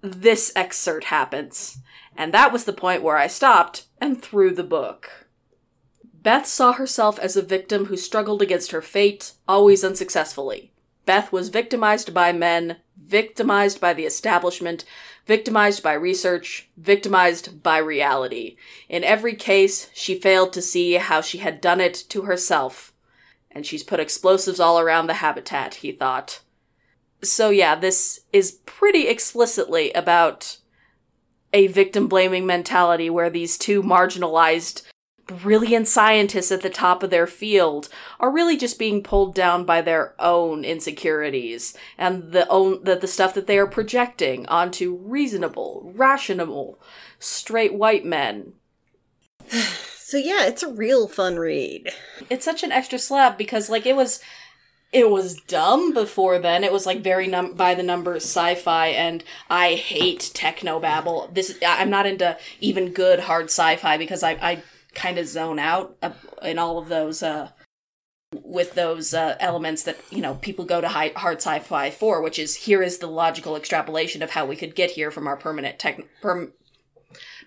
this 0.00 0.52
excerpt 0.54 1.06
happens. 1.06 1.78
And 2.16 2.32
that 2.32 2.52
was 2.52 2.64
the 2.64 2.72
point 2.72 3.02
where 3.02 3.16
I 3.16 3.26
stopped 3.26 3.86
and 4.00 4.22
threw 4.22 4.54
the 4.54 4.62
book. 4.62 5.26
Beth 6.22 6.46
saw 6.46 6.72
herself 6.72 7.18
as 7.18 7.36
a 7.36 7.42
victim 7.42 7.86
who 7.86 7.96
struggled 7.96 8.42
against 8.42 8.70
her 8.70 8.82
fate, 8.82 9.32
always 9.46 9.84
unsuccessfully. 9.84 10.72
Beth 11.04 11.30
was 11.30 11.50
victimized 11.50 12.12
by 12.12 12.32
men, 12.32 12.78
victimized 13.06 13.80
by 13.80 13.94
the 13.94 14.04
establishment, 14.04 14.84
victimized 15.26 15.82
by 15.82 15.92
research, 15.92 16.68
victimized 16.76 17.62
by 17.62 17.78
reality. 17.78 18.56
In 18.88 19.04
every 19.04 19.34
case, 19.34 19.90
she 19.94 20.18
failed 20.18 20.52
to 20.52 20.62
see 20.62 20.94
how 20.94 21.20
she 21.20 21.38
had 21.38 21.60
done 21.60 21.80
it 21.80 21.94
to 22.08 22.22
herself. 22.22 22.92
And 23.50 23.64
she's 23.64 23.82
put 23.82 24.00
explosives 24.00 24.60
all 24.60 24.78
around 24.78 25.06
the 25.06 25.14
habitat, 25.14 25.76
he 25.76 25.92
thought. 25.92 26.40
So, 27.22 27.50
yeah, 27.50 27.74
this 27.74 28.20
is 28.32 28.58
pretty 28.66 29.08
explicitly 29.08 29.92
about 29.92 30.58
a 31.52 31.66
victim 31.68 32.06
blaming 32.06 32.44
mentality 32.44 33.08
where 33.08 33.30
these 33.30 33.56
two 33.56 33.82
marginalized 33.82 34.82
brilliant 35.26 35.88
scientists 35.88 36.52
at 36.52 36.62
the 36.62 36.70
top 36.70 37.02
of 37.02 37.10
their 37.10 37.26
field 37.26 37.88
are 38.20 38.30
really 38.30 38.56
just 38.56 38.78
being 38.78 39.02
pulled 39.02 39.34
down 39.34 39.64
by 39.64 39.82
their 39.82 40.14
own 40.18 40.64
insecurities 40.64 41.76
and 41.98 42.32
the 42.32 42.48
own 42.48 42.82
the, 42.84 42.96
the 42.96 43.08
stuff 43.08 43.34
that 43.34 43.46
they 43.46 43.58
are 43.58 43.66
projecting 43.66 44.46
onto 44.46 44.96
reasonable, 45.02 45.92
rational, 45.94 46.78
straight 47.18 47.74
white 47.74 48.04
men. 48.04 48.52
So 50.06 50.18
yeah, 50.18 50.46
it's 50.46 50.62
a 50.62 50.72
real 50.72 51.08
fun 51.08 51.34
read. 51.34 51.90
It's 52.30 52.44
such 52.44 52.62
an 52.62 52.70
extra 52.70 52.96
slap 52.96 53.36
because 53.36 53.68
like 53.68 53.86
it 53.86 53.96
was 53.96 54.20
it 54.92 55.10
was 55.10 55.34
dumb 55.34 55.92
before 55.92 56.38
then. 56.38 56.62
It 56.62 56.72
was 56.72 56.86
like 56.86 57.00
very 57.00 57.26
num- 57.26 57.54
by 57.54 57.74
the 57.74 57.82
numbers 57.82 58.22
sci-fi, 58.22 58.86
and 58.86 59.24
I 59.50 59.74
hate 59.74 60.30
techno 60.32 60.78
babble. 60.78 61.28
This 61.32 61.58
I'm 61.66 61.90
not 61.90 62.06
into 62.06 62.38
even 62.60 62.92
good 62.92 63.18
hard 63.18 63.46
sci-fi 63.46 63.98
because 63.98 64.22
I 64.22 64.32
I 64.40 64.62
kind 64.96 65.18
of 65.18 65.28
zone 65.28 65.60
out 65.60 65.96
in 66.42 66.58
all 66.58 66.78
of 66.78 66.88
those 66.88 67.22
uh 67.22 67.50
with 68.32 68.74
those 68.74 69.14
uh, 69.14 69.36
elements 69.38 69.82
that 69.84 69.98
you 70.10 70.20
know 70.20 70.34
people 70.34 70.64
go 70.64 70.80
to 70.80 70.88
high, 70.88 71.12
hard 71.16 71.38
sci-fi 71.38 71.90
for, 71.90 72.20
which 72.20 72.38
is 72.38 72.56
here 72.56 72.82
is 72.82 72.98
the 72.98 73.06
logical 73.06 73.56
extrapolation 73.56 74.22
of 74.22 74.30
how 74.30 74.44
we 74.44 74.56
could 74.56 74.74
get 74.74 74.92
here 74.92 75.10
from 75.10 75.26
our 75.26 75.36
permanent 75.36 75.78
tech 75.78 76.00
perm- 76.20 76.52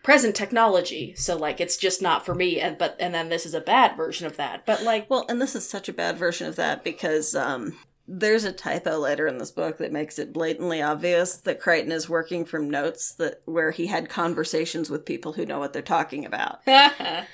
present 0.04 0.36
technology. 0.36 1.14
So 1.16 1.38
like 1.38 1.60
it's 1.60 1.78
just 1.78 2.02
not 2.02 2.26
for 2.26 2.34
me, 2.34 2.60
and 2.60 2.78
but 2.78 2.96
and 3.00 3.14
then 3.14 3.30
this 3.30 3.46
is 3.46 3.54
a 3.54 3.62
bad 3.62 3.98
version 3.98 4.26
of 4.26 4.38
that. 4.38 4.66
But 4.66 4.84
like 4.84 5.10
Well, 5.10 5.26
and 5.28 5.42
this 5.42 5.56
is 5.56 5.70
such 5.70 5.90
a 5.90 5.94
bad 5.94 6.18
version 6.18 6.48
of 6.48 6.56
that 6.56 6.84
because 6.84 7.36
um, 7.36 7.78
there's 8.12 8.44
a 8.44 8.52
typo 8.52 8.98
later 8.98 9.28
in 9.28 9.38
this 9.38 9.52
book 9.52 9.78
that 9.78 9.92
makes 9.92 10.18
it 10.18 10.34
blatantly 10.34 10.82
obvious 10.82 11.38
that 11.38 11.60
Crichton 11.60 11.92
is 11.92 12.10
working 12.10 12.44
from 12.44 12.70
notes 12.70 13.14
that 13.16 13.42
where 13.46 13.72
he 13.72 13.88
had 13.88 14.10
conversations 14.10 14.90
with 14.90 15.06
people 15.06 15.34
who 15.34 15.46
know 15.46 15.60
what 15.60 15.74
they're 15.74 15.82
talking 15.82 16.26
about. 16.26 16.62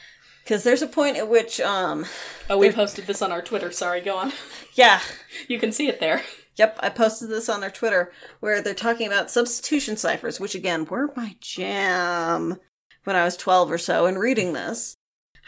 Because 0.43 0.63
there's 0.63 0.83
a 0.83 0.87
point 0.87 1.17
at 1.17 1.27
which, 1.27 1.59
um, 1.59 2.05
oh, 2.51 2.59
we 2.59 2.71
posted 2.71 3.07
this 3.07 3.23
on 3.23 3.31
our 3.31 3.41
Twitter. 3.41 3.71
Sorry, 3.71 3.99
go 3.99 4.15
on. 4.15 4.31
yeah, 4.75 4.99
You 5.47 5.57
can 5.57 5.71
see 5.71 5.87
it 5.87 5.99
there. 5.99 6.21
Yep, 6.57 6.77
I 6.83 6.89
posted 6.89 7.29
this 7.29 7.49
on 7.49 7.61
their 7.61 7.71
Twitter 7.71 8.11
where 8.41 8.61
they're 8.61 8.75
talking 8.75 9.07
about 9.07 9.31
substitution 9.31 9.97
ciphers, 9.97 10.39
which 10.39 10.53
again 10.53 10.85
were 10.85 11.11
my 11.15 11.35
jam 11.41 12.57
when 13.05 13.15
I 13.15 13.25
was 13.25 13.35
12 13.35 13.71
or 13.71 13.79
so. 13.79 14.05
And 14.05 14.19
reading 14.19 14.53
this, 14.53 14.97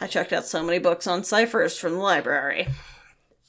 I 0.01 0.07
checked 0.07 0.33
out 0.33 0.47
so 0.47 0.63
many 0.63 0.79
books 0.79 1.05
on 1.05 1.23
ciphers 1.23 1.77
from 1.77 1.93
the 1.93 1.99
library. 1.99 2.67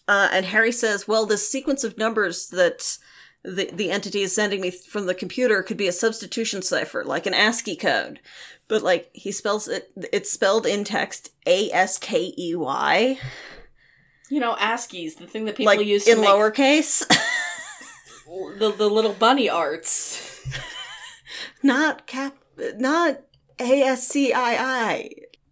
Uh, 0.09 0.29
and 0.33 0.47
Harry 0.47 0.73
says, 0.73 1.07
well, 1.07 1.27
this 1.27 1.49
sequence 1.49 1.85
of 1.85 1.99
numbers 1.99 2.49
that 2.49 2.97
the, 3.45 3.71
the 3.73 3.91
entity 3.91 4.23
is 4.23 4.35
sending 4.35 4.63
me 4.63 4.71
from 4.71 5.05
the 5.05 5.15
computer 5.15 5.63
could 5.63 5.77
be 5.77 5.87
a 5.87 5.93
substitution 5.93 6.63
cipher, 6.63 7.05
like 7.05 7.27
an 7.27 7.35
ASCII 7.35 7.77
code. 7.77 8.19
But 8.69 8.83
like 8.83 9.11
he 9.13 9.31
spells 9.31 9.69
it, 9.69 9.93
it's 10.13 10.31
spelled 10.31 10.67
in 10.67 10.85
text 10.85 11.33
A 11.47 11.71
S 11.73 11.99
K 11.99 12.35
E 12.37 12.55
Y, 12.55 13.19
You 14.31 14.41
know, 14.41 14.57
ASCII's 14.59 15.17
the 15.17 15.27
thing 15.27 15.45
that 15.45 15.57
people 15.57 15.77
like 15.77 15.87
use 15.87 16.07
to 16.07 16.13
in 16.13 16.21
make 16.21 16.29
lowercase. 16.29 17.07
the 18.59 18.73
the 18.77 18.89
little 18.89 19.15
bunny 19.15 19.49
arts. 19.49 20.47
not 21.63 22.07
cap 22.07 22.35
not 22.77 23.21
a-s-c-i-i 23.59 25.11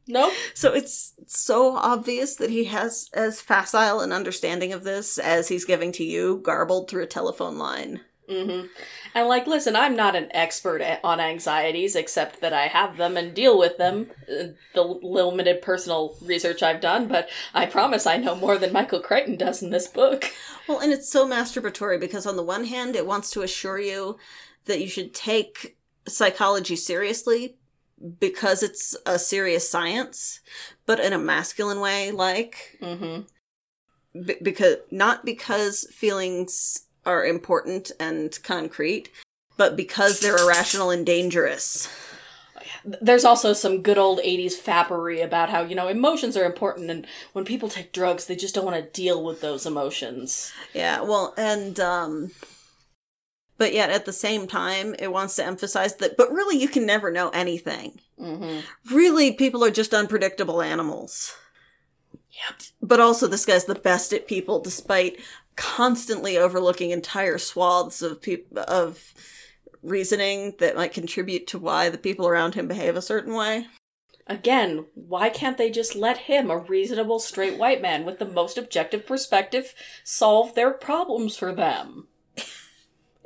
Nope. 0.08 0.32
so 0.54 0.72
it's 0.72 1.14
so 1.26 1.76
obvious 1.76 2.36
that 2.36 2.50
he 2.50 2.64
has 2.64 3.10
as 3.12 3.40
facile 3.40 4.00
an 4.00 4.12
understanding 4.12 4.72
of 4.72 4.84
this 4.84 5.18
as 5.18 5.48
he's 5.48 5.64
giving 5.64 5.90
to 5.92 6.04
you 6.04 6.38
garbled 6.44 6.88
through 6.88 7.02
a 7.02 7.08
telephone 7.08 7.58
line 7.58 8.00
Mm-hmm. 8.28 8.66
And 9.14 9.28
like, 9.28 9.46
listen, 9.46 9.76
I'm 9.76 9.96
not 9.96 10.16
an 10.16 10.28
expert 10.32 10.82
on 11.04 11.20
anxieties, 11.20 11.94
except 11.94 12.40
that 12.40 12.52
I 12.52 12.66
have 12.66 12.96
them 12.96 13.16
and 13.16 13.34
deal 13.34 13.58
with 13.58 13.78
them. 13.78 14.10
uh, 14.28 14.48
The 14.74 14.82
limited 14.82 15.62
personal 15.62 16.16
research 16.20 16.62
I've 16.62 16.80
done, 16.80 17.08
but 17.08 17.28
I 17.54 17.66
promise 17.66 18.06
I 18.06 18.16
know 18.16 18.34
more 18.34 18.58
than 18.58 18.72
Michael 18.72 19.00
Crichton 19.00 19.36
does 19.36 19.62
in 19.62 19.70
this 19.70 19.86
book. 19.86 20.32
Well, 20.68 20.80
and 20.80 20.92
it's 20.92 21.08
so 21.08 21.26
masturbatory 21.26 22.00
because 22.00 22.26
on 22.26 22.36
the 22.36 22.42
one 22.42 22.64
hand, 22.64 22.96
it 22.96 23.06
wants 23.06 23.30
to 23.30 23.42
assure 23.42 23.78
you 23.78 24.18
that 24.64 24.80
you 24.80 24.88
should 24.88 25.14
take 25.14 25.76
psychology 26.08 26.74
seriously 26.76 27.56
because 28.18 28.62
it's 28.62 28.96
a 29.06 29.18
serious 29.18 29.68
science, 29.68 30.40
but 30.84 31.00
in 31.00 31.12
a 31.12 31.18
masculine 31.18 31.80
way, 31.80 32.10
like 32.10 32.78
Mm-hmm. 32.80 33.22
b- 34.24 34.36
because 34.42 34.76
not 34.90 35.24
because 35.24 35.86
feelings 35.92 36.86
are 37.04 37.24
important 37.24 37.92
and 38.00 38.38
concrete, 38.42 39.08
but 39.56 39.76
because 39.76 40.20
they're 40.20 40.38
irrational 40.38 40.90
and 40.90 41.06
dangerous. 41.06 41.88
There's 42.84 43.24
also 43.24 43.52
some 43.52 43.82
good 43.82 43.98
old 43.98 44.18
80s 44.20 44.54
fappery 44.60 45.22
about 45.24 45.50
how, 45.50 45.62
you 45.62 45.74
know, 45.74 45.88
emotions 45.88 46.36
are 46.36 46.44
important, 46.44 46.90
and 46.90 47.06
when 47.32 47.44
people 47.44 47.68
take 47.68 47.92
drugs, 47.92 48.26
they 48.26 48.36
just 48.36 48.54
don't 48.54 48.64
want 48.64 48.76
to 48.76 48.90
deal 49.00 49.22
with 49.24 49.40
those 49.40 49.66
emotions. 49.66 50.52
Yeah, 50.74 51.00
well, 51.02 51.32
and 51.36 51.78
um 51.80 52.30
but 53.58 53.72
yet 53.72 53.90
at 53.90 54.04
the 54.04 54.12
same 54.12 54.46
time 54.46 54.94
it 54.98 55.12
wants 55.12 55.36
to 55.36 55.44
emphasize 55.44 55.96
that 55.96 56.16
but 56.16 56.30
really 56.30 56.56
you 56.56 56.68
can 56.68 56.86
never 56.86 57.10
know 57.10 57.30
anything. 57.30 58.00
Mm-hmm. 58.20 58.94
Really 58.94 59.32
people 59.32 59.64
are 59.64 59.70
just 59.70 59.94
unpredictable 59.94 60.62
animals. 60.62 61.34
Yep. 62.30 62.62
But 62.82 63.00
also 63.00 63.26
this 63.26 63.46
guy's 63.46 63.64
the 63.64 63.74
best 63.74 64.12
at 64.12 64.28
people 64.28 64.60
despite 64.60 65.18
constantly 65.56 66.36
overlooking 66.36 66.90
entire 66.90 67.38
swaths 67.38 68.02
of 68.02 68.20
peop- 68.20 68.56
of 68.56 69.14
reasoning 69.82 70.54
that 70.58 70.76
might 70.76 70.92
contribute 70.92 71.46
to 71.46 71.58
why 71.58 71.88
the 71.88 71.98
people 71.98 72.26
around 72.26 72.54
him 72.54 72.68
behave 72.68 72.96
a 72.96 73.02
certain 73.02 73.34
way. 73.34 73.66
Again, 74.26 74.86
why 74.94 75.28
can't 75.28 75.56
they 75.56 75.70
just 75.70 75.94
let 75.94 76.18
him, 76.18 76.50
a 76.50 76.58
reasonable 76.58 77.20
straight 77.20 77.56
white 77.56 77.80
man 77.80 78.04
with 78.04 78.18
the 78.18 78.24
most 78.24 78.58
objective 78.58 79.06
perspective, 79.06 79.72
solve 80.02 80.54
their 80.54 80.72
problems 80.72 81.36
for 81.36 81.54
them? 81.54 82.08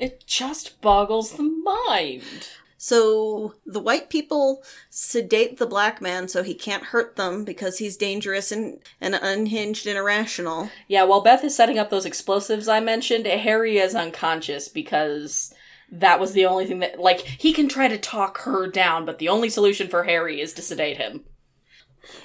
It 0.01 0.25
just 0.27 0.81
boggles 0.81 1.33
the 1.33 1.43
mind. 1.43 2.49
So 2.79 3.55
the 3.67 3.79
white 3.79 4.09
people 4.09 4.65
sedate 4.89 5.59
the 5.59 5.67
black 5.67 6.01
man 6.01 6.29
so 6.29 6.43
he 6.43 6.55
can't 6.55 6.85
hurt 6.85 7.17
them 7.17 7.45
because 7.45 7.77
he's 7.77 7.99
dangerous 7.99 8.51
and, 8.51 8.79
and 9.03 9.15
unhinged 9.15 9.87
and 9.87 9.99
irrational. 9.99 10.71
Yeah, 10.89 11.05
while 11.05 11.21
Beth 11.21 11.45
is 11.45 11.55
setting 11.55 11.79
up 11.79 11.91
those 11.91 12.07
explosives 12.07 12.69
I 12.69 12.81
mentioned, 12.81 13.27
Harry 13.27 13.77
is 13.77 13.95
unconscious 13.95 14.69
because 14.69 15.53
that 15.93 16.19
was 16.19 16.33
the 16.33 16.47
only 16.47 16.65
thing 16.65 16.79
that, 16.79 16.99
like, 16.99 17.21
he 17.21 17.53
can 17.53 17.69
try 17.69 17.87
to 17.87 17.99
talk 17.99 18.39
her 18.39 18.67
down, 18.67 19.05
but 19.05 19.19
the 19.19 19.29
only 19.29 19.51
solution 19.51 19.89
for 19.89 20.05
Harry 20.05 20.41
is 20.41 20.55
to 20.55 20.63
sedate 20.63 20.97
him. 20.97 21.25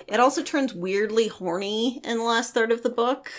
It 0.08 0.22
also 0.22 0.42
turns 0.42 0.74
weirdly 0.74 1.28
horny 1.28 2.00
in 2.06 2.18
the 2.18 2.24
last 2.24 2.54
third 2.54 2.72
of 2.72 2.82
the 2.82 2.90
book. 2.90 3.30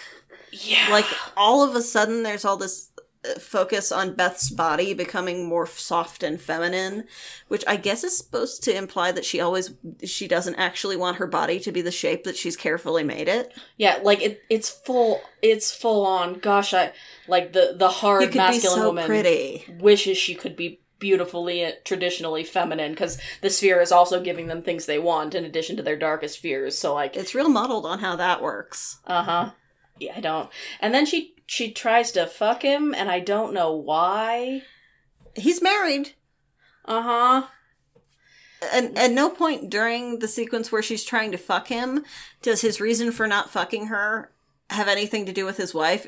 Yeah. 0.53 0.89
Like 0.91 1.07
all 1.37 1.62
of 1.62 1.74
a 1.74 1.82
sudden 1.82 2.22
there's 2.22 2.45
all 2.45 2.57
this 2.57 2.91
focus 3.38 3.90
on 3.92 4.14
Beth's 4.14 4.50
body 4.50 4.94
becoming 4.94 5.46
more 5.48 5.66
soft 5.66 6.22
and 6.22 6.40
feminine, 6.40 7.04
which 7.48 7.64
I 7.66 7.76
guess 7.76 8.04
is 8.04 8.16
supposed 8.16 8.62
to 8.64 8.76
imply 8.76 9.12
that 9.12 9.24
she 9.24 9.40
always 9.40 9.74
she 10.04 10.26
doesn't 10.28 10.56
actually 10.56 10.96
want 10.96 11.16
her 11.18 11.26
body 11.26 11.60
to 11.60 11.72
be 11.72 11.82
the 11.82 11.90
shape 11.92 12.24
that 12.24 12.36
she's 12.36 12.56
carefully 12.56 13.04
made 13.04 13.28
it. 13.28 13.52
Yeah, 13.76 13.98
like 14.02 14.22
it, 14.22 14.42
it's 14.50 14.70
full. 14.70 15.20
It's 15.42 15.74
full 15.74 16.04
on. 16.06 16.38
Gosh, 16.40 16.72
I 16.74 16.92
like 17.28 17.52
the 17.52 17.74
the 17.76 17.88
hard 17.88 18.22
You 18.22 18.28
could 18.28 18.32
be 18.34 18.38
masculine 18.38 18.78
so 18.78 18.86
woman 18.86 19.06
pretty. 19.06 19.64
wishes 19.80 20.16
she 20.18 20.34
could 20.34 20.56
be 20.56 20.80
beautifully 20.98 21.62
uh, 21.62 21.72
traditionally 21.84 22.42
feminine 22.42 22.92
because 22.92 23.18
the 23.42 23.50
sphere 23.50 23.82
is 23.82 23.92
also 23.92 24.18
giving 24.22 24.46
them 24.46 24.62
things 24.62 24.86
they 24.86 24.98
want 24.98 25.34
in 25.34 25.44
addition 25.44 25.76
to 25.76 25.82
their 25.82 25.94
darkest 25.96 26.38
fears. 26.38 26.78
So 26.78 26.94
like, 26.94 27.14
It's 27.16 27.34
real 27.34 27.50
muddled 27.50 27.84
on 27.84 27.98
how 27.98 28.16
that 28.16 28.40
works. 28.40 28.98
uh 29.06 29.22
huh. 29.22 29.50
Yeah, 29.98 30.14
I 30.16 30.20
don't. 30.20 30.50
And 30.80 30.92
then 30.94 31.04
she 31.06 31.36
she 31.47 31.70
tries 31.70 32.12
to 32.12 32.26
fuck 32.26 32.62
him, 32.62 32.94
and 32.94 33.11
I 33.11 33.20
don't 33.20 33.55
know 33.55 33.72
why. 33.72 34.62
He's 35.34 35.62
married. 35.62 36.14
Uh 36.84 37.03
huh. 37.03 37.47
And 38.72 38.97
at 38.99 39.12
no 39.12 39.30
point 39.30 39.70
during 39.70 40.18
the 40.18 40.28
sequence 40.28 40.72
where 40.72 40.82
she's 40.82 41.05
trying 41.05 41.30
to 41.32 41.38
fuck 41.38 41.68
him 41.68 42.05
does 42.42 42.62
his 42.62 42.80
reason 42.80 43.12
for 43.12 43.26
not 43.26 43.51
fucking 43.51 43.86
her 43.86 44.32
have 44.70 44.88
anything 44.88 45.26
to 45.26 45.32
do 45.32 45.44
with 45.44 45.57
his 45.57 45.74
wife, 45.74 46.07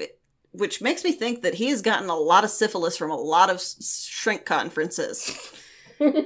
which 0.53 0.81
makes 0.81 1.05
me 1.05 1.13
think 1.13 1.43
that 1.43 1.55
he 1.55 1.69
has 1.71 1.83
gotten 1.83 2.09
a 2.09 2.17
lot 2.17 2.45
of 2.45 2.51
syphilis 2.51 2.97
from 2.97 3.11
a 3.11 3.17
lot 3.17 3.51
of 3.51 3.63
shrink 3.63 4.45
conferences. 4.45 5.39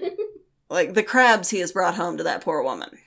like 0.71 0.95
the 0.95 1.03
crabs 1.03 1.51
he 1.51 1.59
has 1.59 1.73
brought 1.73 1.97
home 1.97 2.17
to 2.17 2.25
that 2.25 2.43
poor 2.43 2.63
woman. 2.63 2.99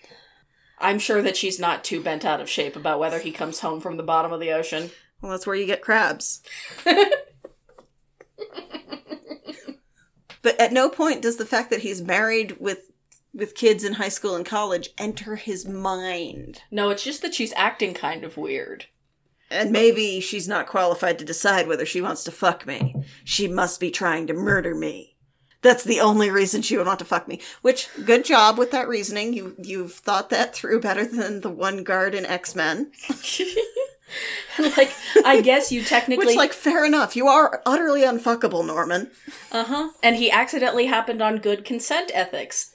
I'm 0.78 1.00
sure 1.00 1.22
that 1.22 1.38
she's 1.38 1.60
not 1.60 1.84
too 1.84 2.04
bent 2.04 2.26
out 2.26 2.42
of 2.42 2.50
shape 2.50 2.76
about 2.76 3.00
whether 3.00 3.20
he 3.20 3.32
comes 3.32 3.62
home 3.62 3.80
from 3.80 3.98
the 3.98 4.04
bottom 4.04 4.34
of 4.34 4.42
the 4.42 4.52
ocean. 4.52 4.92
Well, 5.26 5.32
that's 5.32 5.48
where 5.48 5.56
you 5.56 5.66
get 5.66 5.82
crabs. 5.82 6.44
but 6.86 7.02
at 10.62 10.72
no 10.72 10.88
point 10.88 11.24
does 11.24 11.38
the 11.38 11.48
fact 11.48 11.72
that 11.72 11.80
he's 11.80 12.00
married 12.00 12.60
with 12.60 12.92
with 13.34 13.56
kids 13.56 13.84
in 13.84 13.94
high 13.94 14.10
school 14.10 14.36
and 14.36 14.46
college 14.46 14.92
enter 15.00 15.36
his 15.36 15.68
mind. 15.68 16.62
No, 16.70 16.92
it's 16.92 17.04
just 17.04 17.24
that 17.24 17.34
she's 17.34 17.54
acting 17.56 17.96
kind 17.96 18.24
of 18.24 18.38
weird. 18.38 18.86
And 19.50 19.72
maybe 19.72 20.20
she's 20.20 20.48
not 20.48 20.68
qualified 20.68 21.18
to 21.18 21.26
decide 21.26 21.68
whether 21.68 21.88
she 21.88 22.02
wants 22.02 22.24
to 22.26 22.32
fuck 22.32 22.68
me. 22.68 22.94
She 23.24 23.48
must 23.48 23.80
be 23.80 23.90
trying 23.90 24.28
to 24.28 24.36
murder 24.36 24.76
me. 24.76 25.16
That's 25.64 25.84
the 25.84 26.02
only 26.02 26.30
reason 26.30 26.62
she 26.62 26.78
would 26.78 26.86
want 26.86 27.00
to 27.00 27.06
fuck 27.06 27.28
me. 27.28 27.42
Which, 27.64 27.90
good 28.06 28.26
job 28.26 28.60
with 28.60 28.70
that 28.70 28.88
reasoning. 28.88 29.34
You 29.34 29.56
you've 29.58 29.94
thought 29.94 30.30
that 30.30 30.54
through 30.54 30.82
better 30.82 31.04
than 31.04 31.42
the 31.42 31.50
one 31.50 31.84
guard 31.84 32.14
in 32.14 32.28
X 32.28 32.54
Men. 32.54 32.92
like, 34.78 34.94
I 35.26 35.42
guess 35.42 35.72
you 35.72 35.82
technically. 35.84 36.28
Which, 36.28 36.36
like, 36.36 36.54
fair 36.54 36.86
enough. 36.86 37.16
You 37.16 37.28
are 37.28 37.62
utterly 37.66 38.02
unfuckable, 38.02 38.66
Norman. 38.66 39.12
Uh 39.52 39.64
huh. 39.64 39.90
And 40.04 40.16
he 40.16 40.32
accidentally 40.32 40.86
happened 40.86 41.22
on 41.22 41.38
good 41.38 41.66
consent 41.66 42.12
ethics. 42.14 42.72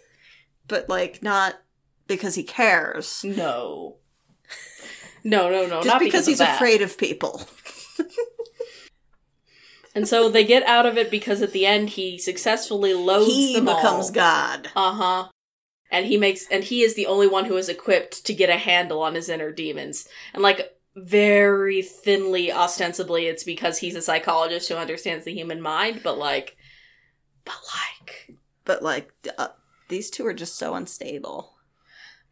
But 0.68 0.89
like, 0.89 1.22
not 1.22 1.61
because 2.07 2.35
he 2.35 2.43
cares. 2.43 3.24
No. 3.24 3.97
No, 5.22 5.51
no, 5.51 5.66
no. 5.66 5.76
Just 5.76 5.87
not 5.87 5.99
because, 5.99 6.26
because, 6.26 6.26
he's 6.26 6.41
of 6.41 6.49
afraid 6.49 6.83
of 6.83 6.97
people. 6.97 7.43
And 9.95 10.07
so 10.07 10.28
they 10.28 10.45
get 10.45 10.62
out 10.64 10.87
of 10.87 10.97
it 10.97 11.11
because 11.11 11.43
at 11.43 11.53
the 11.53 11.66
end 11.66 11.91
he 11.91 12.18
successfully 12.18 12.95
loads 12.95 13.26
he 13.26 13.55
them 13.55 13.64
becomes 13.64 14.11
God. 14.11 14.68
Uh 14.76 14.93
huh. 14.93 15.28
And 15.91 16.07
he 16.07 16.16
makes, 16.16 16.47
and 16.49 16.62
he 16.62 16.83
is 16.83 16.95
the 16.95 17.07
only 17.07 17.26
one 17.26 17.47
who 17.47 17.57
is 17.57 17.68
equipped 17.68 18.24
to 18.26 18.33
get 18.33 18.49
a 18.49 18.57
handle 18.57 19.03
on 19.03 19.16
his 19.16 19.28
inner 19.28 19.51
demons. 19.51 20.07
And 20.33 20.43
like 20.43 20.80
very 21.05 21.82
thinly, 21.82 22.53
ostensibly, 22.53 23.26
it's 23.26 23.44
because 23.44 23.78
he's 23.78 23.94
a 23.96 24.03
psychologist 24.03 24.68
who 24.68 24.74
understands 24.76 25.24
the 25.24 25.34
human 25.34 25.61
mind. 25.61 26.01
But 26.03 26.18
like, 26.18 26.57
but 27.44 27.57
like, 27.74 28.36
But 28.64 28.82
like, 28.82 29.12
uh, 29.38 29.48
these 29.88 30.11
two 30.11 30.26
are 30.26 30.34
just 30.34 30.57
so 30.57 30.74
unstable. 30.74 31.55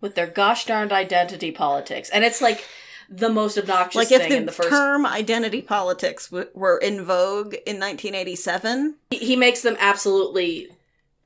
with 0.01 0.15
their 0.15 0.27
gosh 0.27 0.65
darned 0.67 0.93
identity 0.93 1.51
politics, 1.51 2.09
and 2.11 2.25
it's 2.25 2.41
like 2.41 2.65
the 3.11 3.29
most 3.31 3.57
obnoxious 3.59 3.97
like 3.97 4.13
if 4.13 4.21
thing 4.21 4.31
the, 4.31 4.37
in 4.37 4.47
the 4.47 4.53
first. 4.53 4.69
term 4.69 5.07
identity 5.07 5.63
politics 5.63 6.29
w- 6.29 6.49
were 6.55 6.77
in 6.77 7.05
vogue 7.05 7.55
in 7.67 7.81
1987 7.81 8.97
he, 9.11 9.17
he 9.19 9.35
makes 9.37 9.63
them 9.63 9.77
absolutely 9.81 10.69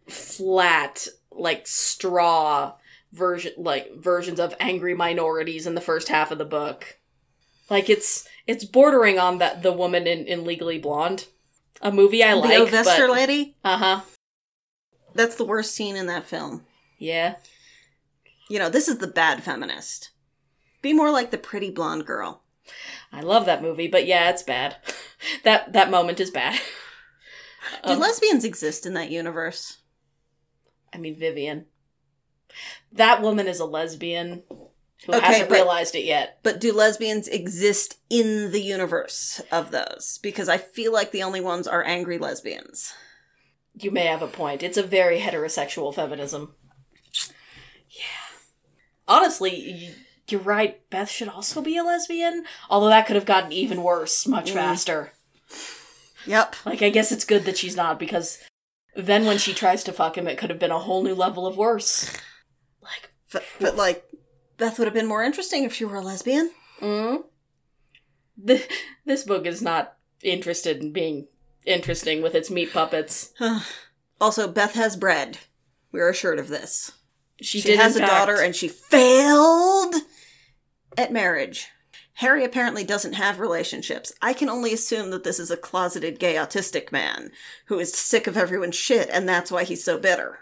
flat, 0.08 1.08
like 1.30 1.66
straw 1.66 2.74
version, 3.12 3.52
like 3.56 3.94
versions 3.96 4.38
of 4.38 4.54
angry 4.60 4.94
minorities 4.94 5.66
in 5.66 5.74
the 5.74 5.80
first 5.80 6.08
half 6.08 6.30
of 6.30 6.38
the 6.38 6.44
book. 6.44 6.98
Like 7.72 7.88
it's 7.88 8.28
it's 8.46 8.66
bordering 8.66 9.18
on 9.18 9.38
that 9.38 9.62
the 9.62 9.72
woman 9.72 10.06
in, 10.06 10.26
in 10.26 10.44
Legally 10.44 10.78
Blonde, 10.78 11.26
a 11.80 11.90
movie 11.90 12.22
I 12.22 12.34
the 12.34 12.40
like. 12.40 12.58
Ovester 12.58 13.06
but, 13.06 13.16
lady 13.16 13.56
uh 13.64 13.78
huh. 13.78 14.00
that's 15.14 15.36
the 15.36 15.44
worst 15.44 15.74
scene 15.74 15.96
in 15.96 16.06
that 16.06 16.26
film 16.26 16.66
Yeah. 16.98 17.36
you 18.50 18.58
know 18.58 18.68
this 18.68 18.88
is 18.88 18.98
the 18.98 19.06
bad 19.06 19.42
feminist 19.42 20.10
be 20.82 20.92
more 20.92 21.10
like 21.10 21.30
the 21.30 21.38
pretty 21.38 21.70
blonde 21.70 22.04
girl 22.04 22.42
I 23.12 23.20
love 23.20 23.46
that 23.46 23.60
movie, 23.62 23.88
but 23.88 24.06
yeah, 24.06 24.30
it's 24.30 24.42
bad. 24.42 24.76
that 25.44 25.72
that 25.72 25.90
moment 25.90 26.20
is 26.20 26.30
bad. 26.30 26.60
do 27.86 27.92
Um, 27.92 28.00
lesbians 28.00 28.44
exist 28.44 28.84
in 28.86 28.94
that 28.94 29.10
universe 29.10 29.78
I 30.92 30.98
mean 30.98 31.18
Vivian. 31.18 31.66
That 32.92 33.22
woman 33.22 33.46
is 33.46 33.60
a 33.60 33.64
lesbian 33.64 34.42
who 35.06 35.12
Okay, 35.14 35.26
hasn't 35.26 35.48
but- 35.48 35.54
realized 35.56 35.94
it 35.94 36.04
yet. 36.04 36.38
but 36.42 36.60
do 36.60 36.72
lesbians 36.72 37.28
exist 37.28 37.98
in 38.10 38.52
the 38.52 38.60
universe 38.62 39.40
of 39.50 39.70
those 39.70 40.18
because 40.22 40.48
i 40.48 40.56
feel 40.58 40.92
like 40.92 41.10
the 41.12 41.22
only 41.22 41.40
ones 41.40 41.66
are 41.66 41.84
angry 41.84 42.18
lesbians 42.18 42.92
You 43.74 43.90
may 43.90 44.04
have 44.04 44.20
a 44.22 44.26
point. 44.28 44.62
It's 44.62 44.76
a 44.76 44.82
very 44.82 45.18
heterosexual 45.20 45.94
feminism. 45.94 46.54
Yeah. 47.88 48.04
Honestly, 49.08 49.94
you're 50.28 50.40
right. 50.40 50.88
Beth 50.90 51.08
should 51.10 51.28
also 51.28 51.62
be 51.62 51.76
a 51.78 51.82
lesbian, 51.82 52.44
although 52.68 52.88
that 52.88 53.06
could 53.06 53.16
have 53.16 53.24
gotten 53.26 53.50
even 53.52 53.82
worse 53.82 54.26
much 54.26 54.50
Mm. 54.50 54.54
faster. 54.54 55.12
Yep. 56.26 56.54
Like, 56.66 56.82
I 56.82 56.90
guess 56.90 57.10
it's 57.12 57.24
good 57.24 57.44
that 57.46 57.56
she's 57.58 57.74
not 57.76 57.98
because 57.98 58.38
then 58.94 59.24
when 59.24 59.38
she 59.38 59.54
tries 59.54 59.82
to 59.84 59.92
fuck 59.92 60.16
him, 60.18 60.28
it 60.28 60.36
could 60.38 60.50
have 60.50 60.58
been 60.58 60.70
a 60.70 60.78
whole 60.78 61.02
new 61.02 61.14
level 61.14 61.46
of 61.46 61.56
worse. 61.56 62.10
Like, 62.82 63.10
But, 63.32 63.44
but 63.58 63.76
like, 63.76 64.04
Beth 64.62 64.78
would 64.78 64.84
have 64.84 64.94
been 64.94 65.08
more 65.08 65.24
interesting 65.24 65.64
if 65.64 65.74
she 65.74 65.84
were 65.84 65.96
a 65.96 66.00
lesbian. 66.00 66.52
mm? 66.80 67.24
Th- 68.46 68.68
this 69.04 69.24
book 69.24 69.44
is 69.44 69.60
not 69.60 69.96
interested 70.22 70.80
in 70.80 70.92
being 70.92 71.26
interesting 71.66 72.22
with 72.22 72.36
its 72.36 72.48
meat 72.48 72.72
puppets. 72.72 73.34
also, 74.20 74.46
Beth 74.46 74.74
has 74.74 74.94
bread. 74.94 75.38
We're 75.90 76.08
assured 76.08 76.38
of 76.38 76.46
this. 76.46 76.92
She, 77.40 77.60
She 77.60 77.70
did 77.70 77.80
has 77.80 77.96
a 77.96 78.06
daughter 78.06 78.40
and 78.40 78.54
she 78.54 78.68
failed 78.68 79.96
at 80.96 81.12
marriage. 81.12 81.66
Harry 82.14 82.44
apparently 82.44 82.84
doesn't 82.84 83.14
have 83.14 83.40
relationships. 83.40 84.12
I 84.22 84.32
can 84.32 84.48
only 84.48 84.72
assume 84.72 85.10
that 85.10 85.24
this 85.24 85.40
is 85.40 85.50
a 85.50 85.56
closeted 85.56 86.20
gay 86.20 86.36
autistic 86.36 86.92
man 86.92 87.32
who 87.66 87.80
is 87.80 87.92
sick 87.92 88.28
of 88.28 88.36
everyone's 88.36 88.76
shit 88.76 89.08
and 89.10 89.28
that's 89.28 89.50
why 89.50 89.64
he's 89.64 89.82
so 89.82 89.98
bitter. 89.98 90.38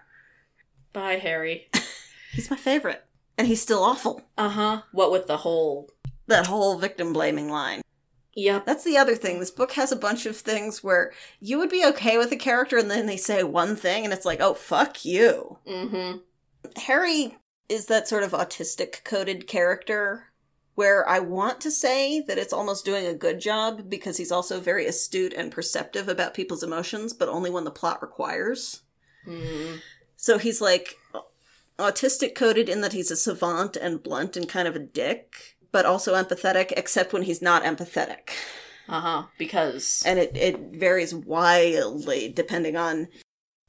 Bye, 0.93 1.16
Harry. 1.16 1.71
He's 2.33 2.51
my 2.51 2.57
favorite. 2.57 3.05
And 3.41 3.47
he's 3.47 3.62
still 3.62 3.82
awful. 3.82 4.20
Uh 4.36 4.51
huh. 4.51 4.82
What 4.93 5.11
with 5.11 5.26
the 5.26 5.38
whole. 5.38 5.88
That 6.26 6.47
whole 6.47 6.76
victim 6.76 7.14
blaming 7.14 7.49
line. 7.49 7.80
Yep. 8.34 8.66
That's 8.66 8.84
the 8.84 8.99
other 8.99 9.14
thing. 9.14 9.41
This 9.41 9.51
book 9.51 9.72
has 9.72 9.91
a 9.91 9.97
bunch 9.97 10.26
of 10.26 10.36
things 10.36 10.84
where 10.84 11.14
you 11.41 11.57
would 11.57 11.70
be 11.70 11.82
okay 11.86 12.18
with 12.18 12.30
a 12.32 12.36
character 12.36 12.76
and 12.76 12.91
then 12.91 13.07
they 13.07 13.16
say 13.16 13.43
one 13.43 13.76
thing 13.76 14.05
and 14.05 14.12
it's 14.12 14.26
like, 14.26 14.43
oh, 14.43 14.53
fuck 14.53 15.07
you. 15.07 15.57
Mm 15.66 15.88
hmm. 15.88 16.16
Harry 16.82 17.38
is 17.70 17.86
that 17.86 18.07
sort 18.07 18.24
of 18.24 18.32
autistic 18.32 19.05
coded 19.05 19.47
character 19.47 20.26
where 20.74 21.09
I 21.09 21.20
want 21.20 21.62
to 21.62 21.70
say 21.70 22.20
that 22.20 22.36
it's 22.36 22.53
almost 22.53 22.84
doing 22.84 23.07
a 23.07 23.14
good 23.14 23.41
job 23.41 23.88
because 23.88 24.18
he's 24.18 24.30
also 24.30 24.61
very 24.61 24.84
astute 24.84 25.32
and 25.32 25.51
perceptive 25.51 26.11
about 26.11 26.34
people's 26.34 26.62
emotions, 26.62 27.14
but 27.14 27.30
only 27.30 27.49
when 27.49 27.64
the 27.64 27.70
plot 27.70 28.03
requires. 28.03 28.82
Mm. 29.26 29.80
So 30.16 30.36
he's 30.36 30.61
like 30.61 30.99
autistic 31.81 32.35
coded 32.35 32.68
in 32.68 32.81
that 32.83 32.93
he's 32.93 33.11
a 33.11 33.16
savant 33.16 33.76
and 33.76 34.03
blunt 34.03 34.37
and 34.37 34.49
kind 34.49 34.68
of 34.68 34.76
a 34.76 34.81
dick, 34.81 35.57
but 35.72 35.87
also 35.87 36.14
empathetic, 36.14 36.72
except 36.76 37.12
when 37.12 37.22
he's 37.22 37.43
not 37.43 37.64
empathetic. 37.64 38.31
Uh 38.89 39.01
huh. 39.01 39.22
Because. 39.39 40.03
And 40.07 40.18
it, 40.18 40.37
it 40.37 40.59
varies 40.74 41.14
wildly 41.14 42.28
depending 42.28 42.76
on 42.76 43.09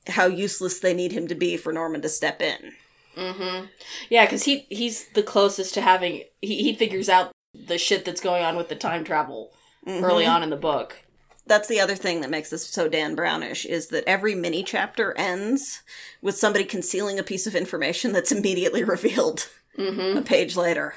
how 0.08 0.26
useless 0.26 0.80
they 0.80 0.94
need 0.94 1.12
him 1.12 1.28
to 1.28 1.36
be 1.36 1.58
for 1.58 1.72
Norman 1.72 2.02
to 2.02 2.10
step 2.10 2.42
in. 2.42 2.74
Mm-hmm. 3.16 3.66
Yeah, 4.10 4.26
because 4.26 4.44
he 4.44 4.66
he's 4.70 5.10
the 5.10 5.22
closest 5.24 5.74
to 5.76 5.82
having 5.82 6.24
he 6.42 6.64
he 6.64 6.74
figures 6.76 7.10
out 7.10 7.32
the 7.54 7.78
shit 7.78 8.06
that's 8.06 8.22
going 8.22 8.44
on 8.44 8.56
with 8.56 8.70
the 8.70 8.76
time 8.76 9.04
travel 9.04 9.52
early 9.86 10.24
Mhm. 10.26 10.30
on 10.36 10.44
in 10.44 10.50
the 10.50 10.56
book. 10.56 11.04
That's 11.48 11.68
the 11.68 11.80
other 11.80 11.96
thing 11.96 12.22
that 12.22 12.30
makes 12.30 12.50
this 12.50 12.68
so 12.68 12.88
Dan 12.88 13.16
Brownish 13.16 13.66
is 13.66 13.88
that 13.88 14.04
every 14.08 14.36
mini 14.36 14.64
chapter 14.64 15.14
ends 15.18 15.82
with 16.22 16.38
somebody 16.38 16.64
concealing 16.64 17.20
a 17.20 17.24
piece 17.24 17.48
of 17.48 17.56
information 17.56 18.14
that's 18.14 18.32
immediately 18.32 18.84
revealed 18.84 19.48
Mm-hmm. 19.78 20.18
a 20.18 20.22
page 20.22 20.56
later. 20.56 20.94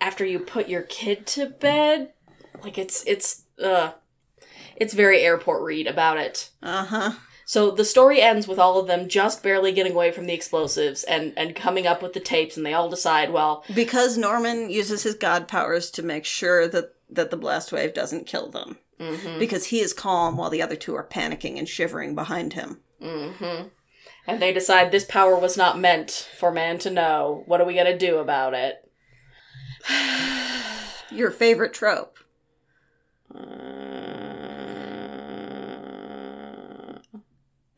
After 0.00 0.24
you 0.24 0.38
put 0.38 0.68
your 0.68 0.82
kid 0.82 1.26
to 1.28 1.46
bed, 1.46 2.12
like 2.62 2.78
it's 2.78 3.04
it's 3.06 3.44
uh, 3.62 3.92
it's 4.76 4.94
very 4.94 5.20
airport 5.20 5.62
read 5.62 5.86
about 5.86 6.18
it. 6.18 6.50
Uh 6.62 6.84
huh. 6.84 7.12
So 7.44 7.70
the 7.70 7.84
story 7.84 8.20
ends 8.20 8.46
with 8.46 8.58
all 8.58 8.78
of 8.78 8.86
them 8.88 9.08
just 9.08 9.42
barely 9.42 9.72
getting 9.72 9.92
away 9.92 10.10
from 10.12 10.26
the 10.26 10.34
explosives 10.34 11.02
and 11.04 11.32
and 11.36 11.56
coming 11.56 11.86
up 11.86 12.02
with 12.02 12.12
the 12.12 12.20
tapes, 12.20 12.56
and 12.56 12.66
they 12.66 12.74
all 12.74 12.90
decide, 12.90 13.32
well, 13.32 13.64
Because 13.74 14.18
Norman 14.18 14.70
uses 14.70 15.02
his 15.02 15.14
god 15.14 15.48
powers 15.48 15.90
to 15.92 16.02
make 16.02 16.24
sure 16.24 16.68
that 16.68 16.94
that 17.10 17.30
the 17.30 17.36
blast 17.36 17.72
wave 17.72 17.94
doesn't 17.94 18.26
kill 18.26 18.50
them. 18.50 18.76
Mm-hmm, 18.98 19.38
Because 19.38 19.66
he 19.66 19.80
is 19.80 19.92
calm 19.92 20.36
while 20.36 20.50
the 20.50 20.62
other 20.62 20.76
two 20.76 20.94
are 20.94 21.06
panicking 21.06 21.58
and 21.58 21.68
shivering 21.68 22.14
behind 22.14 22.52
him. 22.54 22.80
mm-hmm. 23.02 23.68
And 24.26 24.42
they 24.42 24.52
decide 24.52 24.90
this 24.90 25.06
power 25.06 25.38
was 25.38 25.56
not 25.56 25.78
meant 25.78 26.28
for 26.38 26.52
man 26.52 26.78
to 26.80 26.90
know. 26.90 27.44
What 27.46 27.62
are 27.62 27.64
we 27.64 27.74
gonna 27.74 27.96
do 27.96 28.18
about 28.18 28.52
it? 28.52 28.76
Your 31.10 31.30
favorite 31.30 31.72
trope. 31.72 32.18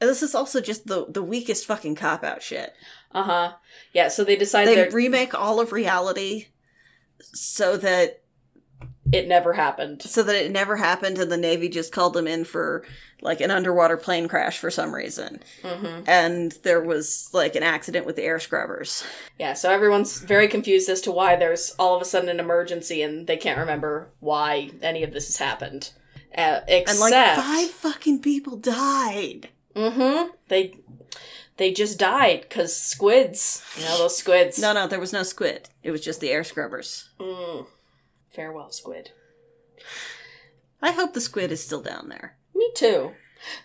This 0.01 0.23
is 0.23 0.35
also 0.35 0.61
just 0.61 0.87
the 0.87 1.07
the 1.09 1.23
weakest 1.23 1.67
fucking 1.67 1.95
cop 1.95 2.25
out 2.25 2.43
shit. 2.43 2.73
Uh 3.13 3.23
huh. 3.23 3.53
Yeah. 3.93 4.09
So 4.09 4.25
they 4.25 4.37
decide 4.37 4.67
They 4.67 4.89
remake 4.89 5.35
all 5.35 5.61
of 5.61 5.73
reality 5.73 6.47
so 7.21 7.77
that 7.77 8.23
it 9.13 9.27
never 9.29 9.53
happened. 9.55 10.03
so 10.03 10.23
that 10.23 10.37
it 10.37 10.51
never 10.51 10.77
happened 10.77 11.19
and 11.19 11.31
the 11.33 11.37
navy 11.37 11.69
just 11.69 11.93
called 11.93 12.15
them 12.15 12.27
in 12.27 12.45
for 12.45 12.85
like 13.23 13.41
an 13.41 13.51
underwater 13.51 13.97
plane 13.97 14.29
crash 14.29 14.59
for 14.59 14.71
some 14.71 14.95
reason 14.95 15.41
Mm-hmm. 15.63 16.03
and 16.07 16.53
there 16.63 16.81
was 16.81 17.29
like 17.33 17.55
an 17.55 17.63
accident 17.63 18.07
with 18.07 18.17
the 18.17 18.23
air 18.25 18.39
scrubbers 18.39 19.05
Yeah. 19.39 19.55
So 19.55 19.71
everyone's 19.71 20.21
very 20.21 20.49
confused 20.49 20.89
as 20.89 21.01
to 21.03 21.11
why 21.13 21.37
there's 21.37 21.75
all 21.79 21.95
of 21.97 22.03
a 22.03 22.05
sudden 22.05 22.29
an 22.31 22.41
emergency, 22.41 23.03
and 23.03 23.27
they 23.27 23.37
can't 23.37 23.59
remember 23.59 24.09
why 24.21 24.71
any 24.83 25.03
of 25.03 25.13
this 25.13 25.27
has 25.27 25.37
happened. 25.39 25.93
Uh, 26.37 26.61
except, 26.69 26.91
and 26.91 27.01
like 27.01 27.37
five 27.37 27.71
fucking 27.71 28.21
people 28.21 28.57
died 28.57 29.49
Mm-hmm. 29.75 30.31
They 30.49 30.75
they 31.57 31.73
just 31.73 31.99
died 31.99 32.41
because 32.49 32.75
squids. 32.77 33.63
You 33.77 33.85
know 33.85 33.99
those 33.99 34.17
squids. 34.17 34.59
no 34.59 34.73
no 34.73 34.87
there 34.87 35.01
was 35.01 35.13
no 35.13 35.23
squid 35.25 35.69
it 35.83 35.91
was 35.91 36.01
just 36.01 36.21
the 36.21 36.31
air 36.31 36.45
scrubbers 36.45 37.09
Mm. 37.21 37.67
Farewell, 38.31 38.71
squid. 38.71 39.11
i 40.81 40.93
hope 40.93 41.15
the 41.15 41.21
squid 41.21 41.53
is 41.53 41.63
still 41.63 41.83
down 41.83 42.09
there 42.09 42.37
Me 42.55 42.71
too. 42.75 43.13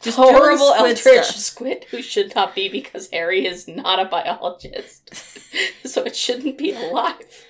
Just 0.02 0.18
horrible 0.18 0.74
squid 0.74 0.98
eldritch 0.98 1.26
stuff. 1.26 1.36
squid 1.36 1.86
who 1.92 2.02
should 2.02 2.34
not 2.34 2.56
be 2.56 2.70
because 2.70 3.10
Harry 3.12 3.46
is 3.46 3.68
not 3.68 4.00
a 4.00 4.06
biologist, 4.06 5.14
so 5.86 6.04
it 6.04 6.16
shouldn't 6.16 6.58
be 6.58 6.72
alive. 6.72 7.46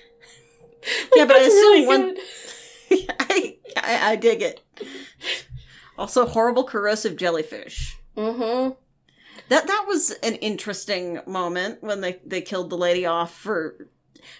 Yeah, 1.14 1.24
but 1.24 1.36
I 1.36 1.40
assume 1.40 1.52
really 1.52 1.86
one-. 1.86 2.16
I, 3.20 3.58
I 3.76 4.12
i 4.12 4.16
dig 4.16 4.42
it 4.42 4.60
also 5.98 6.24
horrible 6.26 6.62
corrosive 6.64 7.16
jellyfish 7.16 7.96
Mm-hmm. 8.16 8.72
That 9.48 9.66
that 9.66 9.84
was 9.86 10.10
an 10.22 10.36
interesting 10.36 11.20
moment 11.26 11.82
when 11.82 12.00
they 12.00 12.20
they 12.24 12.40
killed 12.40 12.70
the 12.70 12.78
lady 12.78 13.04
off 13.06 13.34
for 13.34 13.88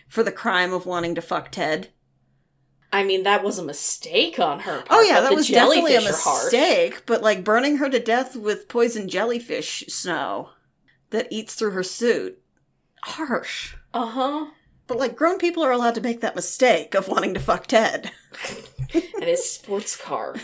for 0.09 0.22
the 0.22 0.33
crime 0.33 0.72
of 0.72 0.87
wanting 0.87 1.14
to 1.14 1.22
fuck 1.22 1.53
Ted. 1.53 1.89
I 2.97 3.05
mean, 3.05 3.24
that 3.24 3.44
was 3.44 3.59
a 3.59 3.62
mistake 3.62 4.38
on 4.38 4.61
her 4.61 4.78
part. 4.78 4.86
Oh 4.88 5.03
yeah, 5.03 5.20
that 5.20 5.34
was 5.34 5.49
definitely 5.49 5.97
a 5.97 6.01
mistake, 6.01 7.03
but 7.05 7.20
like 7.20 7.44
burning 7.44 7.76
her 7.76 7.90
to 7.90 8.01
death 8.01 8.34
with 8.34 8.68
poison 8.68 9.07
jellyfish 9.07 9.84
snow 9.88 10.53
that 11.11 11.28
eats 11.30 11.55
through 11.55 11.72
her 11.72 11.82
suit. 11.82 12.40
Harsh. 13.03 13.74
Uh 13.92 14.07
huh. 14.07 14.47
But 14.86 14.97
like 14.97 15.14
grown 15.14 15.36
people 15.36 15.62
are 15.62 15.72
allowed 15.72 15.94
to 15.97 16.01
make 16.01 16.22
that 16.22 16.34
mistake 16.34 16.94
of 16.94 17.07
wanting 17.07 17.34
to 17.34 17.40
fuck 17.40 17.66
Ted. 17.66 18.12
and 18.94 19.24
his 19.24 19.44
sports 19.44 19.94
car. 19.94 20.36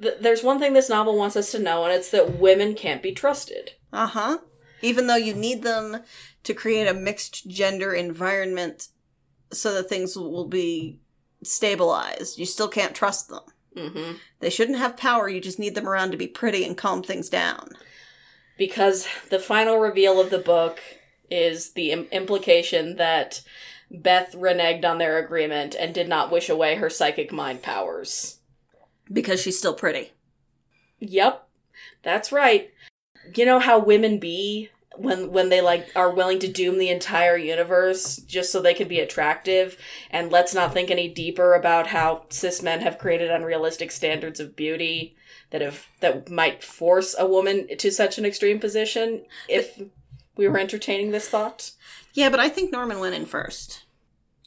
Th- 0.00 0.18
There's 0.20 0.44
one 0.44 0.60
thing 0.60 0.72
this 0.72 0.88
novel 0.88 1.18
wants 1.18 1.34
us 1.34 1.50
to 1.50 1.58
know, 1.58 1.82
and 1.82 1.92
it's 1.92 2.10
that 2.10 2.38
women 2.38 2.74
can't 2.74 3.02
be 3.02 3.10
trusted. 3.10 3.72
Uh-huh. 3.92 4.38
Even 4.82 5.08
though 5.08 5.16
you 5.16 5.34
need 5.34 5.64
them 5.64 5.96
to 6.44 6.54
create 6.54 6.86
a 6.86 6.94
mixed 6.94 7.48
gender 7.48 7.92
environment 7.92 8.86
so 9.52 9.74
that 9.74 9.88
things 9.88 10.16
will 10.16 10.46
be 10.46 11.00
stabilized, 11.42 12.38
you 12.38 12.46
still 12.46 12.68
can't 12.68 12.94
trust 12.94 13.28
them. 13.28 13.42
hmm 13.76 14.12
They 14.40 14.50
shouldn't 14.50 14.78
have 14.78 14.96
power, 14.96 15.28
you 15.28 15.40
just 15.40 15.58
need 15.58 15.74
them 15.74 15.88
around 15.88 16.10
to 16.10 16.16
be 16.16 16.26
pretty 16.26 16.64
and 16.64 16.76
calm 16.76 17.02
things 17.02 17.28
down. 17.28 17.72
Because 18.56 19.06
the 19.30 19.38
final 19.38 19.78
reveal 19.78 20.20
of 20.20 20.30
the 20.30 20.38
book 20.38 20.80
is 21.30 21.72
the 21.72 21.92
Im- 21.92 22.08
implication 22.10 22.96
that 22.96 23.42
Beth 23.90 24.34
reneged 24.34 24.84
on 24.84 24.98
their 24.98 25.18
agreement 25.18 25.74
and 25.78 25.94
did 25.94 26.08
not 26.08 26.30
wish 26.30 26.48
away 26.48 26.74
her 26.74 26.90
psychic 26.90 27.32
mind 27.32 27.62
powers. 27.62 28.38
Because 29.10 29.40
she's 29.40 29.56
still 29.58 29.74
pretty. 29.74 30.12
Yep, 30.98 31.46
that's 32.02 32.32
right. 32.32 32.70
You 33.34 33.46
know 33.46 33.60
how 33.60 33.78
women 33.78 34.18
be 34.18 34.70
when 34.98 35.30
when 35.30 35.48
they 35.48 35.60
like 35.60 35.88
are 35.94 36.10
willing 36.10 36.38
to 36.40 36.52
doom 36.52 36.78
the 36.78 36.90
entire 36.90 37.36
universe 37.36 38.16
just 38.16 38.50
so 38.50 38.60
they 38.60 38.74
can 38.74 38.88
be 38.88 39.00
attractive 39.00 39.76
and 40.10 40.30
let's 40.30 40.54
not 40.54 40.72
think 40.72 40.90
any 40.90 41.08
deeper 41.08 41.54
about 41.54 41.88
how 41.88 42.24
cis 42.30 42.62
men 42.62 42.80
have 42.80 42.98
created 42.98 43.30
unrealistic 43.30 43.90
standards 43.90 44.40
of 44.40 44.56
beauty 44.56 45.16
that 45.50 45.60
have 45.60 45.86
that 46.00 46.28
might 46.28 46.62
force 46.62 47.14
a 47.18 47.26
woman 47.26 47.68
to 47.78 47.90
such 47.90 48.18
an 48.18 48.24
extreme 48.24 48.58
position 48.58 49.24
if 49.48 49.80
we 50.36 50.48
were 50.48 50.58
entertaining 50.58 51.10
this 51.10 51.28
thought. 51.28 51.72
Yeah, 52.14 52.30
but 52.30 52.40
I 52.40 52.48
think 52.48 52.72
Norman 52.72 53.00
went 53.00 53.14
in 53.14 53.26
first. 53.26 53.84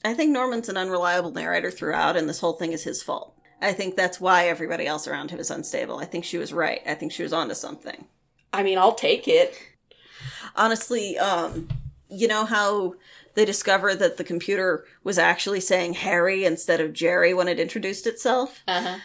I 0.03 0.13
think 0.13 0.31
Norman's 0.31 0.69
an 0.69 0.77
unreliable 0.77 1.31
narrator 1.31 1.69
throughout, 1.69 2.17
and 2.17 2.27
this 2.27 2.39
whole 2.39 2.53
thing 2.53 2.71
is 2.71 2.83
his 2.83 3.03
fault. 3.03 3.35
I 3.61 3.73
think 3.73 3.95
that's 3.95 4.19
why 4.19 4.47
everybody 4.47 4.87
else 4.87 5.07
around 5.07 5.29
him 5.29 5.39
is 5.39 5.51
unstable. 5.51 5.99
I 5.99 6.05
think 6.05 6.25
she 6.25 6.39
was 6.39 6.51
right. 6.51 6.81
I 6.87 6.95
think 6.95 7.11
she 7.11 7.21
was 7.21 7.33
onto 7.33 7.53
something. 7.53 8.07
I 8.51 8.63
mean, 8.63 8.79
I'll 8.79 8.95
take 8.95 9.27
it. 9.27 9.55
Honestly 10.55 11.17
um 11.17 11.67
you 12.09 12.27
know 12.27 12.45
how 12.45 12.93
they 13.35 13.45
discover 13.45 13.95
that 13.95 14.17
the 14.17 14.23
computer 14.23 14.85
was 15.03 15.17
actually 15.17 15.59
saying 15.59 15.93
harry 15.93 16.43
instead 16.45 16.79
of 16.81 16.93
jerry 16.93 17.33
when 17.33 17.47
it 17.47 17.59
introduced 17.59 18.05
itself 18.07 18.61
Uh-huh. 18.67 18.97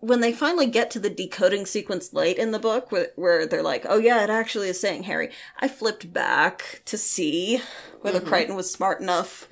when 0.00 0.20
they 0.20 0.32
finally 0.32 0.66
get 0.66 0.90
to 0.90 1.00
the 1.00 1.10
decoding 1.10 1.66
sequence 1.66 2.12
late 2.12 2.36
in 2.36 2.50
the 2.52 2.58
book 2.58 2.92
where, 2.92 3.08
where 3.16 3.46
they're 3.46 3.62
like, 3.62 3.86
oh 3.88 3.96
yeah, 3.98 4.22
it 4.22 4.28
actually 4.28 4.68
is 4.68 4.78
saying 4.78 5.04
Harry, 5.04 5.30
I 5.60 5.66
flipped 5.68 6.12
back 6.12 6.82
to 6.84 6.98
see 6.98 7.62
whether 8.02 8.20
Crichton 8.20 8.54
was 8.54 8.70
smart 8.70 9.00
enough. 9.00 9.48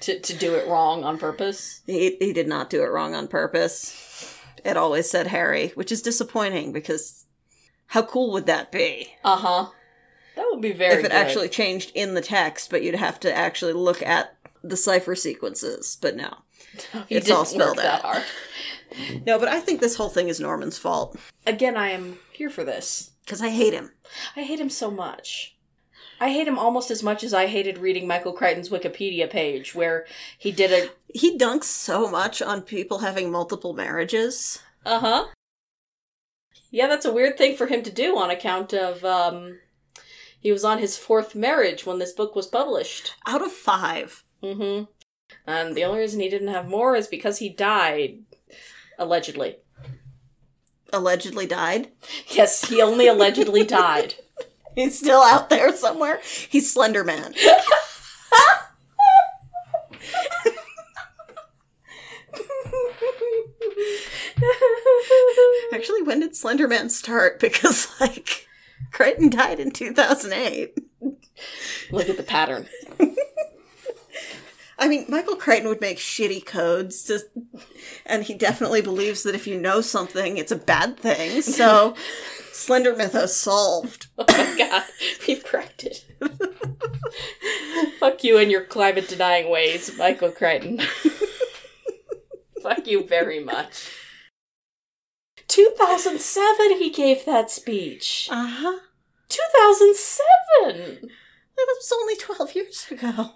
To, 0.00 0.18
to 0.18 0.34
do 0.34 0.54
it 0.54 0.66
wrong 0.66 1.04
on 1.04 1.18
purpose. 1.18 1.82
He, 1.86 2.16
he 2.18 2.32
did 2.32 2.48
not 2.48 2.70
do 2.70 2.82
it 2.82 2.86
wrong 2.90 3.14
on 3.14 3.28
purpose. 3.28 4.34
It 4.64 4.78
always 4.78 5.10
said 5.10 5.26
Harry, 5.26 5.72
which 5.74 5.92
is 5.92 6.00
disappointing 6.00 6.72
because 6.72 7.26
how 7.88 8.00
cool 8.02 8.32
would 8.32 8.46
that 8.46 8.72
be? 8.72 9.12
Uh 9.22 9.36
huh. 9.36 9.66
That 10.36 10.46
would 10.50 10.60
be 10.62 10.72
very 10.72 10.94
if 10.94 11.00
it 11.00 11.02
good. 11.04 11.12
actually 11.12 11.48
changed 11.48 11.92
in 11.94 12.14
the 12.14 12.20
text, 12.20 12.70
but 12.70 12.82
you'd 12.82 12.94
have 12.94 13.20
to 13.20 13.34
actually 13.36 13.72
look 13.74 14.02
at 14.02 14.34
the 14.62 14.76
cipher 14.76 15.14
sequences. 15.14 15.98
But 16.00 16.16
no. 16.16 16.34
He 17.08 17.16
it's 17.16 17.30
all 17.30 17.44
spelled 17.44 17.78
out. 17.80 18.22
No, 19.26 19.38
but 19.38 19.48
I 19.48 19.58
think 19.60 19.80
this 19.80 19.96
whole 19.96 20.10
thing 20.10 20.28
is 20.28 20.38
Norman's 20.38 20.76
fault 20.76 21.16
Again, 21.46 21.78
I 21.78 21.92
am 21.92 22.18
here 22.30 22.50
for 22.50 22.62
this. 22.62 23.12
because 23.24 23.40
I 23.40 23.48
hate 23.48 23.72
him. 23.72 23.92
I 24.36 24.42
hate 24.42 24.60
him 24.60 24.68
so 24.68 24.90
much. 24.90 25.56
I 26.20 26.28
hate 26.30 26.46
him 26.46 26.58
almost 26.58 26.90
as 26.90 27.02
much 27.02 27.24
as 27.24 27.32
I 27.32 27.46
hated 27.46 27.78
reading 27.78 28.06
Michael 28.06 28.34
Crichton's 28.34 28.68
Wikipedia 28.68 29.30
page, 29.30 29.74
where 29.74 30.04
he 30.36 30.52
did 30.52 30.70
a 30.72 30.90
He 31.14 31.38
dunks 31.38 31.64
so 31.64 32.06
much 32.10 32.42
on 32.42 32.60
people 32.60 32.98
having 32.98 33.30
multiple 33.30 33.72
marriages. 33.72 34.58
uh 34.84 35.00
huh. 35.00 35.24
Yeah, 36.70 36.86
that's 36.86 37.06
a 37.06 37.12
weird 37.12 37.36
thing 37.38 37.56
for 37.56 37.66
him 37.68 37.82
to 37.84 37.90
do 37.90 38.18
on 38.18 38.30
account 38.30 38.72
of 38.74 39.04
um, 39.06 39.58
he 40.42 40.50
was 40.50 40.64
on 40.64 40.78
his 40.78 40.98
fourth 40.98 41.36
marriage 41.36 41.86
when 41.86 42.00
this 42.00 42.12
book 42.12 42.34
was 42.34 42.48
published. 42.48 43.14
Out 43.26 43.42
of 43.42 43.52
five. 43.52 44.24
Mm-hmm. 44.42 44.84
And 45.46 45.76
the 45.76 45.84
only 45.84 46.00
reason 46.00 46.20
he 46.20 46.28
didn't 46.28 46.48
have 46.48 46.68
more 46.68 46.96
is 46.96 47.06
because 47.06 47.38
he 47.38 47.48
died, 47.48 48.18
allegedly. 48.98 49.58
Allegedly 50.92 51.46
died. 51.46 51.92
Yes, 52.28 52.68
he 52.68 52.82
only 52.82 53.06
allegedly 53.06 53.64
died. 53.66 54.16
He's 54.74 54.98
still 54.98 55.22
out 55.22 55.48
there 55.48 55.74
somewhere. 55.76 56.20
He's 56.48 56.72
Slender 56.72 57.04
Man. 57.04 57.34
Actually, 65.72 66.02
when 66.02 66.20
did 66.20 66.34
Slender 66.34 66.66
Man 66.66 66.90
start? 66.90 67.38
Because, 67.52 67.88
like, 68.00 68.48
Crichton 68.92 69.30
died 69.30 69.58
in 69.58 69.70
2008. 69.70 70.78
Look 71.90 72.08
at 72.08 72.16
the 72.16 72.22
pattern. 72.22 72.68
I 74.78 74.88
mean, 74.88 75.04
Michael 75.08 75.36
Crichton 75.36 75.68
would 75.68 75.80
make 75.80 75.98
shitty 75.98 76.44
codes, 76.44 77.04
to, 77.04 77.20
and 78.04 78.24
he 78.24 78.34
definitely 78.34 78.82
believes 78.82 79.22
that 79.22 79.34
if 79.34 79.46
you 79.46 79.60
know 79.60 79.80
something, 79.80 80.38
it's 80.38 80.50
a 80.50 80.56
bad 80.56 80.98
thing. 80.98 81.42
So, 81.42 81.94
Slender 82.52 82.94
Mythos 82.96 83.36
solved. 83.36 84.08
Oh 84.18 84.24
my 84.28 84.58
god, 84.58 84.84
we've 85.26 85.44
cracked 85.44 85.84
it. 85.84 86.04
Fuck 88.00 88.24
you 88.24 88.38
and 88.38 88.50
your 88.50 88.64
climate 88.64 89.08
denying 89.08 89.50
ways, 89.50 89.96
Michael 89.96 90.32
Crichton. 90.32 90.80
Fuck 92.62 92.86
you 92.86 93.06
very 93.06 93.42
much. 93.42 93.88
2007 95.48 96.78
he 96.78 96.90
gave 96.90 97.24
that 97.24 97.50
speech. 97.50 98.28
Uh 98.30 98.46
huh. 98.48 98.78
2007! 99.28 101.08
That 101.56 101.66
was 101.68 101.92
only 102.00 102.16
12 102.16 102.54
years 102.54 102.86
ago. 102.90 103.32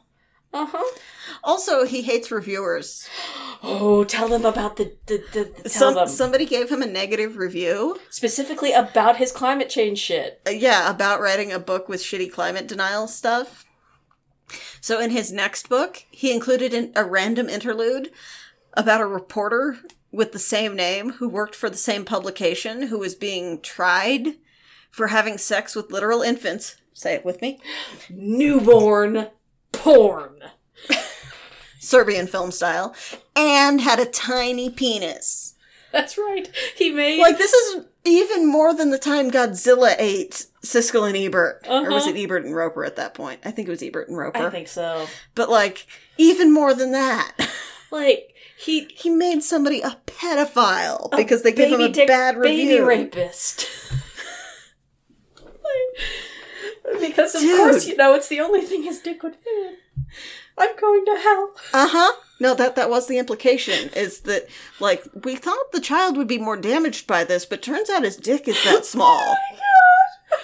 Uh 0.52 0.66
huh. 0.70 0.98
Also, 1.44 1.84
he 1.84 2.02
hates 2.02 2.30
reviewers. 2.30 3.08
Oh, 3.62 4.04
tell 4.04 4.28
them 4.28 4.44
about 4.44 4.76
the. 4.76 4.96
the, 5.06 5.22
the, 5.32 5.44
the- 5.62 5.68
tell 5.68 5.92
Some, 5.92 5.94
them. 5.94 6.08
Somebody 6.08 6.46
gave 6.46 6.70
him 6.70 6.82
a 6.82 6.86
negative 6.86 7.36
review. 7.36 7.98
Specifically 8.10 8.72
about 8.72 9.16
his 9.16 9.32
climate 9.32 9.68
change 9.68 9.98
shit. 9.98 10.40
Uh, 10.46 10.50
yeah, 10.50 10.88
about 10.88 11.20
writing 11.20 11.52
a 11.52 11.58
book 11.58 11.88
with 11.88 12.00
shitty 12.00 12.32
climate 12.32 12.66
denial 12.68 13.06
stuff. 13.08 13.64
So, 14.80 15.00
in 15.00 15.10
his 15.10 15.32
next 15.32 15.68
book, 15.68 16.04
he 16.10 16.32
included 16.32 16.72
an, 16.72 16.92
a 16.94 17.04
random 17.04 17.48
interlude 17.48 18.10
about 18.74 19.00
a 19.00 19.06
reporter 19.06 19.78
with 20.12 20.32
the 20.32 20.38
same 20.38 20.74
name 20.74 21.12
who 21.14 21.28
worked 21.28 21.54
for 21.54 21.68
the 21.68 21.76
same 21.76 22.04
publication 22.04 22.88
who 22.88 22.98
was 22.98 23.14
being 23.14 23.60
tried 23.60 24.36
for 24.90 25.08
having 25.08 25.36
sex 25.38 25.74
with 25.76 25.90
literal 25.92 26.22
infants. 26.22 26.76
Say 26.94 27.14
it 27.14 27.24
with 27.24 27.42
me. 27.42 27.60
Newborn 28.08 29.28
porn. 29.72 30.40
Serbian 31.78 32.26
film 32.26 32.50
style. 32.50 32.94
And 33.34 33.80
had 33.80 33.98
a 34.00 34.06
tiny 34.06 34.70
penis. 34.70 35.54
That's 35.92 36.18
right. 36.18 36.50
He 36.76 36.90
made. 36.90 37.20
Like, 37.20 37.38
this 37.38 37.52
is 37.52 37.84
even 38.04 38.46
more 38.46 38.74
than 38.74 38.90
the 38.90 38.98
time 38.98 39.30
Godzilla 39.30 39.94
ate 39.98 40.46
Siskel 40.62 41.06
and 41.06 41.16
Ebert. 41.16 41.64
Or 41.68 41.90
was 41.90 42.04
Uh-huh. 42.06 42.14
it 42.16 42.22
Ebert 42.22 42.44
and 42.44 42.54
Roeper 42.54 42.84
at 42.84 42.96
that 42.96 43.14
point? 43.14 43.40
I 43.44 43.50
think 43.50 43.68
it 43.68 43.70
was 43.70 43.82
Ebert 43.82 44.08
and 44.08 44.16
Roeper. 44.16 44.38
I 44.46 44.50
think 44.50 44.68
so. 44.68 45.06
But, 45.34 45.48
like, 45.50 45.86
even 46.18 46.52
more 46.52 46.74
than 46.74 46.92
that. 46.92 47.32
Like, 47.92 48.34
he. 48.58 48.86
he 48.94 49.10
made 49.10 49.42
somebody 49.42 49.80
a 49.80 49.96
pedophile 50.06 51.10
because 51.16 51.42
they 51.42 51.52
gave 51.52 51.72
him 51.72 51.80
a 51.80 51.88
dick- 51.88 52.08
bad 52.08 52.36
review. 52.36 52.66
Baby 52.66 52.80
rapist. 52.80 53.66
because 57.00 57.34
of 57.34 57.40
Dude. 57.40 57.56
course 57.58 57.86
you 57.86 57.96
know 57.96 58.14
it's 58.14 58.28
the 58.28 58.40
only 58.40 58.60
thing 58.62 58.82
his 58.82 59.00
dick 59.00 59.22
would 59.22 59.36
fit. 59.36 59.78
I'm 60.58 60.74
going 60.76 61.04
to 61.04 61.16
hell. 61.16 61.52
Uh 61.74 61.88
huh. 61.90 62.12
No, 62.40 62.54
that 62.54 62.76
that 62.76 62.88
was 62.90 63.06
the 63.08 63.18
implication. 63.18 63.90
Is 63.94 64.20
that 64.22 64.46
like 64.80 65.04
we 65.24 65.36
thought 65.36 65.72
the 65.72 65.80
child 65.80 66.16
would 66.16 66.28
be 66.28 66.38
more 66.38 66.56
damaged 66.56 67.06
by 67.06 67.24
this, 67.24 67.44
but 67.44 67.60
turns 67.62 67.90
out 67.90 68.04
his 68.04 68.16
dick 68.16 68.48
is 68.48 68.62
that 68.64 68.86
small. 68.86 69.20
Oh 69.20 69.34
my 69.52 69.58
god. 69.58 70.40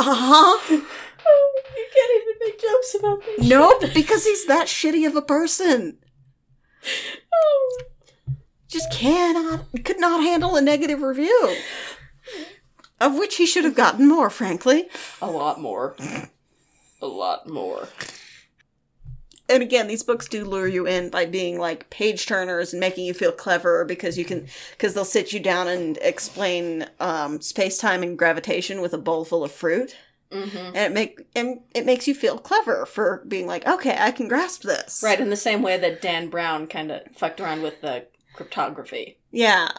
Uh 0.00 0.14
huh. 0.14 0.58
Oh, 1.30 1.60
you 1.76 1.84
can't 1.92 2.22
even 2.22 2.34
make 2.40 2.58
jokes 2.58 2.94
about 2.94 3.20
this. 3.22 3.46
Nope, 3.50 3.82
because 3.92 4.24
he's 4.24 4.46
that 4.46 4.66
shitty 4.66 5.06
of 5.06 5.14
a 5.14 5.20
person. 5.20 5.98
Just 8.68 8.92
cannot, 8.92 9.64
could 9.84 9.98
not 9.98 10.22
handle 10.22 10.54
a 10.56 10.60
negative 10.60 11.00
review. 11.00 11.56
Of 13.00 13.16
which 13.16 13.36
he 13.36 13.46
should 13.46 13.64
have 13.64 13.74
gotten 13.74 14.06
more, 14.06 14.28
frankly. 14.28 14.88
A 15.22 15.30
lot 15.30 15.60
more. 15.60 15.96
A 17.00 17.06
lot 17.06 17.48
more. 17.48 17.88
and 19.48 19.62
again, 19.62 19.86
these 19.86 20.02
books 20.02 20.28
do 20.28 20.44
lure 20.44 20.66
you 20.68 20.86
in 20.86 21.08
by 21.08 21.24
being 21.24 21.58
like 21.58 21.88
page 21.90 22.26
turners 22.26 22.72
and 22.72 22.80
making 22.80 23.06
you 23.06 23.14
feel 23.14 23.32
clever 23.32 23.84
because 23.84 24.18
you 24.18 24.24
can 24.24 24.46
because 24.72 24.92
they'll 24.94 25.04
sit 25.04 25.32
you 25.32 25.40
down 25.40 25.68
and 25.68 25.96
explain 26.02 26.86
um, 27.00 27.40
space 27.40 27.78
time 27.78 28.02
and 28.02 28.18
gravitation 28.18 28.80
with 28.82 28.92
a 28.92 28.98
bowl 28.98 29.24
full 29.24 29.44
of 29.44 29.52
fruit, 29.52 29.96
Mm-hmm. 30.30 30.58
and 30.58 30.76
it 30.76 30.92
make 30.92 31.20
and 31.34 31.60
it 31.74 31.86
makes 31.86 32.06
you 32.06 32.14
feel 32.14 32.38
clever 32.38 32.84
for 32.84 33.24
being 33.26 33.46
like, 33.46 33.66
okay, 33.66 33.96
I 33.98 34.10
can 34.10 34.28
grasp 34.28 34.62
this. 34.62 35.02
Right, 35.02 35.20
in 35.20 35.30
the 35.30 35.36
same 35.36 35.62
way 35.62 35.78
that 35.78 36.02
Dan 36.02 36.28
Brown 36.28 36.66
kind 36.66 36.92
of 36.92 37.02
fucked 37.14 37.40
around 37.40 37.62
with 37.62 37.80
the 37.80 38.06
cryptography. 38.34 39.18
Yeah. 39.30 39.70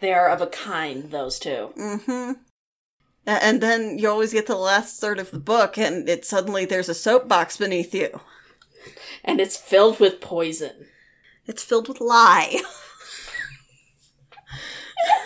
They 0.00 0.12
are 0.12 0.28
of 0.28 0.42
a 0.42 0.48
kind, 0.48 1.10
those 1.10 1.38
two. 1.38 1.72
Mm-hmm. 1.78 2.32
And 3.26 3.62
then 3.62 3.98
you 3.98 4.10
always 4.10 4.34
get 4.34 4.46
to 4.46 4.52
the 4.52 4.58
last 4.58 5.00
third 5.00 5.18
of 5.18 5.30
the 5.30 5.38
book, 5.38 5.78
and 5.78 6.08
it 6.08 6.26
suddenly 6.26 6.66
there's 6.66 6.90
a 6.90 6.94
soapbox 6.94 7.56
beneath 7.56 7.94
you. 7.94 8.20
And 9.24 9.40
it's 9.40 9.56
filled 9.56 9.98
with 9.98 10.20
poison. 10.20 10.88
It's 11.46 11.64
filled 11.64 11.88
with 11.88 12.00
lie. 12.00 12.60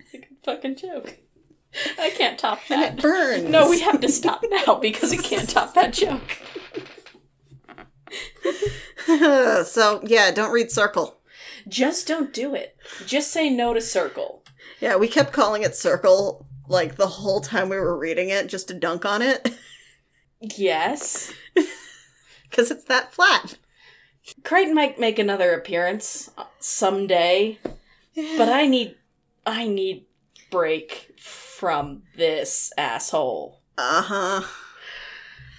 It's 0.00 0.14
a 0.14 0.18
good 0.18 0.36
fucking 0.44 0.76
joke. 0.76 1.18
I 1.98 2.10
can't 2.10 2.38
top 2.38 2.60
And 2.70 2.82
that. 2.82 2.98
it 2.98 3.02
burns. 3.02 3.44
No, 3.44 3.68
we 3.70 3.80
have 3.80 4.00
to 4.00 4.08
stop 4.08 4.44
now 4.48 4.74
because 4.80 5.10
we 5.10 5.18
can't 5.18 5.48
top 5.48 5.74
that 5.74 5.92
joke. 5.92 6.38
so 9.66 10.00
yeah, 10.04 10.30
don't 10.30 10.52
read 10.52 10.70
Circle. 10.70 11.18
Just 11.66 12.06
don't 12.08 12.32
do 12.32 12.54
it. 12.54 12.76
Just 13.06 13.30
say 13.30 13.50
no 13.50 13.74
to 13.74 13.80
circle. 13.80 14.42
Yeah, 14.80 14.96
we 14.96 15.08
kept 15.08 15.32
calling 15.32 15.62
it 15.62 15.74
Circle 15.76 16.46
like 16.68 16.96
the 16.96 17.06
whole 17.06 17.40
time 17.40 17.68
we 17.68 17.76
were 17.76 17.96
reading 17.98 18.28
it, 18.28 18.46
just 18.48 18.68
to 18.68 18.74
dunk 18.74 19.04
on 19.06 19.22
it, 19.22 19.48
Yes. 20.40 21.32
because 21.54 22.70
it's 22.70 22.84
that 22.84 23.12
flat. 23.12 23.56
Crichton 24.44 24.74
might 24.74 25.00
make 25.00 25.18
another 25.18 25.54
appearance 25.54 26.30
someday, 26.58 27.58
but 28.14 28.48
I 28.50 28.66
need 28.66 28.96
I 29.46 29.66
need 29.66 30.04
break 30.50 31.18
from 31.58 32.02
this 32.16 32.72
asshole. 32.78 33.60
Uh 33.76 34.02
huh. 34.02 34.42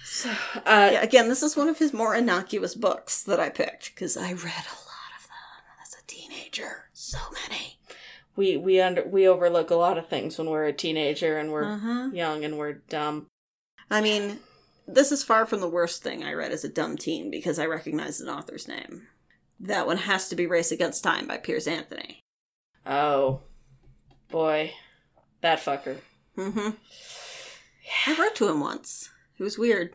So, 0.04 0.30
uh, 0.56 0.90
Yeah, 0.92 1.02
again, 1.02 1.28
this 1.28 1.42
is 1.42 1.56
one 1.56 1.68
of 1.68 1.78
his 1.78 1.92
more 1.92 2.14
innocuous 2.14 2.74
books 2.74 3.22
that 3.24 3.38
I 3.38 3.48
picked 3.50 3.94
because 3.94 4.16
I 4.16 4.32
read 4.32 4.36
a 4.66 4.80
lot 4.88 5.12
of 5.18 5.26
them 5.26 5.76
as 5.82 5.94
a 5.94 6.06
teenager. 6.06 6.88
So 6.92 7.18
many. 7.48 7.78
we 8.36 8.56
we 8.56 8.80
under 8.80 9.06
we 9.06 9.28
overlook 9.28 9.70
a 9.70 9.74
lot 9.76 9.98
of 9.98 10.08
things 10.08 10.38
when 10.38 10.48
we're 10.50 10.64
a 10.66 10.72
teenager 10.72 11.38
and 11.38 11.52
we're 11.52 11.64
Uh 11.74 11.78
huh. 11.78 12.10
young 12.12 12.44
and 12.44 12.58
we're 12.58 12.74
dumb. 12.88 13.26
I 13.90 14.00
mean, 14.00 14.40
this 14.88 15.12
is 15.12 15.22
far 15.22 15.46
from 15.46 15.60
the 15.60 15.68
worst 15.68 16.02
thing 16.02 16.24
I 16.24 16.32
read 16.32 16.52
as 16.52 16.64
a 16.64 16.68
dumb 16.68 16.96
teen 16.96 17.30
because 17.30 17.58
I 17.58 17.66
recognize 17.66 18.20
an 18.20 18.28
author's 18.28 18.66
name. 18.68 19.06
That 19.60 19.86
one 19.86 19.98
has 19.98 20.28
to 20.30 20.36
be 20.36 20.46
Race 20.46 20.72
Against 20.72 21.04
Time 21.04 21.26
by 21.26 21.36
Piers 21.36 21.66
Anthony. 21.66 22.20
Oh, 22.86 23.40
boy, 24.30 24.72
that 25.40 25.58
fucker. 25.60 25.98
Mm-hmm. 26.36 26.70
I 28.06 28.20
wrote 28.20 28.34
to 28.36 28.48
him 28.48 28.60
once. 28.60 29.10
It 29.38 29.42
was 29.42 29.58
weird. 29.58 29.94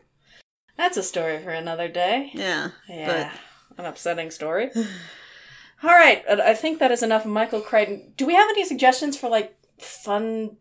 That's 0.76 0.96
a 0.96 1.02
story 1.02 1.38
for 1.38 1.50
another 1.50 1.88
day. 1.88 2.30
Yeah. 2.34 2.70
Yeah, 2.88 3.32
an 3.78 3.86
upsetting 3.86 4.30
story. 4.30 4.70
All 5.82 5.90
right, 5.90 6.24
I 6.28 6.54
think 6.54 6.78
that 6.78 6.90
is 6.90 7.02
enough 7.02 7.26
Michael 7.26 7.60
Crichton. 7.60 8.12
Do 8.16 8.26
we 8.26 8.34
have 8.34 8.48
any 8.48 8.64
suggestions 8.64 9.16
for 9.16 9.28
like 9.28 9.56
fun, 9.78 10.56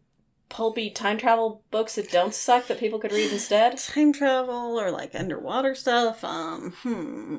pulpy 0.49 0.89
time 0.89 1.17
travel 1.17 1.63
books 1.71 1.95
that 1.95 2.11
don't 2.11 2.33
suck 2.33 2.67
that 2.67 2.79
people 2.79 2.99
could 2.99 3.11
read 3.13 3.31
instead? 3.31 3.77
Time 3.79 4.11
travel 4.11 4.79
or 4.79 4.91
like 4.91 5.15
underwater 5.15 5.73
stuff. 5.73 6.23
Um, 6.23 6.73
hmm. 6.81 7.37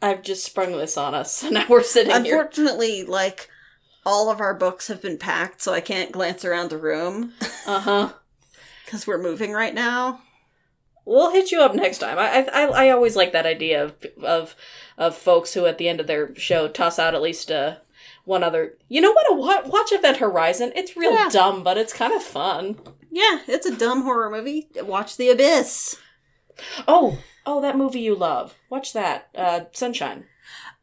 I've 0.00 0.22
just 0.22 0.44
sprung 0.44 0.72
this 0.72 0.96
on 0.96 1.14
us, 1.14 1.32
so 1.36 1.50
now 1.50 1.66
we're 1.68 1.82
sitting 1.82 2.10
here. 2.24 2.36
Unfortunately, 2.36 3.04
like 3.04 3.50
all 4.06 4.30
of 4.30 4.40
our 4.40 4.54
books 4.54 4.88
have 4.88 5.02
been 5.02 5.18
packed, 5.18 5.60
so 5.60 5.74
I 5.74 5.82
can't 5.82 6.12
glance 6.12 6.44
around 6.46 6.70
the 6.70 6.78
room 6.78 7.34
Uh 7.66 7.80
huh. 7.80 8.12
because 8.84 9.06
we're 9.06 9.18
moving 9.22 9.52
right 9.52 9.74
now. 9.74 10.20
We'll 11.04 11.32
hit 11.32 11.52
you 11.52 11.60
up 11.60 11.74
next 11.74 11.98
time. 11.98 12.18
I, 12.18 12.48
I 12.52 12.86
I 12.86 12.90
always 12.90 13.14
like 13.16 13.32
that 13.32 13.46
idea 13.46 13.84
of 13.84 13.94
of 14.22 14.54
of 14.96 15.14
folks 15.16 15.54
who 15.54 15.66
at 15.66 15.76
the 15.78 15.88
end 15.88 16.00
of 16.00 16.06
their 16.06 16.34
show 16.36 16.66
toss 16.68 16.98
out 16.98 17.14
at 17.14 17.22
least 17.22 17.50
uh, 17.50 17.76
one 18.24 18.42
other. 18.42 18.76
You 18.88 19.00
know 19.00 19.12
what? 19.12 19.30
A 19.30 19.34
wa- 19.34 19.62
watch 19.70 19.92
Event 19.92 20.16
Horizon. 20.18 20.72
It's 20.74 20.96
real 20.96 21.12
Yeah. 21.12 21.28
dumb, 21.30 21.62
but 21.62 21.76
it's 21.78 21.92
kind 21.92 22.12
of 22.12 22.22
fun. 22.24 22.78
Yeah, 23.10 23.40
it's 23.46 23.66
a 23.66 23.76
dumb 23.76 24.02
horror 24.02 24.30
movie. 24.30 24.68
Watch 24.82 25.16
The 25.16 25.28
Abyss. 25.30 25.96
Oh 26.88 27.18
oh, 27.46 27.60
that 27.60 27.76
movie 27.76 28.00
you 28.00 28.14
love. 28.16 28.54
Watch 28.68 28.92
that. 28.92 29.28
Uh, 29.34 29.60
Sunshine. 29.72 30.24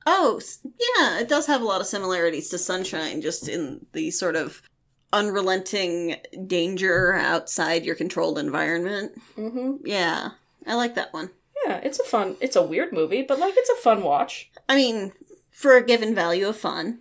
Oh, 0.05 0.41
yeah, 0.97 1.19
it 1.19 1.29
does 1.29 1.47
have 1.47 1.61
a 1.61 1.65
lot 1.65 1.81
of 1.81 1.87
similarities 1.87 2.49
to 2.49 2.57
Sunshine, 2.57 3.21
just 3.21 3.47
in 3.47 3.85
the 3.93 4.11
sort 4.11 4.35
of 4.35 4.61
unrelenting 5.13 6.17
danger 6.47 7.13
outside 7.13 7.85
your 7.85 7.95
controlled 7.95 8.37
environment. 8.37 9.13
Mm-hmm. 9.37 9.85
Yeah, 9.85 10.31
I 10.67 10.73
like 10.75 10.95
that 10.95 11.13
one. 11.13 11.29
Yeah, 11.65 11.77
it's 11.77 11.99
a 11.99 12.03
fun. 12.03 12.35
It's 12.41 12.55
a 12.57 12.63
weird 12.63 12.91
movie, 12.91 13.21
but 13.21 13.39
like 13.39 13.53
it's 13.55 13.69
a 13.69 13.75
fun 13.81 14.03
watch. 14.03 14.51
I 14.67 14.75
mean, 14.75 15.13
for 15.51 15.77
a 15.77 15.85
given 15.85 16.13
value 16.13 16.47
of 16.47 16.57
fun, 16.57 16.99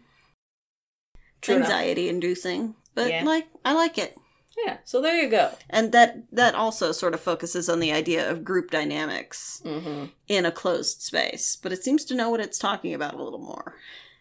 anxiety 1.49 2.09
inducing, 2.09 2.75
but 2.95 3.11
Yeah. 3.11 3.25
like 3.25 3.49
I 3.65 3.73
like 3.73 3.99
it. 3.99 4.17
Yeah. 4.57 4.79
So 4.85 5.01
there 5.01 5.21
you 5.21 5.29
go. 5.31 5.51
And 5.71 5.93
that 5.93 6.25
that 6.33 6.55
also 6.55 6.93
sort 6.93 7.15
of 7.15 7.21
focuses 7.21 7.69
on 7.69 7.81
the 7.81 7.93
idea 7.93 8.31
of 8.31 8.45
group 8.45 8.71
dynamics 8.71 9.63
Mm-hmm. 9.65 10.07
in 10.29 10.45
a 10.47 10.53
closed 10.53 11.01
space, 11.03 11.57
but 11.57 11.73
it 11.73 11.83
seems 11.83 12.05
to 12.07 12.15
know 12.15 12.31
what 12.31 12.41
it's 12.41 12.59
talking 12.59 12.93
about 12.95 13.15
a 13.15 13.23
little 13.23 13.39
more. 13.41 13.77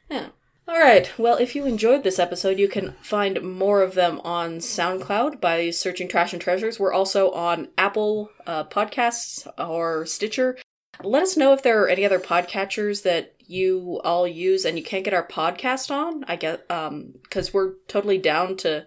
Yeah. 0.10 0.28
All 0.68 0.80
right. 0.80 1.12
Well, 1.18 1.36
if 1.38 1.56
you 1.56 1.66
enjoyed 1.66 2.04
this 2.04 2.20
episode, 2.20 2.60
you 2.60 2.68
can 2.70 2.96
find 3.02 3.42
more 3.42 3.82
of 3.82 3.94
them 3.96 4.22
on 4.24 4.60
SoundCloud 4.60 5.42
by 5.42 5.70
searching 5.72 6.08
Trash 6.08 6.34
and 6.34 6.42
Treasures. 6.42 6.80
We're 6.80 6.94
also 6.94 7.32
on 7.32 7.70
Apple 7.78 8.30
uh, 8.48 8.64
Podcasts 8.66 9.48
or 9.58 10.06
Stitcher. 10.06 10.58
Let 11.04 11.24
us 11.24 11.36
know 11.36 11.52
if 11.54 11.64
there 11.64 11.82
are 11.84 11.90
any 11.90 12.06
other 12.06 12.20
podcatchers 12.20 13.04
that 13.04 13.34
you 13.40 14.00
all 14.04 14.28
use 14.28 14.64
and 14.64 14.78
you 14.78 14.84
can't 14.84 15.04
get 15.04 15.14
our 15.16 15.28
podcast 15.28 15.92
on. 15.92 16.24
I 16.26 16.36
get 16.38 16.70
um 16.72 17.14
because 17.24 17.54
we're 17.54 17.74
totally 17.88 18.18
down 18.20 18.56
to 18.58 18.86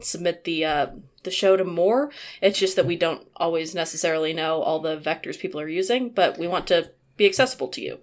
submit 0.00 0.44
the 0.44 0.64
uh 0.64 0.86
the 1.22 1.30
show 1.30 1.56
to 1.56 1.64
more. 1.64 2.10
It's 2.40 2.58
just 2.58 2.76
that 2.76 2.86
we 2.86 2.96
don't 2.96 3.26
always 3.36 3.74
necessarily 3.74 4.32
know 4.32 4.62
all 4.62 4.80
the 4.80 4.96
vectors 4.96 5.38
people 5.38 5.60
are 5.60 5.68
using, 5.68 6.10
but 6.10 6.38
we 6.38 6.46
want 6.46 6.66
to 6.68 6.90
be 7.16 7.26
accessible 7.26 7.68
to 7.68 7.80
you. 7.80 7.98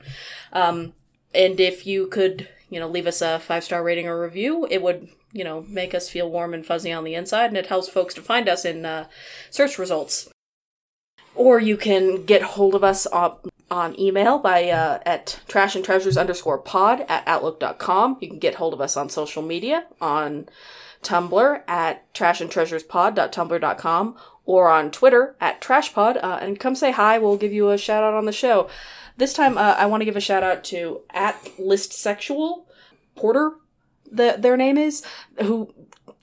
Um, 0.54 0.94
and 1.34 1.60
if 1.60 1.86
you 1.86 2.08
could, 2.08 2.48
you 2.70 2.80
know, 2.80 2.88
leave 2.88 3.08
us 3.08 3.22
a 3.22 3.40
five 3.40 3.64
star 3.64 3.84
rating 3.84 4.08
or 4.08 4.22
review, 4.22 4.68
it 4.70 4.82
would, 4.82 5.10
you 5.32 5.44
know, 5.44 5.66
make 5.68 5.94
us 5.94 6.10
feel 6.10 6.30
warm 6.30 6.54
and 6.54 6.66
fuzzy 6.66 6.92
on 6.92 7.04
the 7.04 7.16
inside, 7.16 7.48
and 7.48 7.58
it 7.58 7.68
helps 7.68 7.90
folks 7.90 8.14
to 8.16 8.22
find 8.22 8.48
us 8.48 8.66
in 8.66 8.86
uh, 8.86 9.08
search 9.50 9.78
results. 9.78 10.30
Or 11.36 11.60
you 11.60 11.78
can 11.78 12.26
get 12.26 12.42
hold 12.42 12.76
of 12.76 12.84
us 12.84 13.06
on, 13.06 13.38
on 13.70 13.98
email 14.00 14.40
by 14.40 14.70
uh, 14.70 15.00
at 15.06 15.40
trashandtreasures 15.48 16.20
underscore 16.20 16.58
pod 16.58 17.06
at 17.08 17.26
outlook.com. 17.28 18.18
You 18.20 18.28
can 18.28 18.40
get 18.40 18.56
hold 18.56 18.74
of 18.74 18.82
us 18.82 18.98
on 18.98 19.10
social 19.10 19.44
media 19.44 19.86
on 20.02 20.50
Tumblr 21.04 21.62
at 21.68 22.14
trashandtreasurespod.tumblr.com 22.14 24.18
or 24.46 24.70
on 24.70 24.92
Twitter 24.92 25.36
at 25.40 25.62
trashpod. 25.62 26.24
Uh, 26.24 26.40
and 26.42 26.60
come 26.60 26.76
say 26.76 26.92
hi. 26.92 27.18
We'll 27.18 27.38
give 27.38 27.54
you 27.54 27.70
a 27.70 27.78
shout 27.78 28.04
out 28.04 28.14
on 28.14 28.26
the 28.26 28.32
show. 28.32 28.70
This 29.18 29.34
time, 29.34 29.58
uh, 29.58 29.76
I 29.78 29.86
want 29.86 30.02
to 30.02 30.06
give 30.06 30.16
a 30.16 30.22
shout 30.22 30.44
out 30.44 30.64
to 30.66 31.02
at 31.12 31.36
list 31.60 31.94
sexual 31.94 32.68
Porter. 33.16 33.54
The, 34.12 34.36
their 34.40 34.58
name 34.58 34.78
is 34.78 35.04
who 35.42 35.74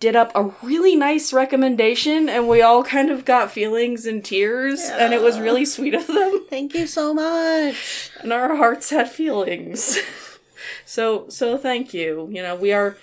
did 0.01 0.17
up 0.17 0.33
a 0.35 0.53
really 0.63 0.97
nice 0.97 1.33
recommendation, 1.33 2.29
and 2.29 2.49
we 2.49 2.61
all 2.61 2.83
kind 2.83 3.11
of 3.11 3.25
got 3.25 3.51
feelings 3.51 4.07
and 4.07 4.25
tears, 4.25 4.83
and 4.83 5.15
it 5.15 5.23
was 5.23 5.39
really 5.39 5.65
sweet 5.65 5.95
of 5.95 6.07
them, 6.07 6.45
Thank 6.51 6.75
you 6.75 6.87
so 6.87 7.15
much. 7.15 8.11
and 8.21 8.33
our 8.33 8.57
hearts 8.57 8.91
had 8.91 9.11
feelings. 9.11 9.99
so 10.85 11.29
so 11.29 11.57
thank 11.57 11.95
you. 11.95 12.29
You 12.31 12.43
know 12.43 12.57
we 12.57 12.73
are 12.73 12.97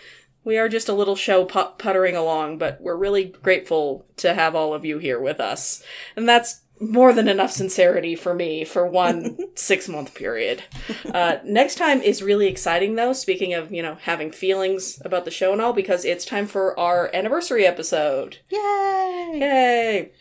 we 0.43 0.57
are 0.57 0.69
just 0.69 0.89
a 0.89 0.93
little 0.93 1.15
show 1.15 1.45
put- 1.45 1.77
puttering 1.77 2.15
along, 2.15 2.57
but 2.57 2.81
we're 2.81 2.95
really 2.95 3.25
grateful 3.25 4.05
to 4.17 4.33
have 4.33 4.55
all 4.55 4.73
of 4.73 4.85
you 4.85 4.97
here 4.97 5.19
with 5.19 5.39
us, 5.39 5.83
and 6.15 6.27
that's 6.27 6.61
more 6.79 7.13
than 7.13 7.27
enough 7.27 7.51
sincerity 7.51 8.15
for 8.15 8.33
me 8.33 8.65
for 8.65 8.85
one 8.85 9.37
six 9.55 9.87
month 9.87 10.13
period. 10.13 10.63
Uh, 11.05 11.37
next 11.45 11.75
time 11.75 12.01
is 12.01 12.21
really 12.23 12.47
exciting 12.47 12.95
though. 12.95 13.13
Speaking 13.13 13.53
of 13.53 13.71
you 13.71 13.81
know 13.81 13.95
having 14.01 14.31
feelings 14.31 15.01
about 15.05 15.25
the 15.25 15.31
show 15.31 15.53
and 15.53 15.61
all, 15.61 15.73
because 15.73 16.05
it's 16.05 16.25
time 16.25 16.47
for 16.47 16.77
our 16.79 17.09
anniversary 17.13 17.65
episode. 17.65 18.39
Yay! 18.49 19.31
Yay! 19.35 20.11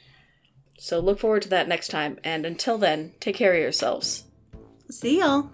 So 0.78 0.98
look 0.98 1.18
forward 1.18 1.42
to 1.42 1.48
that 1.50 1.68
next 1.68 1.88
time, 1.88 2.18
and 2.24 2.44
until 2.44 2.78
then, 2.78 3.12
take 3.20 3.36
care 3.36 3.54
of 3.54 3.60
yourselves. 3.60 4.24
See 4.90 5.20
y'all. 5.20 5.50